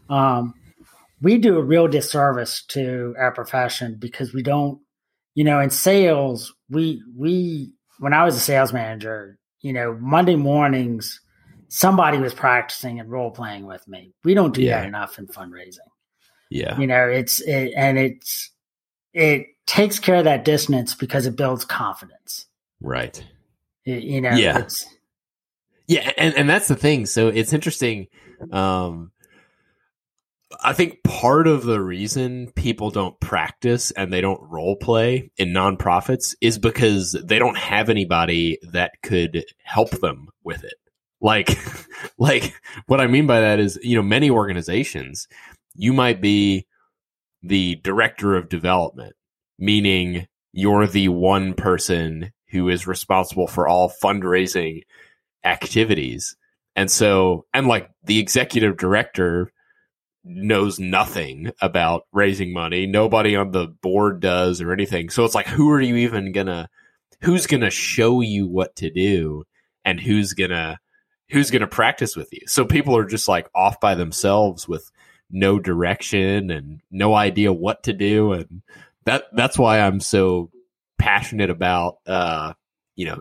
Um, 0.09 0.55
we 1.21 1.39
do 1.39 1.59
a 1.59 1.63
real 1.63 1.89
disservice 1.89 2.63
to 2.69 3.17
our 3.19 3.33
profession 3.33 3.97
because 3.99 4.33
we 4.33 4.45
don't, 4.45 4.81
you 5.35 5.45
know, 5.45 5.61
in 5.61 5.71
sales, 5.71 6.55
we, 6.69 7.03
we, 7.17 7.73
when 7.99 8.13
I 8.13 8.25
was 8.25 8.37
a 8.37 8.41
sales 8.41 8.73
manager, 8.73 9.39
you 9.61 9.73
know, 9.73 9.97
Monday 10.01 10.37
mornings, 10.37 11.21
somebody 11.69 12.19
was 12.19 12.35
practicing 12.35 12.99
and 13.01 13.11
role 13.11 13.31
playing 13.31 13.67
with 13.67 13.87
me. 13.87 14.13
We 14.25 14.35
don't 14.35 14.55
do 14.55 14.63
Yeah. 14.63 14.81
that 14.81 14.89
enough 14.89 15.19
in 15.19 15.27
fundraising 15.29 15.79
Yeah. 16.51 16.77
you 16.81 16.87
know 16.89 17.09
it's 17.09 17.41
it, 17.43 17.73
and 17.77 17.97
it's 17.97 18.51
it 19.13 19.47
takes 19.67 20.01
care 20.01 20.17
of 20.17 20.25
that 20.25 20.45
dissonance 20.45 20.95
because 20.97 21.27
it 21.27 21.37
builds 21.37 21.65
confidence 21.65 22.47
Right. 22.81 23.23
It- 23.85 24.03
you 24.03 24.21
know 24.21 24.31
Yeah. 24.35 24.59
it's 24.59 24.85
Yeah, 25.87 26.11
and, 26.17 26.35
and 26.37 26.49
that's 26.51 26.67
the 26.69 26.77
thing. 26.77 27.07
So 27.07 27.29
it's 27.29 27.53
interesting. 27.53 28.07
Um, 28.53 29.13
I 30.63 30.73
think 30.73 31.03
part 31.05 31.47
of 31.47 31.65
the 31.65 31.81
reason 31.81 32.51
people 32.57 32.91
don't 32.91 33.19
practice 33.21 33.93
and 33.93 34.13
they 34.13 34.21
don't 34.21 34.43
role 34.43 34.77
play 34.77 35.31
in 35.37 35.51
nonprofits 35.51 36.35
is 36.41 36.59
because 36.59 37.13
they 37.13 37.39
don't 37.39 37.57
have 37.57 37.89
anybody 37.89 38.59
that 38.73 38.93
could 39.03 39.45
help 39.63 39.91
them 39.91 40.29
with 40.43 40.65
it. 40.65 40.75
Like, 41.21 41.57
like 42.19 42.55
what 42.87 43.01
I 43.01 43.07
mean 43.07 43.27
by 43.27 43.41
that 43.41 43.61
is, 43.61 43.79
you 43.83 43.97
know, 43.97 44.03
many 44.03 44.31
organizations, 44.31 45.29
you 45.75 45.93
might 45.93 46.21
be 46.21 46.67
the 47.43 47.77
director 47.77 48.35
of 48.35 48.49
development, 48.49 49.15
meaning 49.59 50.27
you're 50.53 50.87
the 50.87 51.09
one 51.09 51.55
person 51.55 52.33
who 52.49 52.69
is 52.69 52.87
responsible 52.87 53.47
for 53.47 53.69
all 53.69 53.93
fundraising 54.03 54.83
activities. 55.45 56.37
And 56.75 56.91
so, 56.91 57.47
and 57.55 57.69
like 57.69 57.89
the 58.05 58.19
executive 58.19 58.77
director 58.77 59.53
knows 60.25 60.79
nothing 60.79 61.51
about 61.61 62.07
raising 62.13 62.53
money. 62.53 62.87
Nobody 62.87 63.37
on 63.37 63.53
the 63.53 63.67
board 63.67 64.21
does 64.21 64.61
or 64.61 64.73
anything. 64.73 65.11
So 65.11 65.25
it's 65.25 65.35
like, 65.35 65.47
who 65.47 65.71
are 65.71 65.81
you 65.81 65.97
even 65.97 66.33
gonna, 66.33 66.69
who's 67.23 67.47
gonna 67.47 67.71
show 67.71 68.21
you 68.21 68.47
what 68.47 68.77
to 68.77 68.91
do 68.91 69.45
and 69.85 69.99
who's 69.99 70.35
gonna, 70.35 70.79
who's 71.31 71.51
gonna 71.51 71.67
practice 71.67 72.17
with 72.17 72.29
you? 72.33 72.41
So 72.47 72.65
people 72.65 72.97
are 72.97 73.07
just 73.07 73.29
like 73.29 73.49
off 73.55 73.81
by 73.81 73.95
themselves 73.95 74.69
with 74.69 74.91
no 75.31 75.59
direction 75.59 76.51
and 76.51 76.81
no 76.91 77.15
idea 77.15 77.53
what 77.53 77.85
to 77.85 77.93
do. 77.93 78.33
And 78.33 78.63
that, 79.07 79.25
that's 79.33 79.59
why 79.59 79.81
I'm 79.81 80.01
so 80.01 80.51
passionate 80.99 81.51
about, 81.51 81.97
uh, 82.07 82.53
you 82.95 83.07
know, 83.07 83.21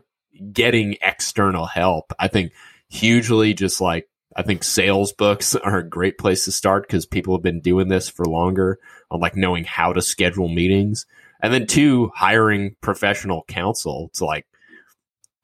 getting 0.51 0.97
external 1.01 1.65
help. 1.65 2.11
I 2.19 2.27
think 2.27 2.51
hugely 2.89 3.53
just 3.53 3.79
like 3.79 4.09
I 4.35 4.43
think 4.43 4.63
sales 4.63 5.11
books 5.11 5.55
are 5.55 5.77
a 5.77 5.87
great 5.87 6.17
place 6.17 6.45
to 6.45 6.51
start 6.51 6.87
because 6.87 7.05
people 7.05 7.35
have 7.35 7.43
been 7.43 7.61
doing 7.61 7.87
this 7.87 8.09
for 8.09 8.25
longer 8.25 8.79
on 9.09 9.19
like 9.19 9.35
knowing 9.35 9.63
how 9.63 9.93
to 9.93 10.01
schedule 10.01 10.47
meetings. 10.47 11.05
And 11.41 11.53
then 11.53 11.67
two, 11.67 12.11
hiring 12.15 12.75
professional 12.81 13.43
counsel 13.47 14.11
to 14.15 14.25
like 14.25 14.45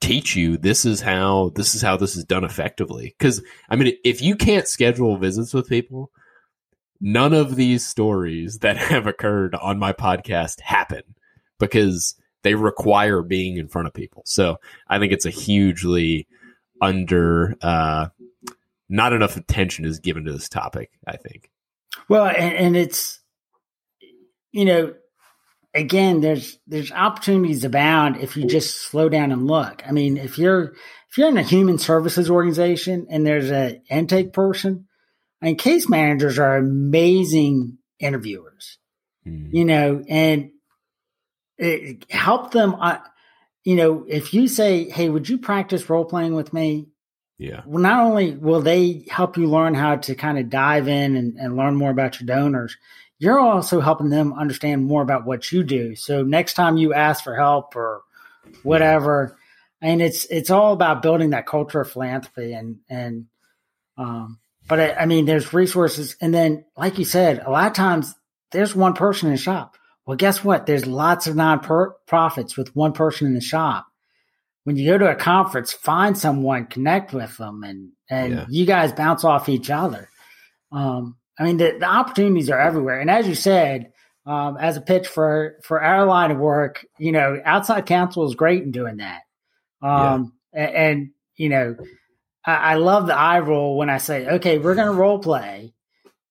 teach 0.02 0.36
you 0.36 0.58
this 0.58 0.86
is 0.86 1.02
how 1.02 1.52
this 1.56 1.74
is 1.74 1.82
how 1.82 1.98
this 1.98 2.16
is 2.16 2.26
done 2.26 2.44
effectively. 2.44 3.16
Cause 3.20 3.42
I 3.70 3.76
mean, 3.76 3.96
if 4.04 4.22
you 4.22 4.36
can't 4.36 4.68
schedule 4.68 5.18
visits 5.18 5.54
with 5.54 5.70
people, 5.70 6.12
none 7.02 7.34
of 7.34 7.56
these 7.56 7.86
stories 7.86 8.60
that 8.60 8.78
have 8.78 9.08
occurred 9.08 9.56
on 9.56 9.80
my 9.80 9.94
podcast 9.94 10.62
happen 10.62 11.02
because 11.60 12.16
they 12.44 12.54
require 12.54 13.24
being 13.24 13.58
in 13.58 13.68
front 13.68 13.88
of 13.88 13.94
people. 13.94 14.22
So 14.26 14.58
I 14.88 15.00
think 15.00 15.12
it's 15.12 15.26
a 15.26 15.32
hugely 15.32 16.28
under 16.82 17.56
uh, 17.62 18.08
not 18.90 19.14
enough 19.14 19.38
attention 19.38 19.86
is 19.86 20.00
given 20.00 20.26
to 20.26 20.34
this 20.34 20.50
topic. 20.50 20.92
I 21.08 21.18
think. 21.18 21.50
Well, 22.10 22.26
and, 22.26 22.54
and 22.56 22.78
it's 22.78 23.20
you 24.52 24.64
know, 24.64 24.94
again, 25.74 26.22
there's 26.22 26.58
there's 26.66 26.92
opportunities 26.92 27.64
abound 27.64 28.18
if 28.18 28.38
you 28.38 28.46
just 28.46 28.82
slow 28.88 29.10
down 29.10 29.32
and 29.32 29.48
look. 29.48 29.84
I 29.86 29.92
mean, 29.92 30.18
if 30.18 30.38
you're 30.38 30.74
if 31.10 31.18
you're 31.18 31.28
in 31.28 31.38
a 31.38 31.44
human 31.44 31.78
services 31.78 32.30
organization 32.30 33.08
and 33.10 33.26
there's 33.26 33.52
an 33.52 33.82
intake 33.90 34.34
person, 34.34 34.88
I 35.42 35.46
mean, 35.48 35.58
case 35.58 35.90
managers 35.90 36.40
are 36.40 36.58
amazing 36.58 37.78
interviewers. 38.00 38.80
Mm. 39.28 39.54
You 39.54 39.66
know, 39.66 40.04
and 40.08 40.52
it, 41.58 42.10
help 42.10 42.52
them. 42.52 42.76
Uh, 42.80 43.00
you 43.66 43.76
know, 43.76 44.06
if 44.08 44.34
you 44.34 44.48
say, 44.48 44.90
"Hey, 44.90 45.10
would 45.10 45.28
you 45.28 45.38
practice 45.38 45.90
role 45.90 46.06
playing 46.06 46.34
with 46.34 46.54
me?" 46.54 46.88
Yeah. 47.38 47.62
Well, 47.66 47.82
not 47.82 48.06
only 48.06 48.32
will 48.32 48.62
they 48.62 49.06
help 49.10 49.38
you 49.38 49.48
learn 49.48 49.74
how 49.74 49.98
to 49.98 50.16
kind 50.16 50.40
of 50.40 50.50
dive 50.50 50.88
in 50.88 51.16
and, 51.18 51.38
and 51.38 51.58
learn 51.58 51.76
more 51.76 51.92
about 51.92 52.20
your 52.20 52.28
donors, 52.28 52.78
you're 53.20 53.40
also 53.40 53.82
helping 53.82 54.10
them 54.10 54.34
understand 54.34 54.86
more 54.86 55.02
about 55.02 55.26
what 55.26 55.52
you 55.52 55.64
do. 55.64 55.96
So 55.96 56.24
next 56.24 56.54
time 56.54 56.78
you 56.78 56.94
ask 56.94 57.24
for 57.24 57.36
help 57.36 57.76
or 57.76 58.04
whatever, 58.64 59.38
and 59.82 60.02
it's 60.02 60.26
it's 60.26 60.50
all 60.50 60.74
about 60.74 61.02
building 61.02 61.32
that 61.32 61.46
culture 61.46 61.82
of 61.82 61.92
philanthropy 61.92 62.54
and 62.54 62.80
and 62.90 63.28
um 63.98 64.40
but 64.68 64.80
I, 64.80 64.94
I 64.94 65.06
mean 65.06 65.26
there's 65.26 65.54
resources 65.54 66.16
and 66.22 66.34
then 66.34 66.66
like 66.76 66.98
you 66.98 67.06
said 67.06 67.40
a 67.46 67.52
lot 67.52 67.68
of 67.68 67.74
times 67.74 68.14
there's 68.52 68.76
one 68.76 68.94
person 68.94 69.28
in 69.28 69.36
the 69.36 69.42
shop 69.42 69.78
well 70.06 70.18
guess 70.18 70.44
what 70.44 70.66
there's 70.66 70.88
lots 70.88 71.28
of 71.28 71.36
non-profits 71.36 72.58
with 72.58 72.76
one 72.76 72.94
person 72.94 73.28
in 73.28 73.34
the 73.34 73.42
shop 73.42 73.86
when 74.66 74.76
you 74.76 74.90
go 74.90 74.98
to 74.98 75.12
a 75.12 75.16
conference, 75.16 75.72
find 75.72 76.18
someone, 76.18 76.66
connect 76.66 77.14
with 77.14 77.38
them, 77.38 77.64
and 77.64 77.92
and 78.10 78.34
yeah. 78.34 78.46
you 78.50 78.66
guys 78.66 78.92
bounce 78.92 79.24
off 79.24 79.48
each 79.48 79.70
other. 79.70 80.10
Um, 80.72 81.16
I 81.40 81.44
mean, 81.44 81.58
the, 81.58 81.78
the, 81.80 81.86
opportunities 81.86 82.50
are 82.50 82.60
everywhere, 82.60 83.00
and 83.00 83.10
as 83.10 83.28
you 83.28 83.36
said, 83.36 83.94
um, 84.26 84.58
as 84.58 84.76
a 84.76 84.82
pitch 84.82 85.08
for 85.08 85.58
for 85.64 85.82
our 85.82 86.06
line 86.06 86.32
of 86.32 86.40
work, 86.40 86.86
you 86.98 87.12
know, 87.12 87.40
outside 87.46 87.86
counsel 87.86 88.28
is 88.28 88.36
great 88.36 88.64
in 88.64 88.72
doing 88.72 88.98
that. 88.98 89.22
Um, 89.84 90.34
yeah. 90.54 90.66
and, 90.66 90.76
and, 90.76 91.10
you 91.36 91.50
know, 91.50 91.76
I, 92.44 92.56
I, 92.56 92.76
love 92.76 93.06
the 93.06 93.16
eye 93.16 93.40
roll 93.40 93.78
when 93.78 93.92
I 93.92 94.00
say, 94.00 94.28
okay, 94.28 94.58
we're 94.58 94.74
going 94.74 94.88
to 94.88 94.94
role 94.94 95.20
play. 95.20 95.74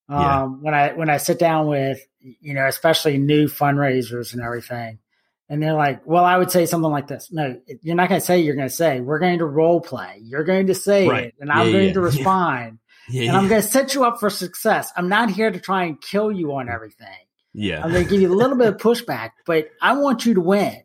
Um, 0.08 0.20
yeah. 0.20 0.44
when 0.46 0.74
I 0.74 0.92
when 0.94 1.08
I 1.08 1.18
sit 1.18 1.38
down 1.38 1.68
with 1.68 2.00
you 2.18 2.54
know, 2.54 2.66
especially 2.66 3.16
new 3.16 3.46
fundraisers 3.46 4.32
and 4.32 4.42
everything 4.42 4.98
and 5.48 5.62
they're 5.62 5.74
like, 5.74 6.06
well, 6.06 6.24
I 6.24 6.36
would 6.36 6.50
say 6.50 6.66
something 6.66 6.90
like 6.90 7.06
this. 7.06 7.30
No, 7.30 7.60
you're 7.82 7.96
not 7.96 8.08
going 8.08 8.20
to 8.20 8.26
say 8.26 8.40
you're 8.40 8.56
going 8.56 8.68
to 8.68 8.74
say, 8.74 9.00
we're 9.00 9.18
going 9.18 9.38
to 9.38 9.44
role 9.44 9.80
play. 9.80 10.20
You're 10.22 10.44
going 10.44 10.68
to 10.68 10.74
say 10.74 11.08
right. 11.08 11.24
it 11.26 11.34
and 11.38 11.50
I'm 11.50 11.66
yeah, 11.66 11.72
going 11.72 11.86
yeah, 11.88 11.92
to 11.92 12.00
respond. 12.12 12.78
Yeah. 13.08 13.28
and 13.28 13.36
I'm 13.36 13.48
going 13.48 13.60
to 13.60 13.68
set 13.68 13.94
you 13.94 14.04
up 14.04 14.18
for 14.18 14.30
success. 14.30 14.90
I'm 14.96 15.08
not 15.08 15.30
here 15.30 15.50
to 15.50 15.60
try 15.60 15.84
and 15.84 16.00
kill 16.00 16.32
you 16.32 16.54
on 16.54 16.70
everything. 16.70 17.08
Yeah. 17.52 17.84
I'm 17.84 17.92
going 17.92 18.04
to 18.04 18.10
give 18.10 18.22
you 18.22 18.32
a 18.32 18.34
little 18.34 18.56
bit 18.56 18.68
of 18.68 18.76
pushback, 18.78 19.30
but 19.44 19.68
I 19.82 19.96
want 19.98 20.24
you 20.24 20.34
to 20.34 20.40
win. 20.40 20.82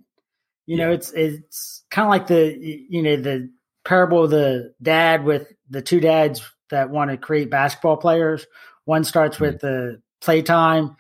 You 0.66 0.78
know, 0.78 0.92
it's, 0.92 1.12
it's 1.14 1.84
kind 1.90 2.06
of 2.06 2.10
like 2.10 2.28
the, 2.28 2.56
you 2.60 3.02
know, 3.02 3.16
the 3.16 3.50
parable 3.86 4.26
of 4.26 4.30
the 4.30 4.74
dad 4.82 5.24
with 5.24 5.52
the 5.70 5.82
two 5.82 6.00
dads 6.00 6.48
that 6.70 6.92
want 6.92 7.10
to 7.10 7.18
create 7.18 7.50
basketball 7.50 7.98
players. 7.98 8.46
One 8.86 9.04
starts 9.04 9.38
mm-hmm. 9.38 9.46
with 9.46 9.62
the 9.62 10.02
playtime 10.22 10.96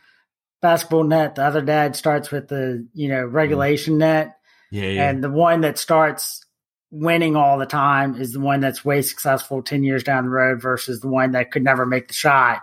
basketball 0.61 1.03
net. 1.03 1.35
The 1.35 1.43
other 1.43 1.61
dad 1.61 1.95
starts 1.95 2.31
with 2.31 2.47
the 2.47 2.87
you 2.93 3.09
know 3.09 3.25
regulation 3.25 3.95
mm. 3.95 3.99
net. 3.99 4.37
Yeah, 4.71 4.85
yeah. 4.85 5.09
And 5.09 5.23
the 5.23 5.31
one 5.31 5.61
that 5.61 5.77
starts 5.77 6.45
winning 6.91 7.35
all 7.35 7.57
the 7.57 7.65
time 7.65 8.15
is 8.19 8.33
the 8.33 8.39
one 8.39 8.59
that's 8.59 8.83
way 8.83 9.01
successful 9.01 9.61
10 9.61 9.83
years 9.83 10.03
down 10.03 10.25
the 10.25 10.29
road 10.29 10.61
versus 10.61 11.01
the 11.01 11.07
one 11.07 11.31
that 11.31 11.51
could 11.51 11.63
never 11.63 11.85
make 11.85 12.07
the 12.07 12.13
shot, 12.13 12.61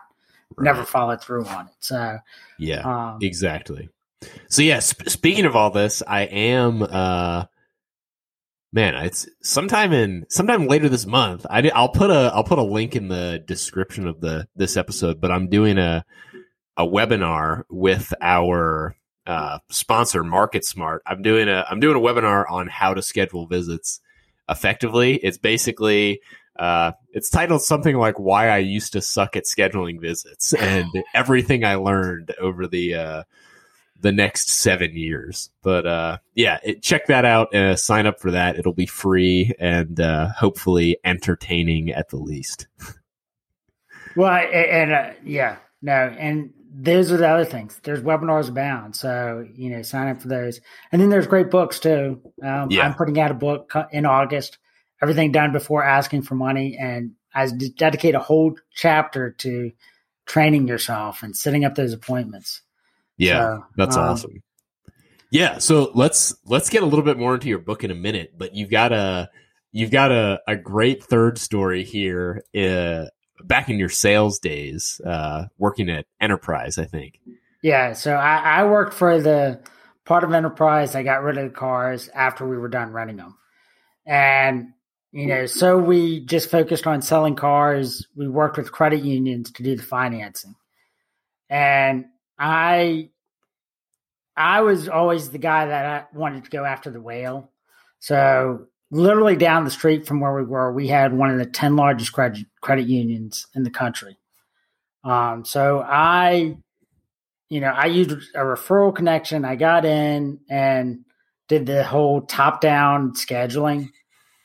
right. 0.56 0.64
never 0.64 0.85
follow 0.85 1.16
through 1.16 1.44
on 1.46 1.66
it. 1.66 1.72
So, 1.80 2.18
yeah, 2.59 2.80
um, 2.80 3.18
exactly. 3.22 3.88
So, 4.48 4.62
yeah, 4.62 4.80
sp- 4.82 5.09
speaking 5.09 5.44
of 5.44 5.54
all 5.54 5.70
this, 5.70 6.02
I 6.06 6.22
am, 6.22 6.82
uh, 6.82 7.44
man, 8.72 8.94
it's 8.96 9.28
sometime 9.42 9.92
in 9.92 10.26
sometime 10.28 10.66
later 10.66 10.88
this 10.88 11.06
month. 11.06 11.46
I, 11.48 11.61
will 11.61 11.88
put 11.88 12.11
a, 12.11 12.32
I'll 12.35 12.44
put 12.44 12.59
a 12.59 12.64
link 12.64 12.96
in 12.96 13.09
the 13.09 13.42
description 13.46 14.06
of 14.09 14.20
the, 14.20 14.48
this 14.56 14.76
episode, 14.76 15.20
but 15.20 15.30
I'm 15.30 15.48
doing 15.48 15.78
a, 15.78 16.04
a 16.76 16.86
webinar 16.86 17.64
with 17.70 18.12
our 18.20 18.96
uh, 19.26 19.58
sponsor 19.70 20.22
Market 20.22 20.64
Smart. 20.64 21.02
I'm 21.06 21.22
doing 21.22 21.48
a 21.48 21.64
I'm 21.68 21.80
doing 21.80 21.96
a 21.96 22.00
webinar 22.00 22.50
on 22.50 22.68
how 22.68 22.94
to 22.94 23.02
schedule 23.02 23.46
visits 23.46 24.00
effectively. 24.48 25.16
It's 25.16 25.38
basically 25.38 26.20
uh, 26.58 26.92
it's 27.12 27.30
titled 27.30 27.62
something 27.62 27.96
like 27.96 28.18
"Why 28.18 28.48
I 28.48 28.58
Used 28.58 28.92
to 28.92 29.00
Suck 29.00 29.36
at 29.36 29.44
Scheduling 29.44 30.00
Visits" 30.00 30.52
and 30.58 30.90
everything 31.14 31.64
I 31.64 31.74
learned 31.76 32.34
over 32.40 32.66
the 32.66 32.94
uh, 32.94 33.22
the 34.00 34.12
next 34.12 34.48
seven 34.48 34.96
years. 34.96 35.50
But 35.62 35.86
uh, 35.86 36.18
yeah, 36.34 36.58
it, 36.62 36.82
check 36.82 37.06
that 37.06 37.24
out. 37.24 37.54
Uh, 37.54 37.76
sign 37.76 38.06
up 38.06 38.20
for 38.20 38.30
that. 38.30 38.56
It'll 38.58 38.72
be 38.72 38.86
free 38.86 39.52
and 39.58 39.98
uh, 40.00 40.28
hopefully 40.28 40.98
entertaining 41.04 41.90
at 41.90 42.10
the 42.10 42.16
least. 42.16 42.66
well, 44.16 44.30
and 44.32 44.92
uh, 44.92 45.10
yeah, 45.24 45.56
no, 45.82 45.92
and 45.92 46.52
those 46.78 47.10
are 47.10 47.16
the 47.16 47.28
other 47.28 47.44
things. 47.44 47.80
There's 47.82 48.02
webinars 48.02 48.48
abound, 48.48 48.94
so 48.94 49.46
you 49.54 49.70
know, 49.70 49.82
sign 49.82 50.08
up 50.08 50.20
for 50.20 50.28
those. 50.28 50.60
And 50.92 51.00
then 51.00 51.08
there's 51.08 51.26
great 51.26 51.50
books 51.50 51.80
too. 51.80 52.20
Um, 52.42 52.70
yeah. 52.70 52.84
I'm 52.84 52.94
putting 52.94 53.18
out 53.18 53.30
a 53.30 53.34
book 53.34 53.72
in 53.90 54.04
August. 54.04 54.58
Everything 55.02 55.32
done 55.32 55.52
before 55.52 55.82
asking 55.82 56.22
for 56.22 56.34
money, 56.34 56.76
and 56.78 57.12
I 57.34 57.48
dedicate 57.76 58.14
a 58.14 58.18
whole 58.18 58.56
chapter 58.74 59.32
to 59.38 59.72
training 60.26 60.68
yourself 60.68 61.22
and 61.22 61.36
setting 61.36 61.64
up 61.64 61.74
those 61.74 61.92
appointments. 61.92 62.62
Yeah, 63.16 63.38
so, 63.38 63.64
that's 63.76 63.96
um, 63.96 64.04
awesome. 64.04 64.42
Yeah, 65.30 65.58
so 65.58 65.90
let's 65.94 66.34
let's 66.44 66.68
get 66.68 66.82
a 66.82 66.86
little 66.86 67.04
bit 67.04 67.18
more 67.18 67.34
into 67.34 67.48
your 67.48 67.58
book 67.58 67.84
in 67.84 67.90
a 67.90 67.94
minute, 67.94 68.34
but 68.36 68.54
you've 68.54 68.70
got 68.70 68.92
a 68.92 69.30
you've 69.72 69.90
got 69.90 70.12
a, 70.12 70.40
a 70.46 70.56
great 70.56 71.04
third 71.04 71.38
story 71.38 71.84
here 71.84 72.42
uh, 72.54 73.06
back 73.46 73.68
in 73.68 73.78
your 73.78 73.88
sales 73.88 74.38
days, 74.38 75.00
uh, 75.06 75.44
working 75.59 75.88
at 75.88 76.06
Enterprise, 76.20 76.78
I 76.78 76.85
think. 76.85 77.20
Yeah, 77.62 77.92
so 77.94 78.14
I, 78.14 78.61
I 78.61 78.64
worked 78.64 78.94
for 78.94 79.20
the 79.20 79.61
part 80.04 80.24
of 80.24 80.32
Enterprise. 80.32 80.94
I 80.94 81.02
got 81.02 81.22
rid 81.22 81.38
of 81.38 81.44
the 81.44 81.56
cars 81.56 82.09
after 82.14 82.46
we 82.46 82.59
were 82.59 82.68
done 82.68 82.92
running 82.92 83.16
them, 83.16 83.37
and 84.06 84.68
you 85.12 85.26
know, 85.26 85.46
so 85.46 85.78
we 85.78 86.20
just 86.20 86.50
focused 86.50 86.87
on 86.87 87.00
selling 87.02 87.37
cars. 87.37 88.06
We 88.14 88.28
worked 88.28 88.56
with 88.59 88.72
credit 88.72 89.02
unions 89.02 89.50
to 89.52 89.62
do 89.62 89.76
the 89.76 89.82
financing, 89.82 90.54
and 91.48 92.06
I, 92.38 93.11
I 94.37 94.61
was 94.61 94.88
always 94.88 95.30
the 95.30 95.38
guy 95.38 95.66
that 95.66 95.87
I 95.87 96.16
wanted 96.16 96.44
to 96.44 96.50
go 96.50 96.64
after 96.64 96.90
the 96.90 97.00
whale. 97.00 97.50
So 97.98 98.66
literally 98.90 99.37
down 99.37 99.64
the 99.64 99.70
street 99.70 100.07
from 100.07 100.20
where 100.20 100.35
we 100.35 100.44
were, 100.44 100.72
we 100.72 100.88
had 100.88 101.12
one 101.12 101.31
of 101.31 101.38
the 101.38 101.46
10 101.46 101.77
largest 101.77 102.12
credit, 102.12 102.46
credit 102.61 102.87
unions 102.87 103.46
in 103.55 103.62
the 103.62 103.70
country. 103.70 104.18
Um, 105.05 105.44
so 105.44 105.81
I, 105.81 106.57
you 107.49 107.61
know, 107.61 107.68
I 107.68 107.87
used 107.87 108.11
a 108.11 108.40
referral 108.40 108.94
connection. 108.94 109.44
I 109.44 109.57
got 109.57 109.85
in 109.85 110.40
and 110.49 111.05
did 111.49 111.66
the 111.66 111.85
whole 111.85 112.22
top 112.22 112.61
down 112.61 113.12
scheduling 113.12 113.90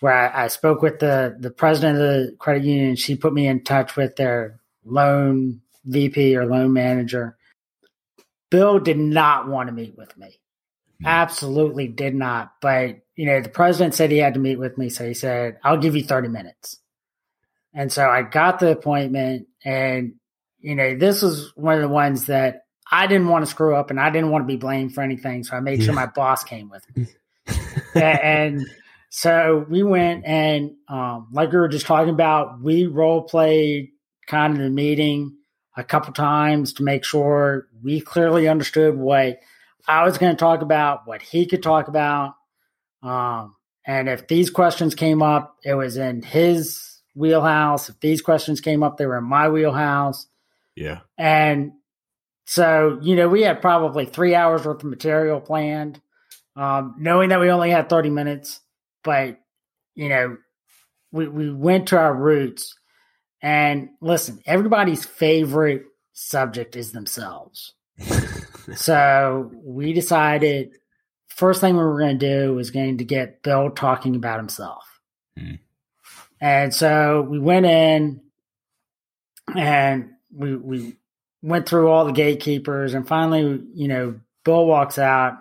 where 0.02 0.14
I, 0.14 0.46
I, 0.46 0.48
spoke 0.48 0.82
with 0.82 1.00
the, 1.00 1.36
the 1.40 1.52
president 1.52 2.00
of 2.00 2.04
the 2.04 2.36
credit 2.38 2.64
union. 2.64 2.96
She 2.96 3.16
put 3.16 3.34
me 3.34 3.48
in 3.48 3.64
touch 3.64 3.96
with 3.96 4.16
their 4.16 4.60
loan 4.84 5.62
VP 5.86 6.36
or 6.36 6.46
loan 6.46 6.74
manager. 6.74 7.38
Bill 8.50 8.80
did 8.80 8.98
not 8.98 9.48
want 9.48 9.68
to 9.68 9.74
meet 9.74 9.98
with 9.98 10.16
me. 10.18 10.41
Absolutely 11.06 11.88
did 11.88 12.16
not. 12.16 12.54
But, 12.62 12.98
you 13.16 13.26
know, 13.26 13.42
the 13.42 13.50
president 13.50 13.94
said 13.94 14.12
he 14.12 14.18
had 14.18 14.36
to 14.36 14.40
meet 14.40 14.58
with 14.58 14.78
me. 14.78 14.90
So 14.90 15.06
he 15.06 15.14
said, 15.14 15.58
I'll 15.64 15.78
give 15.78 15.96
you 15.96 16.04
30 16.04 16.28
minutes. 16.30 16.78
And 17.74 17.92
so 17.92 18.08
I 18.08 18.22
got 18.24 18.60
the 18.60 18.72
appointment. 18.72 19.48
And, 19.64 20.16
you 20.60 20.76
know, 20.76 20.96
this 20.96 21.22
was 21.22 21.52
one 21.56 21.76
of 21.76 21.82
the 21.82 21.88
ones 21.88 22.26
that 22.26 22.64
I 22.92 23.08
didn't 23.08 23.30
want 23.30 23.46
to 23.46 23.52
screw 23.52 23.76
up 23.76 23.90
and 23.90 24.00
I 24.00 24.10
didn't 24.10 24.32
want 24.32 24.44
to 24.44 24.48
be 24.48 24.58
blamed 24.58 24.94
for 24.94 25.02
anything. 25.02 25.44
So 25.44 25.56
I 25.56 25.62
made 25.62 25.82
sure 25.84 25.94
my 25.94 26.08
boss 26.08 26.44
came 26.44 26.70
with 26.70 26.86
me. 26.96 27.08
and 27.96 28.66
so 29.10 29.66
we 29.70 29.82
went 29.82 30.26
and, 30.26 30.72
um, 30.90 31.30
like 31.32 31.52
we 31.52 31.58
were 31.58 31.70
just 31.70 31.86
talking 31.86 32.14
about, 32.14 32.62
we 32.62 32.86
role 32.88 33.24
played 33.24 33.92
kind 34.28 34.54
of 34.54 34.60
the 34.60 34.70
meeting 34.70 35.38
a 35.78 35.84
couple 35.84 36.14
times 36.14 36.74
to 36.74 36.84
make 36.84 37.06
sure 37.06 37.68
we 37.82 38.02
clearly 38.02 38.48
understood 38.48 38.98
what 38.98 39.40
I 39.88 40.04
was 40.04 40.18
going 40.18 40.36
to 40.36 40.40
talk 40.40 40.62
about, 40.62 41.08
what 41.08 41.22
he 41.22 41.46
could 41.46 41.64
talk 41.64 41.88
about. 41.88 42.36
Um, 43.04 43.56
and 43.86 44.08
if 44.10 44.28
these 44.28 44.50
questions 44.50 44.96
came 44.96 45.22
up, 45.22 45.58
it 45.64 45.74
was 45.74 45.98
in 45.98 46.22
his 46.22 47.00
wheelhouse. 47.16 47.90
If 47.90 48.00
these 48.00 48.22
questions 48.22 48.62
came 48.62 48.84
up, 48.84 48.98
they 48.98 49.06
were 49.06 49.18
in 49.18 49.24
my 49.24 49.50
wheelhouse. 49.50 50.28
Yeah. 50.76 51.00
And 51.18 51.74
so, 52.46 53.00
you 53.02 53.16
know, 53.16 53.28
we 53.28 53.42
had 53.42 53.62
probably 53.62 54.06
three 54.06 54.36
hours 54.36 54.66
worth 54.66 54.84
of 54.84 54.90
material 54.90 55.40
planned, 55.40 56.02
um, 56.56 56.96
knowing 57.00 57.30
that 57.30 57.40
we 57.40 57.50
only 57.50 57.72
had 57.72 57.90
30 57.90 58.10
minutes. 58.10 58.60
But, 59.04 59.40
you 59.96 60.10
know, 60.10 60.38
we, 61.12 61.28
we 61.28 61.52
went 61.52 61.88
to 61.88 61.98
our 61.98 62.14
roots 62.14 62.76
and 63.42 63.90
listen, 64.02 64.42
everybody's 64.46 65.04
favorite 65.04 65.84
subject 66.14 66.76
is 66.76 66.92
themselves. 66.92 67.74
so 68.76 69.52
we 69.64 69.94
decided 69.94 70.72
first 71.28 71.62
thing 71.62 71.76
we 71.76 71.84
were 71.84 72.00
going 72.00 72.20
to 72.20 72.46
do 72.46 72.54
was 72.54 72.72
going 72.72 72.98
to 72.98 73.06
get 73.06 73.42
Bill 73.44 73.70
talking 73.70 74.16
about 74.16 74.40
himself. 74.40 74.84
Mm. 75.40 75.60
And 76.40 76.74
so 76.74 77.22
we 77.22 77.40
went 77.40 77.66
in 77.66 78.22
and 79.56 80.12
we 80.34 80.56
we 80.56 80.98
went 81.42 81.68
through 81.68 81.90
all 81.90 82.06
the 82.06 82.12
gatekeepers 82.12 82.94
and 82.94 83.08
finally, 83.08 83.62
you 83.74 83.88
know, 83.88 84.20
Bill 84.44 84.66
walks 84.66 84.98
out 84.98 85.34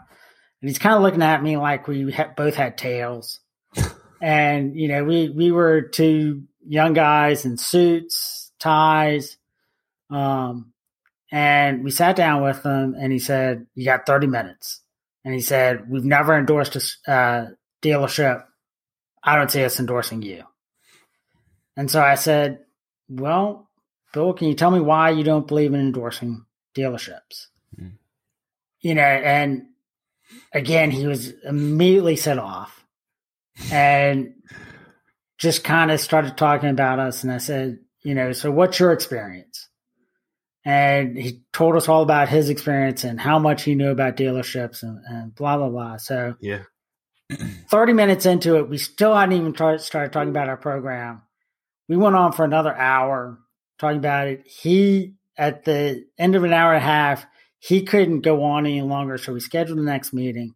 and 0.61 0.69
he's 0.69 0.79
kind 0.79 0.95
of 0.95 1.03
looking 1.03 1.23
at 1.23 1.43
me 1.43 1.57
like 1.57 1.89
we 1.89 2.11
ha- 2.11 2.33
both 2.37 2.55
had 2.55 2.77
tails. 2.77 3.41
and 4.23 4.77
you 4.79 4.89
know, 4.89 5.05
we 5.05 5.29
we 5.31 5.51
were 5.51 5.83
two 5.83 6.45
young 6.67 6.93
guys 6.93 7.45
in 7.45 7.57
suits, 7.57 8.53
ties. 8.59 9.37
Um, 10.11 10.70
and 11.31 11.85
we 11.85 11.91
sat 11.91 12.17
down 12.17 12.43
with 12.43 12.63
him 12.65 12.95
and 12.99 13.13
he 13.13 13.19
said, 13.19 13.67
You 13.75 13.85
got 13.85 14.07
30 14.07 14.27
minutes. 14.27 14.81
And 15.25 15.35
he 15.35 15.41
said, 15.41 15.89
We've 15.89 16.05
never 16.05 16.37
endorsed 16.37 16.77
a 17.07 17.13
uh, 17.13 17.47
dealership. 17.83 18.45
I 19.23 19.37
don't 19.37 19.51
see 19.51 19.65
us 19.65 19.79
endorsing 19.79 20.23
you. 20.23 20.45
And 21.77 21.91
so 21.91 22.03
I 22.03 22.17
said, 22.17 22.61
Well, 23.09 23.71
Bill, 24.13 24.33
can 24.33 24.49
you 24.49 24.55
tell 24.55 24.71
me 24.71 24.81
why 24.81 25.11
you 25.11 25.25
don't 25.25 25.47
believe 25.47 25.73
in 25.73 25.81
endorsing 25.81 26.45
dealerships? 26.75 27.47
Mm. 27.81 27.93
You 28.81 28.95
know, 28.95 29.03
and 29.03 29.67
again, 30.53 30.91
he 30.91 31.07
was 31.07 31.33
immediately 31.45 32.17
set 32.17 32.39
off. 32.39 32.77
And 33.71 34.35
just 35.41 35.65
kind 35.65 35.91
of 35.91 35.99
started 35.99 36.37
talking 36.37 36.69
about 36.69 36.99
us. 36.99 37.25
And 37.25 37.33
I 37.33 37.39
said, 37.39 37.79
you 38.03 38.15
know, 38.15 38.33
so 38.33 38.51
what's 38.51 38.79
your 38.79 38.93
experience? 38.93 39.50
And 40.65 41.17
he 41.17 41.43
told 41.53 41.77
us 41.77 41.89
all 41.89 42.03
about 42.03 42.29
his 42.29 42.51
experience 42.51 43.05
and 43.05 43.19
how 43.19 43.39
much 43.39 43.63
he 43.63 43.75
knew 43.75 43.91
about 43.91 44.17
dealerships 44.17 44.83
and, 44.83 45.01
and 45.07 45.35
blah, 45.35 45.57
blah, 45.57 45.71
blah. 45.71 45.97
So, 45.97 46.35
yeah. 46.41 46.63
30 47.71 47.93
minutes 47.93 48.27
into 48.27 48.57
it, 48.57 48.69
we 48.69 48.77
still 48.77 49.15
hadn't 49.15 49.37
even 49.37 49.55
started 49.55 50.13
talking 50.13 50.31
about 50.31 50.49
our 50.49 50.57
program. 50.57 51.23
We 51.89 51.97
went 51.97 52.17
on 52.17 52.33
for 52.33 52.45
another 52.45 52.75
hour 52.75 53.39
talking 53.79 53.99
about 53.99 54.29
it. 54.29 54.47
He, 54.47 55.15
at 55.37 55.65
the 55.65 56.07
end 56.19 56.35
of 56.37 56.45
an 56.45 56.53
hour 56.53 56.75
and 56.75 56.83
a 56.83 56.87
half, 56.87 57.25
he 57.59 57.83
couldn't 57.83 58.21
go 58.21 58.43
on 58.43 58.67
any 58.67 58.83
longer. 58.83 59.19
So 59.19 59.33
we 59.33 59.41
scheduled 59.41 59.79
the 59.79 59.83
next 59.83 60.13
meeting. 60.13 60.55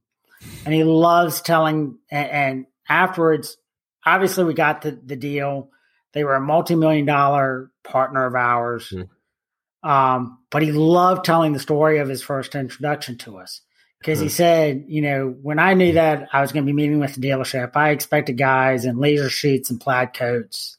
And 0.64 0.75
he 0.75 0.85
loves 0.85 1.40
telling, 1.40 1.99
and, 2.11 2.31
and 2.31 2.67
afterwards, 2.88 3.57
obviously 4.05 4.45
we 4.45 4.55
got 4.55 4.83
the, 4.83 4.90
the 4.90 5.17
deal. 5.17 5.71
They 6.12 6.25
were 6.25 6.35
a 6.35 6.40
multi-million 6.40 7.07
dollar 7.07 7.71
partner 7.83 8.27
of 8.27 8.35
ours. 8.35 8.90
Mm. 8.90 9.09
Um, 9.85 10.38
but 10.51 10.62
he 10.62 10.73
loved 10.73 11.27
telling 11.27 11.53
the 11.53 11.61
story 11.61 11.99
of 11.99 12.09
his 12.09 12.23
first 12.23 12.55
introduction 12.55 13.18
to 13.18 13.37
us 13.37 13.61
because 14.01 14.18
mm. 14.18 14.23
he 14.23 14.29
hmm. 14.29 14.33
said, 14.33 14.85
you 14.88 15.03
know, 15.03 15.37
when 15.42 15.59
I 15.59 15.75
knew 15.75 15.92
that 15.92 16.29
I 16.33 16.40
was 16.40 16.53
going 16.53 16.64
to 16.64 16.66
be 16.66 16.73
meeting 16.73 17.01
with 17.01 17.14
the 17.14 17.20
dealership, 17.20 17.77
I 17.77 17.90
expected 17.90 18.38
guys 18.38 18.87
in 18.87 18.97
laser 18.97 19.29
sheets 19.29 19.70
and 19.70 19.79
plaid 19.79 20.14
coats, 20.14 20.79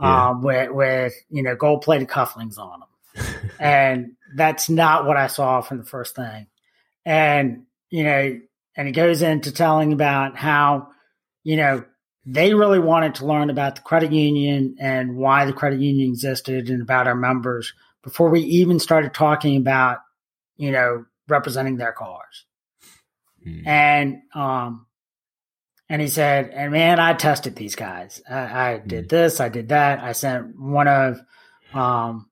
yeah. 0.00 0.28
um, 0.28 0.42
with, 0.42 0.70
with, 0.70 1.14
you 1.30 1.42
know, 1.42 1.56
gold 1.56 1.82
plated 1.82 2.06
cufflinks 2.06 2.58
on 2.58 2.80
them. 2.80 3.26
and 3.58 4.12
that's 4.36 4.70
not 4.70 5.04
what 5.04 5.16
I 5.16 5.26
saw 5.26 5.60
from 5.60 5.78
the 5.78 5.84
first 5.84 6.14
thing. 6.14 6.46
And, 7.04 7.64
you 7.90 8.04
know, 8.04 8.40
and 8.76 8.86
he 8.86 8.92
goes 8.92 9.20
into 9.20 9.50
telling 9.50 9.92
about 9.92 10.36
how, 10.36 10.90
you 11.42 11.56
know, 11.56 11.84
they 12.24 12.54
really 12.54 12.78
wanted 12.78 13.16
to 13.16 13.26
learn 13.26 13.50
about 13.50 13.74
the 13.74 13.80
credit 13.80 14.12
union 14.12 14.76
and 14.78 15.16
why 15.16 15.44
the 15.44 15.52
credit 15.52 15.80
union 15.80 16.10
existed 16.10 16.68
and 16.70 16.82
about 16.82 17.08
our 17.08 17.16
members 17.16 17.72
before 18.08 18.30
we 18.30 18.40
even 18.40 18.78
started 18.78 19.14
talking 19.14 19.56
about, 19.56 19.98
you 20.56 20.70
know, 20.70 21.04
representing 21.28 21.76
their 21.76 21.92
cars. 21.92 22.46
Mm. 23.46 23.66
And 23.66 24.22
um 24.34 24.86
and 25.90 26.02
he 26.02 26.08
said, 26.08 26.50
and 26.52 26.72
man, 26.72 27.00
I 27.00 27.14
tested 27.14 27.56
these 27.56 27.74
guys. 27.74 28.20
I, 28.28 28.72
I 28.72 28.78
did 28.78 29.06
mm. 29.06 29.08
this, 29.10 29.40
I 29.40 29.48
did 29.48 29.68
that. 29.70 30.00
I 30.00 30.12
sent 30.12 30.58
one 30.58 30.88
of 30.88 31.20
um 31.74 32.30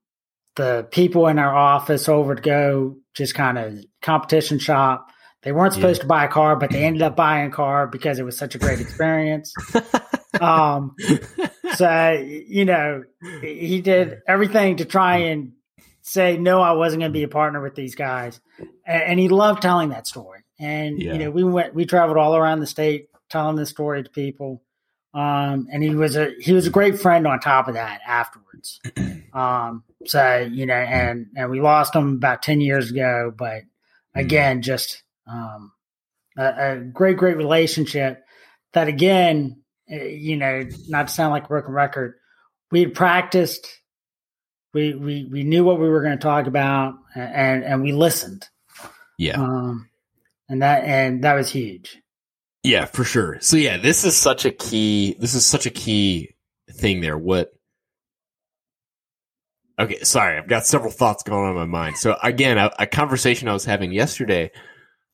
the 0.57 0.89
people 0.91 1.29
in 1.29 1.39
our 1.39 1.55
office 1.55 2.09
over 2.09 2.35
to 2.35 2.43
go 2.43 2.97
just 3.15 3.35
kind 3.35 3.59
of 3.59 3.85
competition 4.01 4.59
shop 4.59 5.11
they 5.47 5.53
weren't 5.53 5.75
supposed 5.75 5.99
yeah. 6.01 6.03
to 6.03 6.09
buy 6.09 6.25
a 6.25 6.29
car, 6.29 6.57
but 6.57 6.71
they 6.71 6.85
ended 6.85 7.03
up 7.03 7.15
buying 7.17 7.47
a 7.47 7.51
car 7.51 7.87
because 7.87 8.19
it 8.19 8.25
was 8.25 8.37
such 8.37 8.57
a 8.57 8.59
great 8.59 8.81
experience. 8.81 9.55
um, 10.41 10.97
so 11.77 12.11
you 12.21 12.65
know, 12.65 13.05
he 13.43 13.81
did 13.81 14.23
everything 14.27 14.79
to 14.79 14.85
try 14.85 15.19
and 15.19 15.53
say 16.07 16.37
no, 16.37 16.61
I 16.61 16.73
wasn't 16.73 17.01
going 17.01 17.13
to 17.13 17.19
be 17.19 17.25
a 17.25 17.29
partner 17.29 17.61
with 17.61 17.75
these 17.75 17.95
guys, 17.95 18.41
and, 18.87 19.03
and 19.03 19.21
he 19.21 19.29
loved 19.29 19.63
telling 19.63 19.91
that 19.91 20.07
story. 20.07 20.41
And 20.59 21.03
yeah. 21.03 21.13
you 21.13 21.19
know, 21.19 21.31
we 21.31 21.45
went, 21.45 21.75
we 21.75 21.85
traveled 21.85 22.17
all 22.17 22.37
around 22.37 22.61
the 22.61 22.67
state 22.67 23.09
telling 23.29 23.57
this 23.57 23.71
story 23.71 24.03
to 24.03 24.11
people. 24.11 24.63
Um, 25.13 25.69
and 25.73 25.83
he 25.83 25.95
was 25.95 26.17
a 26.17 26.33
he 26.41 26.53
was 26.53 26.67
a 26.67 26.71
great 26.71 27.01
friend 27.01 27.27
on 27.27 27.41
top 27.41 27.69
of 27.69 27.75
that 27.75 28.01
afterwards. 28.07 28.81
Um, 29.37 29.85
so 30.07 30.49
you 30.51 30.65
know, 30.65 30.73
and 30.73 31.27
and 31.37 31.51
we 31.51 31.61
lost 31.61 31.95
him 31.95 32.15
about 32.15 32.41
ten 32.41 32.63
years 32.63 32.91
ago, 32.91 33.31
but 33.37 33.65
mm. 33.65 33.67
again, 34.15 34.63
just 34.63 35.03
um, 35.27 35.73
a, 36.39 36.45
a, 36.45 36.77
great, 36.79 37.17
great 37.17 37.37
relationship 37.37 38.25
that 38.73 38.89
again, 38.89 39.63
eh, 39.91 40.05
you 40.05 40.37
know, 40.37 40.67
not 40.89 41.09
to 41.09 41.13
sound 41.13 41.33
like 41.33 41.45
a 41.45 41.49
broken 41.49 41.75
record, 41.75 42.15
we 42.71 42.81
had 42.81 42.95
practiced, 42.95 43.69
we, 44.77 44.95
we, 44.95 45.25
we 45.25 45.43
knew 45.43 45.65
what 45.65 45.81
we 45.81 45.89
were 45.89 46.03
going 46.03 46.19
to 46.19 46.23
talk 46.23 46.47
about 46.47 46.97
and, 47.15 47.65
and 47.65 47.83
we 47.83 47.93
listened. 47.93 48.47
Yeah. 49.17 49.41
Um, 49.41 49.89
and 50.51 50.61
that, 50.61 50.85
and 50.85 51.25
that 51.25 51.33
was 51.33 51.51
huge. 51.51 51.97
Yeah, 52.63 52.85
for 52.85 53.03
sure. 53.03 53.39
So 53.41 53.57
yeah, 53.57 53.79
this 53.79 54.05
is 54.05 54.15
such 54.15 54.45
a 54.45 54.51
key, 54.51 55.17
this 55.19 55.35
is 55.35 55.47
such 55.47 55.65
a 55.65 55.71
key 55.71 56.35
thing 56.71 57.01
there. 57.01 57.17
What, 57.17 57.53
Okay, 59.79 60.03
sorry, 60.05 60.39
I've 60.39 60.49
got 60.49 60.65
several 60.65 60.91
thoughts 60.91 61.23
going 61.23 61.45
on 61.45 61.51
in 61.51 61.57
my 61.57 61.67
mind. 61.67 61.99
So 61.99 62.17
again, 62.23 62.57
a, 62.57 62.71
a, 62.79 62.87
conversation 62.87 63.47
I 63.47 63.53
was 63.53 63.67
having 63.67 63.93
yesterday 63.93 64.51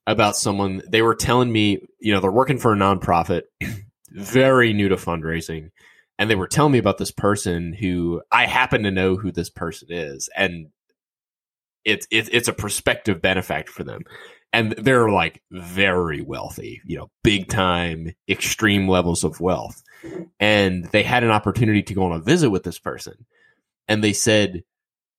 about 0.06 0.36
someone. 0.36 0.82
They 0.88 1.02
were 1.02 1.16
telling 1.16 1.50
me, 1.50 1.80
you 1.98 2.12
know, 2.12 2.20
they're 2.20 2.30
working 2.30 2.58
for 2.58 2.72
a 2.72 2.76
nonprofit, 2.76 3.42
very 4.12 4.72
new 4.72 4.88
to 4.88 4.94
fundraising. 4.94 5.70
And 6.22 6.30
they 6.30 6.36
were 6.36 6.46
telling 6.46 6.70
me 6.70 6.78
about 6.78 6.98
this 6.98 7.10
person 7.10 7.72
who 7.72 8.22
I 8.30 8.46
happen 8.46 8.84
to 8.84 8.92
know 8.92 9.16
who 9.16 9.32
this 9.32 9.50
person 9.50 9.88
is. 9.90 10.30
And 10.36 10.68
it's, 11.84 12.06
it's, 12.12 12.28
it's 12.32 12.46
a 12.46 12.52
prospective 12.52 13.20
benefactor 13.20 13.72
for 13.72 13.82
them. 13.82 14.02
and 14.52 14.72
they're 14.72 15.08
like 15.08 15.42
very 15.50 16.20
wealthy, 16.20 16.80
you 16.84 16.98
know, 16.98 17.10
big 17.24 17.48
time, 17.48 18.14
extreme 18.28 18.86
levels 18.86 19.24
of 19.24 19.40
wealth. 19.40 19.82
And 20.38 20.84
they 20.86 21.02
had 21.02 21.24
an 21.24 21.30
opportunity 21.30 21.82
to 21.82 21.94
go 21.94 22.04
on 22.04 22.12
a 22.12 22.20
visit 22.20 22.50
with 22.50 22.62
this 22.62 22.78
person. 22.78 23.26
And 23.88 24.04
they 24.04 24.12
said, 24.12 24.62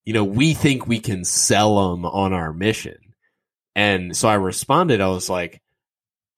you 0.05 0.13
know, 0.13 0.23
we 0.23 0.53
think 0.53 0.87
we 0.87 0.99
can 0.99 1.25
sell 1.25 1.91
them 1.91 2.05
on 2.05 2.33
our 2.33 2.53
mission. 2.53 2.97
And 3.75 4.15
so 4.15 4.29
I 4.29 4.35
responded, 4.35 5.01
I 5.01 5.07
was 5.07 5.29
like, 5.29 5.61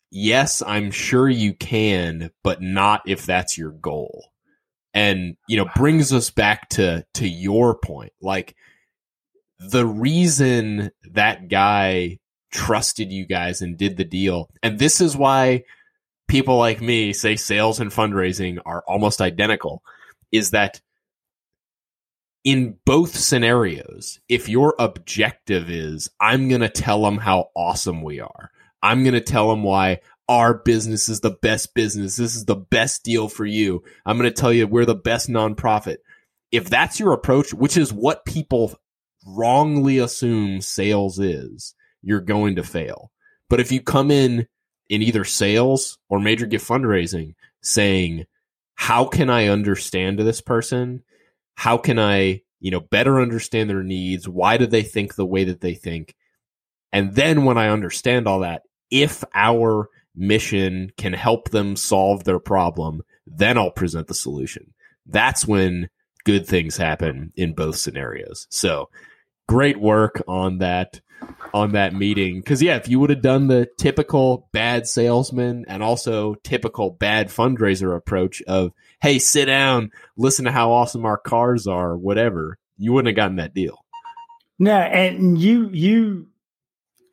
yes, 0.09 0.63
I'm 0.65 0.91
sure 0.91 1.29
you 1.29 1.53
can, 1.53 2.31
but 2.43 2.61
not 2.61 3.01
if 3.05 3.25
that's 3.25 3.57
your 3.57 3.71
goal. 3.71 4.31
And, 4.95 5.35
you 5.47 5.57
know, 5.57 5.67
brings 5.75 6.11
us 6.11 6.31
back 6.31 6.69
to, 6.69 7.05
to 7.15 7.27
your 7.27 7.77
point. 7.77 8.13
Like 8.21 8.55
the 9.59 9.85
reason 9.85 10.89
that 11.11 11.49
guy 11.49 12.19
trusted 12.51 13.11
you 13.11 13.25
guys 13.25 13.61
and 13.61 13.77
did 13.77 13.97
the 13.97 14.05
deal. 14.05 14.49
And 14.63 14.79
this 14.79 15.01
is 15.01 15.15
why 15.15 15.65
people 16.27 16.57
like 16.57 16.81
me 16.81 17.13
say 17.13 17.35
sales 17.35 17.79
and 17.79 17.91
fundraising 17.91 18.59
are 18.65 18.83
almost 18.87 19.21
identical 19.21 19.83
is 20.31 20.51
that 20.51 20.81
in 22.43 22.77
both 22.85 23.15
scenarios, 23.15 24.19
if 24.29 24.47
your 24.47 24.75
objective 24.79 25.69
is, 25.69 26.09
I'm 26.21 26.47
going 26.47 26.61
to 26.61 26.69
tell 26.69 27.03
them 27.03 27.17
how 27.17 27.49
awesome 27.55 28.03
we 28.03 28.19
are, 28.19 28.51
I'm 28.81 29.03
going 29.03 29.15
to 29.15 29.21
tell 29.21 29.49
them 29.49 29.63
why 29.63 29.99
our 30.27 30.53
business 30.53 31.07
is 31.09 31.19
the 31.19 31.37
best 31.41 31.73
business, 31.73 32.15
this 32.15 32.35
is 32.35 32.45
the 32.45 32.55
best 32.55 33.03
deal 33.03 33.27
for 33.29 33.45
you, 33.45 33.83
I'm 34.05 34.17
going 34.17 34.29
to 34.29 34.41
tell 34.41 34.51
you 34.51 34.67
we're 34.67 34.85
the 34.85 34.95
best 34.95 35.29
nonprofit. 35.29 35.97
If 36.51 36.69
that's 36.69 36.99
your 36.99 37.13
approach, 37.13 37.53
which 37.53 37.77
is 37.77 37.93
what 37.93 38.25
people 38.25 38.77
wrongly 39.25 39.99
assume 39.99 40.61
sales 40.61 41.19
is, 41.19 41.75
you're 42.01 42.21
going 42.21 42.55
to 42.55 42.63
fail. 42.63 43.11
But 43.49 43.59
if 43.59 43.71
you 43.71 43.81
come 43.81 44.11
in 44.11 44.47
in 44.89 45.01
either 45.01 45.23
sales 45.23 45.97
or 46.09 46.19
major 46.19 46.45
gift 46.45 46.67
fundraising 46.67 47.33
saying, 47.61 48.25
how 48.75 49.05
can 49.05 49.29
I 49.29 49.47
understand 49.47 50.19
this 50.19 50.41
person? 50.41 51.03
How 51.55 51.77
can 51.77 51.97
I, 51.97 52.41
you 52.59 52.71
know, 52.71 52.79
better 52.79 53.21
understand 53.21 53.69
their 53.69 53.83
needs? 53.83 54.27
Why 54.27 54.57
do 54.57 54.67
they 54.67 54.83
think 54.83 55.15
the 55.15 55.25
way 55.25 55.45
that 55.45 55.61
they 55.61 55.73
think? 55.73 56.15
And 56.91 57.15
then 57.15 57.45
when 57.45 57.57
I 57.57 57.69
understand 57.69 58.27
all 58.27 58.39
that, 58.39 58.63
if 58.91 59.23
our 59.33 59.89
mission 60.15 60.91
can 60.97 61.13
help 61.13 61.49
them 61.49 61.75
solve 61.75 62.23
their 62.23 62.39
problem, 62.39 63.01
then 63.27 63.57
I'll 63.57 63.71
present 63.71 64.07
the 64.07 64.13
solution. 64.13 64.73
That's 65.05 65.47
when 65.47 65.89
good 66.23 66.47
things 66.47 66.77
happen 66.77 67.31
in 67.35 67.53
both 67.53 67.77
scenarios. 67.77 68.47
So 68.49 68.89
great 69.47 69.79
work 69.79 70.21
on 70.27 70.59
that 70.59 70.99
on 71.53 71.71
that 71.71 71.93
meeting. 71.93 72.39
Because 72.39 72.61
yeah, 72.61 72.75
if 72.75 72.89
you 72.89 72.99
would 72.99 73.09
have 73.09 73.21
done 73.21 73.47
the 73.47 73.67
typical 73.77 74.49
bad 74.51 74.87
salesman 74.87 75.65
and 75.67 75.81
also 75.81 76.35
typical 76.43 76.91
bad 76.91 77.29
fundraiser 77.29 77.95
approach 77.95 78.41
of 78.43 78.73
hey, 79.01 79.19
sit 79.19 79.45
down, 79.45 79.91
listen 80.17 80.45
to 80.45 80.51
how 80.51 80.71
awesome 80.71 81.05
our 81.05 81.17
cars 81.17 81.67
are, 81.67 81.95
whatever, 81.95 82.57
you 82.77 82.91
wouldn't 82.91 83.09
have 83.09 83.15
gotten 83.15 83.37
that 83.37 83.53
deal. 83.53 83.77
No, 84.57 84.75
and 84.75 85.37
you 85.37 85.69
you 85.69 86.27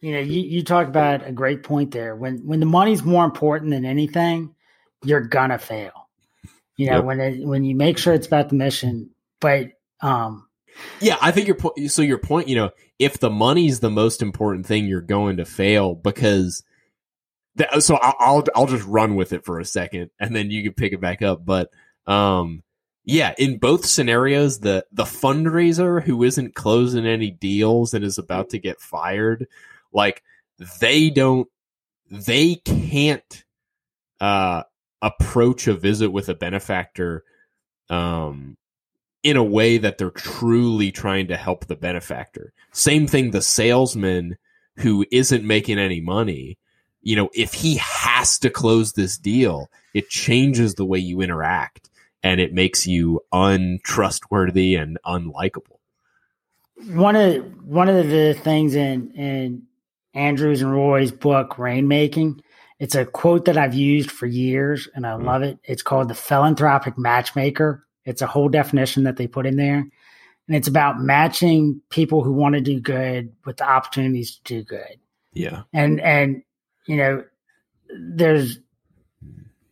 you 0.02 0.12
know 0.12 0.18
you 0.18 0.42
you 0.42 0.64
talk 0.64 0.88
about 0.88 1.26
a 1.26 1.32
great 1.32 1.62
point 1.62 1.92
there. 1.92 2.14
When 2.14 2.44
when 2.44 2.60
the 2.60 2.66
money's 2.66 3.02
more 3.02 3.24
important 3.24 3.70
than 3.70 3.86
anything, 3.86 4.54
you're 5.02 5.20
gonna 5.20 5.58
fail. 5.58 6.08
You 6.76 6.90
know 6.90 6.96
yep. 6.96 7.04
when 7.04 7.20
it, 7.20 7.46
when 7.46 7.64
you 7.64 7.74
make 7.74 7.96
sure 7.96 8.12
it's 8.12 8.26
about 8.26 8.50
the 8.50 8.56
mission, 8.56 9.10
but 9.40 9.68
um 10.02 10.48
yeah, 11.00 11.16
I 11.20 11.30
think 11.30 11.46
your 11.46 11.56
point. 11.56 11.90
So 11.90 12.02
your 12.02 12.18
point, 12.18 12.48
you 12.48 12.56
know, 12.56 12.70
if 12.98 13.18
the 13.18 13.30
money's 13.30 13.80
the 13.80 13.90
most 13.90 14.22
important 14.22 14.66
thing, 14.66 14.86
you're 14.86 15.00
going 15.00 15.38
to 15.38 15.44
fail 15.44 15.94
because. 15.94 16.62
That, 17.56 17.82
so 17.82 17.96
I'll, 17.96 18.14
I'll 18.18 18.44
I'll 18.56 18.66
just 18.66 18.86
run 18.86 19.14
with 19.14 19.34
it 19.34 19.44
for 19.44 19.60
a 19.60 19.64
second, 19.66 20.08
and 20.18 20.34
then 20.34 20.50
you 20.50 20.62
can 20.62 20.72
pick 20.72 20.94
it 20.94 21.02
back 21.02 21.20
up. 21.20 21.44
But 21.44 21.68
um, 22.06 22.62
yeah, 23.04 23.34
in 23.36 23.58
both 23.58 23.84
scenarios, 23.84 24.60
the 24.60 24.86
the 24.90 25.04
fundraiser 25.04 26.02
who 26.02 26.22
isn't 26.22 26.54
closing 26.54 27.04
any 27.04 27.30
deals 27.30 27.92
and 27.92 28.06
is 28.06 28.16
about 28.16 28.48
to 28.50 28.58
get 28.58 28.80
fired, 28.80 29.48
like 29.92 30.22
they 30.80 31.10
don't, 31.10 31.48
they 32.10 32.56
can't 32.56 33.44
uh 34.20 34.62
approach 35.00 35.66
a 35.66 35.74
visit 35.74 36.10
with 36.10 36.28
a 36.28 36.34
benefactor 36.34 37.24
um 37.90 38.56
in 39.22 39.36
a 39.36 39.42
way 39.42 39.78
that 39.78 39.98
they're 39.98 40.10
truly 40.10 40.90
trying 40.90 41.28
to 41.28 41.36
help 41.36 41.66
the 41.66 41.76
benefactor. 41.76 42.52
Same 42.72 43.06
thing, 43.06 43.30
the 43.30 43.42
salesman 43.42 44.36
who 44.76 45.06
isn't 45.12 45.44
making 45.44 45.78
any 45.78 46.00
money, 46.00 46.58
you 47.02 47.16
know, 47.16 47.30
if 47.34 47.52
he 47.54 47.76
has 47.76 48.38
to 48.40 48.50
close 48.50 48.92
this 48.92 49.16
deal, 49.18 49.70
it 49.94 50.08
changes 50.08 50.74
the 50.74 50.84
way 50.84 50.98
you 50.98 51.20
interact 51.20 51.90
and 52.22 52.40
it 52.40 52.52
makes 52.52 52.86
you 52.86 53.20
untrustworthy 53.32 54.74
and 54.74 54.98
unlikable. 55.06 55.78
One 56.88 57.14
of 57.14 57.64
one 57.64 57.88
of 57.88 58.08
the 58.08 58.34
things 58.34 58.74
in 58.74 59.12
in 59.12 59.62
Andrews 60.14 60.62
and 60.62 60.72
Roy's 60.72 61.12
book 61.12 61.56
Rainmaking, 61.56 62.40
it's 62.78 62.94
a 62.94 63.04
quote 63.04 63.46
that 63.46 63.56
I've 63.56 63.74
used 63.74 64.10
for 64.10 64.26
years 64.26 64.88
and 64.94 65.06
I 65.06 65.10
mm. 65.10 65.24
love 65.24 65.42
it. 65.42 65.58
It's 65.64 65.82
called 65.82 66.08
the 66.08 66.14
philanthropic 66.14 66.98
matchmaker 66.98 67.86
it's 68.04 68.22
a 68.22 68.26
whole 68.26 68.48
definition 68.48 69.04
that 69.04 69.16
they 69.16 69.26
put 69.26 69.46
in 69.46 69.56
there. 69.56 69.86
And 70.48 70.56
it's 70.56 70.68
about 70.68 71.00
matching 71.00 71.80
people 71.88 72.24
who 72.24 72.32
want 72.32 72.54
to 72.54 72.60
do 72.60 72.80
good 72.80 73.32
with 73.44 73.58
the 73.58 73.68
opportunities 73.68 74.36
to 74.36 74.42
do 74.42 74.64
good. 74.64 74.98
Yeah. 75.32 75.62
And, 75.72 76.00
and, 76.00 76.42
you 76.86 76.96
know, 76.96 77.24
there's, 77.96 78.58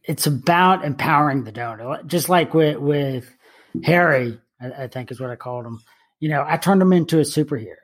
it's 0.05 0.27
about 0.27 0.85
empowering 0.85 1.45
the 1.45 1.53
donor. 1.53 2.03
Just 2.07 2.29
like 2.29 2.55
with, 2.55 2.79
with 2.79 3.35
Harry, 3.83 4.41
I, 4.61 4.85
I 4.85 4.87
think 4.87 5.11
is 5.11 5.21
what 5.21 5.31
I 5.31 5.37
called 5.37 5.67
him. 5.67 5.81
You 6.21 6.29
know, 6.29 6.45
I 6.47 6.57
turned 6.57 6.81
him 6.81 6.93
into 6.93 7.19
a 7.19 7.23
superhero. 7.23 7.75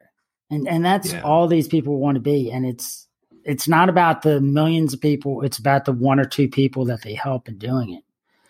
And, 0.50 0.68
and 0.68 0.84
that's 0.84 1.12
yeah. 1.12 1.22
all 1.22 1.48
these 1.48 1.68
people 1.68 1.98
want 1.98 2.16
to 2.16 2.20
be. 2.20 2.50
And 2.52 2.64
it's, 2.64 3.06
it's 3.44 3.68
not 3.68 3.88
about 3.88 4.22
the 4.22 4.40
millions 4.40 4.94
of 4.94 5.00
people. 5.00 5.42
It's 5.42 5.58
about 5.58 5.84
the 5.84 5.92
one 5.92 6.20
or 6.20 6.24
two 6.24 6.48
people 6.48 6.86
that 6.86 7.02
they 7.02 7.14
help 7.14 7.48
in 7.48 7.58
doing 7.58 7.92
it. 7.92 8.02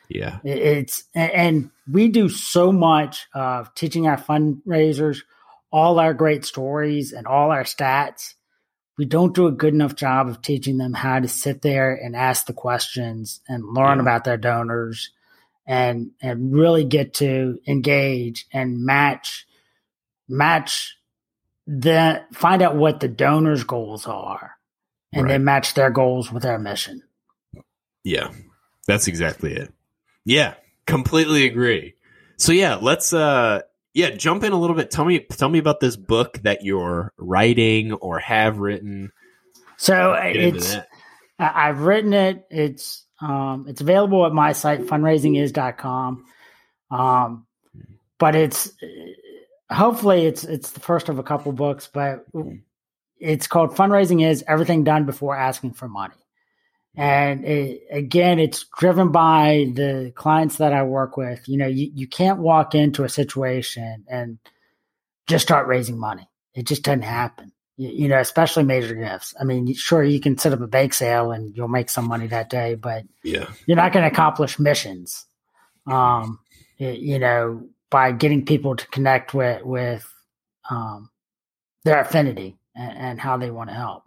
Yeah. 0.09 0.39
It's 0.45 1.05
and 1.15 1.71
we 1.91 2.09
do 2.09 2.29
so 2.29 2.71
much 2.71 3.27
of 3.35 3.75
teaching 3.75 4.07
our 4.07 4.17
fundraisers 4.17 5.23
all 5.73 5.99
our 5.99 6.15
great 6.15 6.45
stories 6.45 7.13
and 7.13 7.27
all 7.27 7.51
our 7.51 7.65
stats. 7.65 8.35
We 8.97 9.05
don't 9.05 9.35
do 9.35 9.47
a 9.47 9.53
good 9.53 9.75
enough 9.75 9.95
job 9.95 10.29
of 10.29 10.41
teaching 10.41 10.79
them 10.79 10.95
how 10.95 11.21
to 11.21 11.29
sit 11.29 11.61
there 11.61 11.95
and 11.95 12.17
ask 12.17 12.47
the 12.47 12.55
questions 12.55 13.41
and 13.47 13.75
learn 13.75 13.99
yeah. 13.99 14.03
about 14.03 14.25
their 14.25 14.39
donors 14.39 15.11
and 15.67 16.13
and 16.23 16.53
really 16.53 16.85
get 16.85 17.15
to 17.15 17.59
engage 17.67 18.47
and 18.53 18.85
match 18.85 19.47
match 20.29 20.97
the 21.67 22.23
find 22.33 22.63
out 22.63 22.77
what 22.77 23.01
the 23.01 23.09
donors 23.09 23.65
goals 23.65 24.07
are 24.07 24.53
and 25.13 25.25
right. 25.25 25.33
then 25.33 25.45
match 25.45 25.75
their 25.75 25.91
goals 25.91 26.33
with 26.33 26.45
our 26.45 26.59
mission. 26.59 27.03
Yeah. 28.05 28.31
That's 28.87 29.09
exactly 29.09 29.53
it. 29.55 29.73
Yeah, 30.25 30.55
completely 30.87 31.47
agree. 31.47 31.95
So 32.37 32.53
yeah, 32.53 32.77
let's 32.77 33.13
uh 33.13 33.63
yeah, 33.95 34.11
jump 34.11 34.45
in 34.45 34.53
a 34.53 34.57
little 34.57 34.77
bit. 34.77 34.91
Tell 34.91 35.05
me 35.05 35.21
tell 35.21 35.49
me 35.49 35.59
about 35.59 35.81
this 35.81 35.97
book 35.97 36.39
that 36.43 36.65
you're 36.65 37.13
writing 37.17 37.93
or 37.93 38.19
have 38.19 38.59
written. 38.59 39.13
So 39.77 40.13
it's 40.13 40.77
I've 41.39 41.81
written 41.81 42.13
it. 42.13 42.47
It's 42.51 43.05
um 43.21 43.67
it's 43.69 43.81
available 43.81 44.27
at 44.27 44.33
my 44.33 44.53
site 44.53 44.83
fundraisingis.com. 44.83 46.25
Um 46.91 47.47
but 48.19 48.35
it's 48.35 48.71
hopefully 49.71 50.27
it's 50.27 50.45
it's 50.45 50.71
the 50.71 50.81
first 50.81 51.09
of 51.09 51.19
a 51.19 51.23
couple 51.23 51.53
books, 51.53 51.89
but 51.93 52.31
mm-hmm. 52.33 52.57
it's 53.19 53.47
called 53.47 53.75
Fundraising 53.75 54.27
is 54.27 54.45
Everything 54.47 54.85
Done 54.85 55.05
Before 55.05 55.37
Asking 55.37 55.73
for 55.73 55.89
Money. 55.89 56.15
Mm-hmm. 56.97 57.01
And 57.01 57.45
it, 57.45 57.83
again, 57.91 58.39
it's 58.39 58.67
driven 58.79 59.13
by 59.13 59.71
the 59.75 60.13
clients 60.15 60.59
that 60.59 60.73
I 60.73 60.83
work 60.85 61.17
with. 61.17 61.49
You 61.49 61.59
know, 61.59 61.67
you, 61.67 61.91
you 61.95 62.07
can't 62.07 62.39
walk 62.39 62.75
into 62.75 63.05
a 63.05 63.09
situation 63.09 64.05
and 64.09 64.39
just 65.27 65.45
start 65.45 65.67
raising 65.67 65.99
money. 65.99 66.29
It 66.55 66.67
just 66.67 66.83
doesn't 66.83 67.03
happen. 67.03 67.53
You, 67.77 67.91
you, 67.91 68.09
know, 68.09 68.19
especially 68.19 68.63
major 68.63 68.95
gifts. 68.95 69.35
I 69.39 69.45
mean, 69.45 69.75
sure, 69.75 70.03
you 70.03 70.21
can 70.21 70.39
set 70.39 70.55
up 70.55 70.63
a 70.63 70.67
bake 70.67 70.95
sale 70.95 71.33
and 71.33 71.55
you'll 71.55 71.69
make 71.69 71.91
some 71.91 72.09
money 72.09 72.29
that 72.29 72.49
day, 72.49 72.75
but 72.75 73.05
yeah, 73.23 73.51
you're 73.67 73.77
not 73.77 73.93
going 73.93 74.05
to 74.05 74.11
accomplish 74.11 74.59
missions. 74.59 75.27
Mm-hmm. 75.87 75.93
Um, 75.93 76.39
you 76.79 77.19
know, 77.19 77.69
by 77.97 78.13
getting 78.13 78.45
people 78.45 78.77
to 78.77 78.87
connect 78.89 79.33
with 79.33 79.65
with 79.65 80.07
um, 80.69 81.09
their 81.83 81.99
affinity 81.99 82.59
and, 82.75 82.99
and 82.99 83.21
how 83.21 83.39
they 83.39 83.51
want 83.51 83.71
to 83.71 83.75
help. 83.75 84.03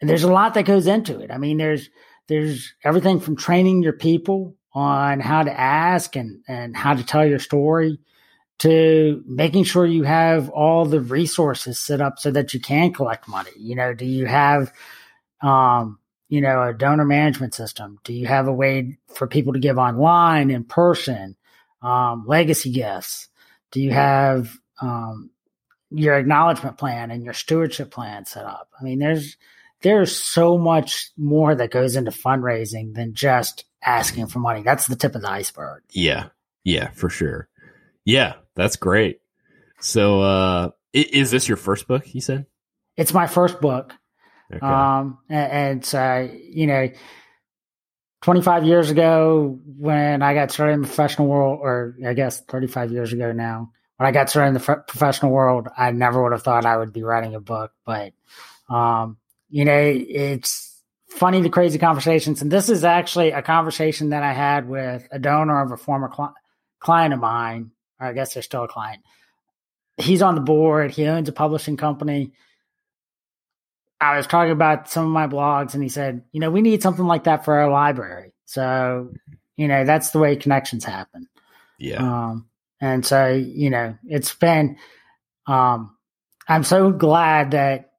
And 0.00 0.10
there's 0.10 0.24
a 0.24 0.32
lot 0.32 0.54
that 0.54 0.64
goes 0.64 0.88
into 0.88 1.20
it. 1.20 1.30
I 1.30 1.38
mean, 1.38 1.56
there's 1.56 1.90
there's 2.26 2.74
everything 2.82 3.20
from 3.20 3.36
training 3.36 3.84
your 3.84 3.92
people 3.92 4.56
on 4.72 5.20
how 5.20 5.44
to 5.44 5.60
ask 5.60 6.16
and, 6.16 6.42
and 6.48 6.76
how 6.76 6.94
to 6.94 7.06
tell 7.06 7.24
your 7.24 7.38
story 7.38 8.00
to 8.58 9.22
making 9.28 9.62
sure 9.62 9.86
you 9.86 10.02
have 10.02 10.50
all 10.50 10.84
the 10.84 11.00
resources 11.00 11.78
set 11.78 12.00
up 12.00 12.18
so 12.18 12.32
that 12.32 12.52
you 12.52 12.58
can 12.58 12.92
collect 12.92 13.28
money. 13.28 13.52
You 13.56 13.76
know, 13.76 13.94
do 13.94 14.06
you 14.06 14.26
have 14.26 14.72
um, 15.40 16.00
you 16.28 16.40
know, 16.40 16.64
a 16.64 16.74
donor 16.74 17.04
management 17.04 17.54
system? 17.54 18.00
Do 18.02 18.12
you 18.12 18.26
have 18.26 18.48
a 18.48 18.52
way 18.52 18.98
for 19.14 19.28
people 19.28 19.52
to 19.52 19.60
give 19.60 19.78
online, 19.78 20.50
in 20.50 20.64
person, 20.64 21.36
um, 21.82 22.24
legacy 22.26 22.72
gifts? 22.72 23.28
Do 23.70 23.80
you 23.80 23.92
have 23.92 24.52
um, 24.80 25.30
your 25.90 26.14
acknowledgement 26.14 26.78
plan 26.78 27.10
and 27.10 27.24
your 27.24 27.34
stewardship 27.34 27.90
plan 27.90 28.26
set 28.26 28.44
up? 28.44 28.68
I 28.78 28.84
mean, 28.84 28.98
there's 28.98 29.36
there's 29.82 30.16
so 30.16 30.58
much 30.58 31.10
more 31.16 31.54
that 31.54 31.70
goes 31.70 31.96
into 31.96 32.10
fundraising 32.10 32.94
than 32.94 33.14
just 33.14 33.64
asking 33.82 34.26
for 34.26 34.38
money. 34.38 34.62
That's 34.62 34.86
the 34.86 34.96
tip 34.96 35.14
of 35.14 35.22
the 35.22 35.30
iceberg. 35.30 35.82
Yeah. 35.90 36.26
Yeah, 36.64 36.90
for 36.90 37.08
sure. 37.08 37.48
Yeah, 38.04 38.34
that's 38.54 38.76
great. 38.76 39.20
So, 39.80 40.20
uh, 40.20 40.70
is 40.92 41.30
this 41.30 41.48
your 41.48 41.56
first 41.56 41.86
book? 41.86 42.14
You 42.14 42.20
said 42.20 42.46
it's 42.96 43.14
my 43.14 43.26
first 43.26 43.60
book. 43.60 43.94
Okay. 44.52 44.66
Um, 44.66 45.18
and, 45.28 45.52
and 45.52 45.84
so, 45.84 46.28
you 46.32 46.66
know, 46.66 46.88
25 48.22 48.66
years 48.66 48.90
ago 48.90 49.58
when 49.78 50.22
I 50.22 50.34
got 50.34 50.50
started 50.50 50.74
in 50.74 50.82
the 50.82 50.86
professional 50.86 51.28
world, 51.28 51.60
or 51.62 51.96
I 52.06 52.12
guess 52.12 52.40
35 52.40 52.92
years 52.92 53.12
ago 53.12 53.32
now, 53.32 53.72
when 53.96 54.06
I 54.06 54.12
got 54.12 54.28
started 54.28 54.48
in 54.48 54.54
the 54.54 54.60
f- 54.60 54.86
professional 54.86 55.32
world, 55.32 55.68
I 55.76 55.90
never 55.90 56.22
would 56.22 56.32
have 56.32 56.42
thought 56.42 56.66
I 56.66 56.76
would 56.76 56.92
be 56.92 57.02
writing 57.02 57.34
a 57.34 57.40
book. 57.40 57.72
But, 57.84 58.12
um, 58.68 59.16
you 59.48 59.64
know, 59.64 59.78
it's 59.78 60.82
funny, 61.08 61.40
the 61.40 61.48
crazy 61.48 61.78
conversations. 61.78 62.42
And 62.42 62.50
this 62.50 62.68
is 62.68 62.84
actually 62.84 63.30
a 63.30 63.42
conversation 63.42 64.10
that 64.10 64.22
I 64.22 64.32
had 64.32 64.68
with 64.68 65.08
a 65.10 65.18
donor 65.18 65.62
of 65.62 65.72
a 65.72 65.76
former 65.76 66.10
cl- 66.14 66.34
client 66.78 67.14
of 67.14 67.20
mine, 67.20 67.72
or 67.98 68.08
I 68.08 68.12
guess 68.12 68.34
they're 68.34 68.42
still 68.42 68.64
a 68.64 68.68
client. 68.68 69.02
He's 69.96 70.22
on 70.22 70.34
the 70.34 70.40
board, 70.40 70.90
he 70.92 71.06
owns 71.06 71.28
a 71.28 71.32
publishing 71.32 71.76
company 71.76 72.32
I 74.00 74.16
was 74.16 74.26
talking 74.26 74.52
about 74.52 74.88
some 74.88 75.04
of 75.04 75.10
my 75.10 75.26
blogs, 75.26 75.74
and 75.74 75.82
he 75.82 75.88
said, 75.88 76.22
you 76.32 76.40
know, 76.40 76.50
we 76.50 76.62
need 76.62 76.82
something 76.82 77.06
like 77.06 77.24
that 77.24 77.44
for 77.44 77.54
our 77.58 77.70
library. 77.70 78.32
So, 78.46 79.12
you 79.56 79.68
know, 79.68 79.84
that's 79.84 80.10
the 80.10 80.18
way 80.18 80.36
connections 80.36 80.84
happen. 80.84 81.28
Yeah. 81.78 82.02
Um, 82.02 82.46
and 82.80 83.04
so, 83.04 83.28
you 83.28 83.68
know, 83.68 83.96
it's 84.08 84.34
been, 84.34 84.78
um, 85.46 85.96
I'm 86.48 86.64
so 86.64 86.90
glad 86.90 87.50
that 87.50 87.92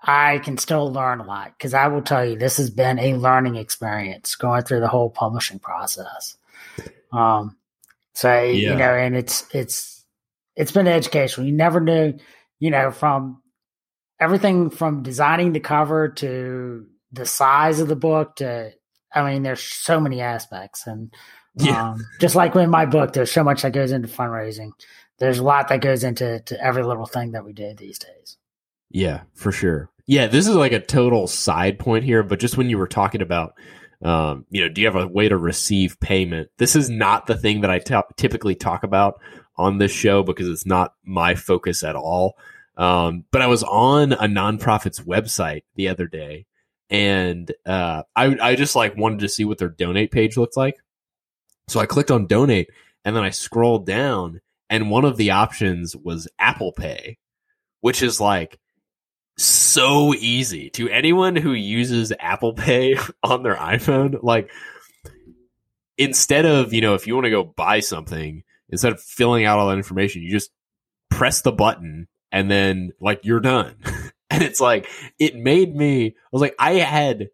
I 0.00 0.38
can 0.38 0.58
still 0.58 0.92
learn 0.92 1.20
a 1.20 1.24
lot 1.24 1.54
because 1.56 1.74
I 1.74 1.88
will 1.88 2.02
tell 2.02 2.24
you, 2.24 2.36
this 2.36 2.58
has 2.58 2.70
been 2.70 2.98
a 2.98 3.14
learning 3.14 3.56
experience 3.56 4.36
going 4.36 4.62
through 4.62 4.80
the 4.80 4.88
whole 4.88 5.10
publishing 5.10 5.58
process. 5.58 6.36
Um, 7.10 7.56
so, 8.12 8.42
yeah. 8.42 8.70
you 8.70 8.76
know, 8.76 8.94
and 8.94 9.16
it's, 9.16 9.46
it's, 9.54 10.04
it's 10.56 10.72
been 10.72 10.86
educational. 10.86 11.46
You 11.46 11.54
never 11.54 11.80
knew, 11.80 12.18
you 12.58 12.70
know, 12.70 12.90
from 12.90 13.42
everything 14.20 14.70
from 14.70 15.02
designing 15.02 15.52
the 15.52 15.60
cover 15.60 16.08
to 16.08 16.86
the 17.12 17.26
size 17.26 17.80
of 17.80 17.88
the 17.88 17.96
book 17.96 18.36
to 18.36 18.72
I 19.14 19.32
mean, 19.32 19.42
there's 19.42 19.62
so 19.62 20.00
many 20.00 20.20
aspects, 20.20 20.86
and 20.86 21.12
yeah. 21.56 21.92
um, 21.92 22.06
just 22.20 22.34
like 22.34 22.54
in 22.54 22.70
my 22.70 22.86
book, 22.86 23.12
there's 23.12 23.32
so 23.32 23.42
much 23.42 23.62
that 23.62 23.72
goes 23.72 23.92
into 23.92 24.08
fundraising. 24.08 24.72
There's 25.18 25.38
a 25.38 25.44
lot 25.44 25.68
that 25.68 25.80
goes 25.80 26.04
into 26.04 26.40
to 26.40 26.62
every 26.62 26.84
little 26.84 27.06
thing 27.06 27.32
that 27.32 27.44
we 27.44 27.52
do 27.52 27.74
these 27.74 27.98
days. 27.98 28.36
Yeah, 28.90 29.22
for 29.34 29.50
sure. 29.50 29.90
Yeah, 30.06 30.26
this 30.26 30.46
is 30.46 30.54
like 30.54 30.72
a 30.72 30.80
total 30.80 31.26
side 31.26 31.78
point 31.78 32.04
here, 32.04 32.22
but 32.22 32.38
just 32.38 32.56
when 32.56 32.70
you 32.70 32.78
were 32.78 32.86
talking 32.86 33.20
about, 33.20 33.54
um, 34.02 34.46
you 34.50 34.62
know, 34.62 34.68
do 34.68 34.80
you 34.80 34.86
have 34.86 34.96
a 34.96 35.08
way 35.08 35.28
to 35.28 35.36
receive 35.36 36.00
payment? 36.00 36.50
This 36.58 36.76
is 36.76 36.88
not 36.88 37.26
the 37.26 37.36
thing 37.36 37.62
that 37.62 37.70
I 37.70 37.78
t- 37.78 37.96
typically 38.16 38.54
talk 38.54 38.84
about 38.84 39.20
on 39.56 39.78
this 39.78 39.92
show 39.92 40.22
because 40.22 40.48
it's 40.48 40.66
not 40.66 40.94
my 41.04 41.34
focus 41.34 41.82
at 41.82 41.96
all. 41.96 42.36
Um, 42.78 43.24
but 43.32 43.42
I 43.42 43.48
was 43.48 43.64
on 43.64 44.12
a 44.12 44.24
nonprofit's 44.24 45.00
website 45.00 45.64
the 45.74 45.88
other 45.88 46.06
day 46.06 46.46
and 46.88 47.52
uh, 47.66 48.04
I, 48.14 48.36
I 48.40 48.54
just 48.54 48.76
like 48.76 48.96
wanted 48.96 49.18
to 49.20 49.28
see 49.28 49.44
what 49.44 49.58
their 49.58 49.68
donate 49.68 50.12
page 50.12 50.36
looked 50.36 50.56
like. 50.56 50.76
So 51.66 51.80
I 51.80 51.86
clicked 51.86 52.12
on 52.12 52.26
donate 52.26 52.70
and 53.04 53.16
then 53.16 53.24
I 53.24 53.30
scrolled 53.30 53.84
down 53.84 54.40
and 54.70 54.90
one 54.90 55.04
of 55.04 55.16
the 55.16 55.32
options 55.32 55.96
was 55.96 56.28
Apple 56.38 56.72
Pay, 56.72 57.18
which 57.80 58.00
is 58.02 58.20
like 58.20 58.58
so 59.36 60.14
easy 60.14 60.70
to 60.70 60.88
anyone 60.88 61.34
who 61.34 61.52
uses 61.52 62.12
Apple 62.20 62.52
Pay 62.52 62.96
on 63.24 63.42
their 63.42 63.56
iPhone. 63.56 64.22
Like 64.22 64.50
instead 65.96 66.46
of, 66.46 66.72
you 66.72 66.80
know, 66.80 66.94
if 66.94 67.08
you 67.08 67.14
want 67.14 67.24
to 67.24 67.30
go 67.30 67.42
buy 67.44 67.80
something, 67.80 68.44
instead 68.70 68.92
of 68.92 69.00
filling 69.00 69.44
out 69.44 69.58
all 69.58 69.68
that 69.68 69.76
information, 69.76 70.22
you 70.22 70.30
just 70.30 70.52
press 71.10 71.42
the 71.42 71.52
button 71.52 72.06
and 72.32 72.50
then 72.50 72.92
like 73.00 73.24
you're 73.24 73.40
done. 73.40 73.76
and 74.30 74.42
it's 74.42 74.60
like 74.60 74.88
it 75.18 75.36
made 75.36 75.74
me 75.74 76.08
I 76.08 76.28
was 76.32 76.42
like 76.42 76.54
I 76.58 76.74
had 76.74 77.30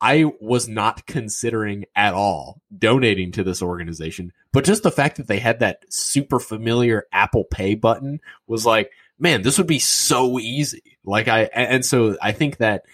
I 0.00 0.30
was 0.38 0.68
not 0.68 1.06
considering 1.06 1.86
at 1.96 2.12
all 2.12 2.60
donating 2.76 3.32
to 3.32 3.44
this 3.44 3.62
organization, 3.62 4.32
but 4.52 4.64
just 4.64 4.82
the 4.82 4.90
fact 4.90 5.16
that 5.16 5.28
they 5.28 5.38
had 5.38 5.60
that 5.60 5.82
super 5.88 6.38
familiar 6.38 7.06
Apple 7.10 7.44
Pay 7.44 7.74
button 7.74 8.20
was 8.46 8.66
like, 8.66 8.90
man, 9.18 9.40
this 9.42 9.56
would 9.56 9.66
be 9.66 9.78
so 9.78 10.38
easy. 10.38 10.98
Like 11.04 11.28
I 11.28 11.44
and 11.54 11.84
so 11.84 12.16
I 12.20 12.32
think 12.32 12.58
that 12.58 12.84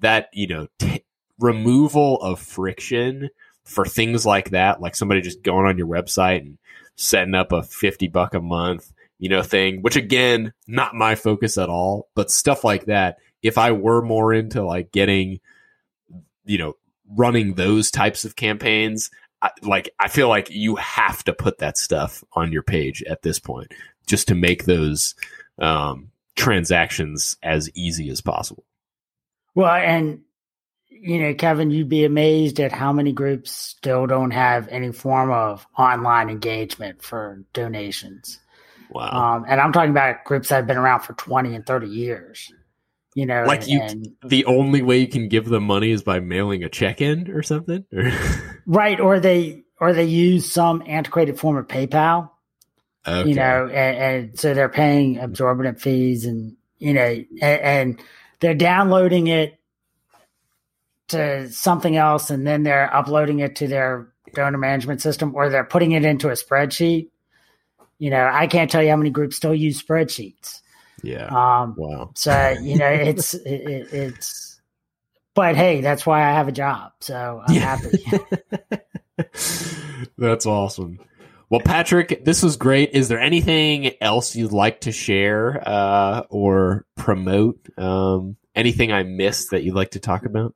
that, 0.00 0.28
you 0.32 0.48
know, 0.48 0.66
t- 0.78 1.04
removal 1.38 2.20
of 2.20 2.40
friction 2.40 3.30
for 3.64 3.84
things 3.84 4.26
like 4.26 4.50
that, 4.50 4.80
like 4.80 4.96
somebody 4.96 5.20
just 5.20 5.42
going 5.42 5.66
on 5.66 5.78
your 5.78 5.86
website 5.86 6.40
and 6.40 6.58
setting 6.96 7.34
up 7.34 7.52
a 7.52 7.62
50 7.62 8.08
buck 8.08 8.34
a 8.34 8.40
month 8.40 8.92
you 9.18 9.28
know, 9.28 9.42
thing, 9.42 9.82
which 9.82 9.96
again, 9.96 10.52
not 10.66 10.94
my 10.94 11.14
focus 11.14 11.58
at 11.58 11.68
all, 11.68 12.08
but 12.14 12.30
stuff 12.30 12.64
like 12.64 12.86
that. 12.86 13.18
If 13.42 13.58
I 13.58 13.72
were 13.72 14.02
more 14.02 14.32
into 14.32 14.64
like 14.64 14.92
getting, 14.92 15.40
you 16.44 16.58
know, 16.58 16.74
running 17.08 17.54
those 17.54 17.90
types 17.90 18.24
of 18.24 18.36
campaigns, 18.36 19.10
I, 19.40 19.50
like 19.62 19.90
I 20.00 20.08
feel 20.08 20.28
like 20.28 20.50
you 20.50 20.76
have 20.76 21.22
to 21.24 21.32
put 21.32 21.58
that 21.58 21.78
stuff 21.78 22.24
on 22.32 22.52
your 22.52 22.62
page 22.62 23.02
at 23.04 23.22
this 23.22 23.38
point 23.38 23.72
just 24.06 24.28
to 24.28 24.34
make 24.34 24.64
those 24.64 25.14
um, 25.58 26.10
transactions 26.36 27.36
as 27.42 27.70
easy 27.74 28.08
as 28.10 28.20
possible. 28.20 28.64
Well, 29.54 29.74
and 29.74 30.20
you 30.88 31.20
know, 31.20 31.34
Kevin, 31.34 31.70
you'd 31.70 31.88
be 31.88 32.04
amazed 32.04 32.58
at 32.60 32.72
how 32.72 32.92
many 32.92 33.12
groups 33.12 33.50
still 33.50 34.06
don't 34.06 34.30
have 34.30 34.68
any 34.68 34.92
form 34.92 35.30
of 35.30 35.66
online 35.76 36.30
engagement 36.30 37.02
for 37.02 37.42
donations. 37.52 38.38
Wow. 38.90 39.36
Um, 39.36 39.44
and 39.48 39.60
I'm 39.60 39.72
talking 39.72 39.90
about 39.90 40.24
groups 40.24 40.48
that 40.48 40.56
have 40.56 40.66
been 40.66 40.76
around 40.76 41.00
for 41.00 41.14
20 41.14 41.54
and 41.54 41.66
30 41.66 41.88
years. 41.88 42.52
You 43.14 43.24
know, 43.24 43.44
like 43.44 43.62
and, 43.62 43.70
you, 43.70 43.80
and, 43.80 44.08
the 44.26 44.44
only 44.44 44.82
way 44.82 44.98
you 44.98 45.08
can 45.08 45.28
give 45.30 45.46
them 45.46 45.64
money 45.64 45.90
is 45.90 46.02
by 46.02 46.20
mailing 46.20 46.64
a 46.64 46.68
check 46.68 47.00
in 47.00 47.30
or 47.30 47.42
something, 47.42 47.86
right? 48.66 49.00
Or 49.00 49.20
they, 49.20 49.62
or 49.80 49.94
they 49.94 50.04
use 50.04 50.52
some 50.52 50.82
antiquated 50.86 51.38
form 51.38 51.56
of 51.56 51.66
PayPal. 51.66 52.28
Okay. 53.06 53.30
You 53.30 53.36
know, 53.36 53.68
and, 53.68 53.96
and, 53.96 54.38
so 54.38 54.52
they're 54.52 54.68
paying 54.68 55.16
absorbent 55.16 55.80
fees, 55.80 56.26
and 56.26 56.56
you 56.76 56.92
know, 56.92 57.24
and, 57.40 57.40
and 57.40 58.00
they're 58.40 58.54
downloading 58.54 59.28
it 59.28 59.58
to 61.08 61.50
something 61.50 61.96
else, 61.96 62.28
and 62.28 62.46
then 62.46 62.64
they're 62.64 62.94
uploading 62.94 63.38
it 63.38 63.56
to 63.56 63.66
their 63.66 64.12
donor 64.34 64.58
management 64.58 65.00
system, 65.00 65.34
or 65.34 65.48
they're 65.48 65.64
putting 65.64 65.92
it 65.92 66.04
into 66.04 66.28
a 66.28 66.32
spreadsheet 66.32 67.08
you 67.98 68.10
know, 68.10 68.28
I 68.32 68.46
can't 68.46 68.70
tell 68.70 68.82
you 68.82 68.90
how 68.90 68.96
many 68.96 69.10
groups 69.10 69.36
still 69.36 69.54
use 69.54 69.82
spreadsheets. 69.82 70.60
Yeah. 71.02 71.26
Um, 71.26 71.74
wow. 71.76 72.10
So 72.14 72.56
you 72.60 72.76
know, 72.76 72.88
it's 72.88 73.34
it, 73.34 73.92
it's, 73.92 74.60
but 75.34 75.56
hey, 75.56 75.80
that's 75.80 76.06
why 76.06 76.22
I 76.22 76.32
have 76.32 76.48
a 76.48 76.52
job. 76.52 76.92
So 77.00 77.42
I'm 77.46 77.54
yeah. 77.54 77.76
happy. 77.76 78.80
that's 80.18 80.46
awesome. 80.46 80.98
Well, 81.48 81.60
Patrick, 81.60 82.24
this 82.24 82.42
was 82.42 82.56
great. 82.56 82.90
Is 82.92 83.08
there 83.08 83.20
anything 83.20 83.92
else 84.00 84.34
you'd 84.34 84.52
like 84.52 84.80
to 84.80 84.92
share 84.92 85.62
uh, 85.64 86.22
or 86.28 86.86
promote? 86.96 87.68
Um, 87.78 88.36
anything 88.54 88.90
I 88.90 89.04
missed 89.04 89.52
that 89.52 89.62
you'd 89.62 89.76
like 89.76 89.92
to 89.92 90.00
talk 90.00 90.24
about? 90.24 90.54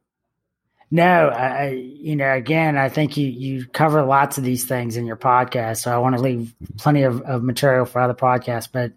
No, 0.92 1.28
I, 1.28 1.68
you 1.68 2.16
know, 2.16 2.32
again, 2.32 2.76
I 2.76 2.88
think 2.88 3.16
you, 3.16 3.28
you 3.28 3.66
cover 3.66 4.02
lots 4.02 4.38
of 4.38 4.44
these 4.44 4.64
things 4.64 4.96
in 4.96 5.06
your 5.06 5.16
podcast. 5.16 5.78
So 5.78 5.92
I 5.92 5.98
want 5.98 6.16
to 6.16 6.22
leave 6.22 6.52
plenty 6.78 7.04
of, 7.04 7.22
of 7.22 7.44
material 7.44 7.84
for 7.84 8.00
other 8.00 8.14
podcasts, 8.14 8.68
but 8.70 8.92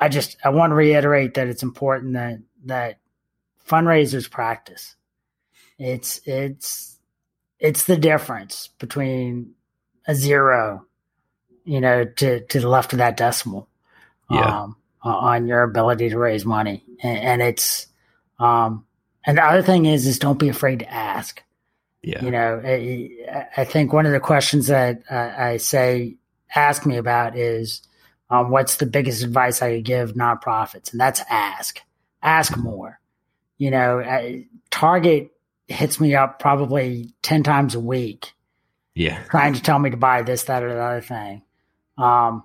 I 0.00 0.08
just, 0.08 0.38
I 0.42 0.48
want 0.48 0.70
to 0.70 0.74
reiterate 0.74 1.34
that 1.34 1.48
it's 1.48 1.62
important 1.62 2.14
that, 2.14 2.38
that 2.64 2.98
fundraisers 3.68 4.30
practice. 4.30 4.96
It's, 5.78 6.20
it's, 6.24 6.98
it's 7.58 7.84
the 7.84 7.96
difference 7.96 8.70
between 8.78 9.52
a 10.06 10.14
zero, 10.14 10.86
you 11.64 11.80
know, 11.82 12.06
to, 12.06 12.40
to 12.40 12.60
the 12.60 12.68
left 12.68 12.94
of 12.94 13.00
that 13.00 13.18
decimal, 13.18 13.68
yeah. 14.30 14.62
um, 14.62 14.76
on 15.02 15.46
your 15.46 15.62
ability 15.62 16.08
to 16.08 16.18
raise 16.18 16.46
money. 16.46 16.84
And, 17.02 17.18
and 17.18 17.42
it's, 17.42 17.86
um, 18.38 18.86
and 19.26 19.38
the 19.38 19.44
other 19.44 19.62
thing 19.62 19.86
is, 19.86 20.06
is 20.06 20.18
don't 20.18 20.38
be 20.38 20.48
afraid 20.48 20.80
to 20.80 20.92
ask. 20.92 21.42
Yeah. 22.02 22.22
You 22.22 22.30
know, 22.30 22.60
I, 22.64 23.46
I 23.56 23.64
think 23.64 23.92
one 23.92 24.04
of 24.06 24.12
the 24.12 24.20
questions 24.20 24.66
that 24.66 25.02
I, 25.10 25.52
I 25.52 25.56
say, 25.56 26.16
ask 26.54 26.84
me 26.84 26.96
about 26.98 27.36
is, 27.36 27.82
um, 28.30 28.50
what's 28.50 28.76
the 28.76 28.86
biggest 28.86 29.22
advice 29.22 29.62
I 29.62 29.76
could 29.76 29.84
give 29.84 30.12
nonprofits? 30.14 30.92
And 30.92 31.00
that's 31.00 31.22
ask, 31.30 31.80
ask 32.22 32.56
more. 32.56 33.00
you 33.58 33.70
know, 33.70 34.00
I, 34.00 34.46
Target 34.70 35.30
hits 35.68 36.00
me 36.00 36.14
up 36.14 36.38
probably 36.38 37.14
10 37.22 37.42
times 37.42 37.74
a 37.74 37.80
week. 37.80 38.32
Yeah. 38.94 39.22
Trying 39.24 39.54
to 39.54 39.62
tell 39.62 39.78
me 39.78 39.90
to 39.90 39.96
buy 39.96 40.22
this, 40.22 40.44
that, 40.44 40.62
or 40.62 40.72
the 40.72 40.80
other 40.80 41.00
thing. 41.00 41.42
Um, 41.96 42.44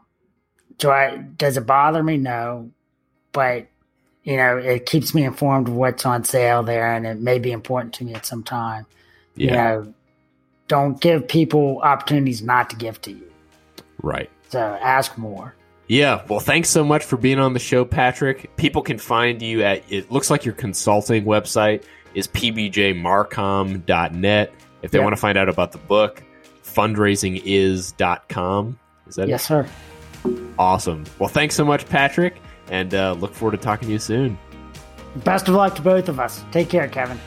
do 0.77 0.89
I, 0.89 1.17
does 1.17 1.57
it 1.57 1.65
bother 1.65 2.01
me? 2.01 2.17
No. 2.17 2.71
But, 3.31 3.67
you 4.29 4.37
know, 4.37 4.57
it 4.57 4.85
keeps 4.85 5.15
me 5.15 5.25
informed 5.25 5.67
of 5.67 5.73
what's 5.73 6.05
on 6.05 6.23
sale 6.23 6.61
there 6.61 6.93
and 6.93 7.07
it 7.07 7.19
may 7.19 7.39
be 7.39 7.51
important 7.51 7.95
to 7.95 8.03
me 8.05 8.13
at 8.13 8.27
some 8.27 8.43
time. 8.43 8.85
Yeah. 9.35 9.49
You 9.49 9.55
know, 9.57 9.91
don't 10.67 11.01
give 11.01 11.27
people 11.27 11.79
opportunities 11.81 12.43
not 12.43 12.69
to 12.69 12.75
give 12.75 13.01
to 13.01 13.09
you. 13.11 13.31
Right. 14.03 14.29
So 14.49 14.59
ask 14.59 15.17
more. 15.17 15.55
Yeah. 15.87 16.21
Well, 16.29 16.39
thanks 16.39 16.69
so 16.69 16.83
much 16.83 17.03
for 17.03 17.17
being 17.17 17.39
on 17.39 17.53
the 17.53 17.59
show, 17.59 17.83
Patrick. 17.85 18.55
People 18.55 18.83
can 18.83 18.99
find 18.99 19.41
you 19.41 19.63
at, 19.63 19.81
it 19.91 20.11
looks 20.11 20.29
like 20.29 20.45
your 20.45 20.53
consulting 20.53 21.25
website 21.25 21.83
is 22.13 22.27
pbjmarcom.net. 22.27 24.53
If 24.81 24.91
they 24.91 24.97
Yeah. 24.99 25.03
want 25.03 25.13
to 25.15 25.19
find 25.19 25.37
out 25.39 25.49
about 25.49 25.71
the 25.71 25.79
book, 25.79 26.21
fundraisingis.com. 26.63 28.79
Is 29.07 29.15
that 29.15 29.27
Yes, 29.27 29.47
sir. 29.47 29.67
Awesome. 30.59 31.05
Well, 31.17 31.29
thanks 31.29 31.55
so 31.55 31.65
much, 31.65 31.89
Patrick, 31.89 32.35
and 32.69 32.93
uh, 32.93 33.13
look 33.13 33.33
forward 33.33 33.57
to 33.57 33.63
talking 33.63 33.87
to 33.87 33.93
you 33.93 33.99
soon. 33.99 34.37
Best 35.17 35.47
of 35.47 35.55
luck 35.55 35.75
to 35.75 35.81
both 35.81 36.09
of 36.09 36.19
us. 36.19 36.43
Take 36.51 36.69
care, 36.69 36.87
Kevin. 36.87 37.19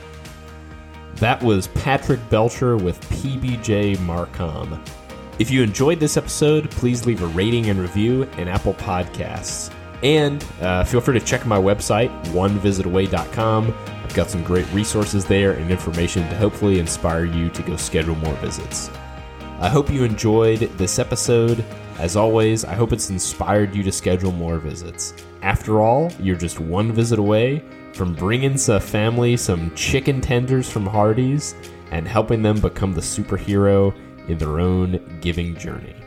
That 1.16 1.42
was 1.42 1.68
Patrick 1.68 2.20
Belcher 2.30 2.76
with 2.76 3.00
PBJ 3.10 3.96
Marcom. 3.98 4.80
If 5.38 5.50
you 5.50 5.62
enjoyed 5.62 5.98
this 6.00 6.16
episode, 6.16 6.70
please 6.70 7.06
leave 7.06 7.22
a 7.22 7.26
rating 7.28 7.70
and 7.70 7.80
review 7.80 8.24
in 8.38 8.48
Apple 8.48 8.74
Podcasts. 8.74 9.72
And 10.02 10.44
uh, 10.60 10.84
feel 10.84 11.00
free 11.00 11.18
to 11.18 11.24
check 11.24 11.46
my 11.46 11.58
website, 11.58 12.10
onevisitaway.com. 12.26 13.74
I've 14.04 14.14
got 14.14 14.30
some 14.30 14.42
great 14.42 14.70
resources 14.72 15.24
there 15.24 15.52
and 15.52 15.70
information 15.70 16.28
to 16.28 16.36
hopefully 16.36 16.80
inspire 16.80 17.24
you 17.24 17.48
to 17.50 17.62
go 17.62 17.76
schedule 17.76 18.16
more 18.16 18.34
visits. 18.34 18.90
I 19.60 19.68
hope 19.68 19.90
you 19.90 20.02
enjoyed 20.02 20.60
this 20.76 20.98
episode. 20.98 21.64
As 21.98 22.16
always, 22.16 22.64
I 22.64 22.74
hope 22.74 22.92
it's 22.92 23.10
inspired 23.10 23.74
you 23.74 23.84
to 23.84 23.92
schedule 23.92 24.32
more 24.32 24.58
visits. 24.58 25.14
After 25.42 25.80
all, 25.80 26.12
you're 26.20 26.36
just 26.36 26.60
one 26.60 26.92
visit 26.92 27.18
away 27.18 27.64
from 27.94 28.14
bringing 28.14 28.54
a 28.68 28.80
family 28.80 29.36
some 29.36 29.74
chicken 29.74 30.20
tenders 30.20 30.70
from 30.70 30.86
Hardee's 30.86 31.54
and 31.90 32.06
helping 32.06 32.42
them 32.42 32.60
become 32.60 32.94
the 32.94 33.00
superhero 33.00 33.92
in 34.28 34.38
their 34.38 34.60
own 34.60 35.18
giving 35.20 35.56
journey. 35.56 36.01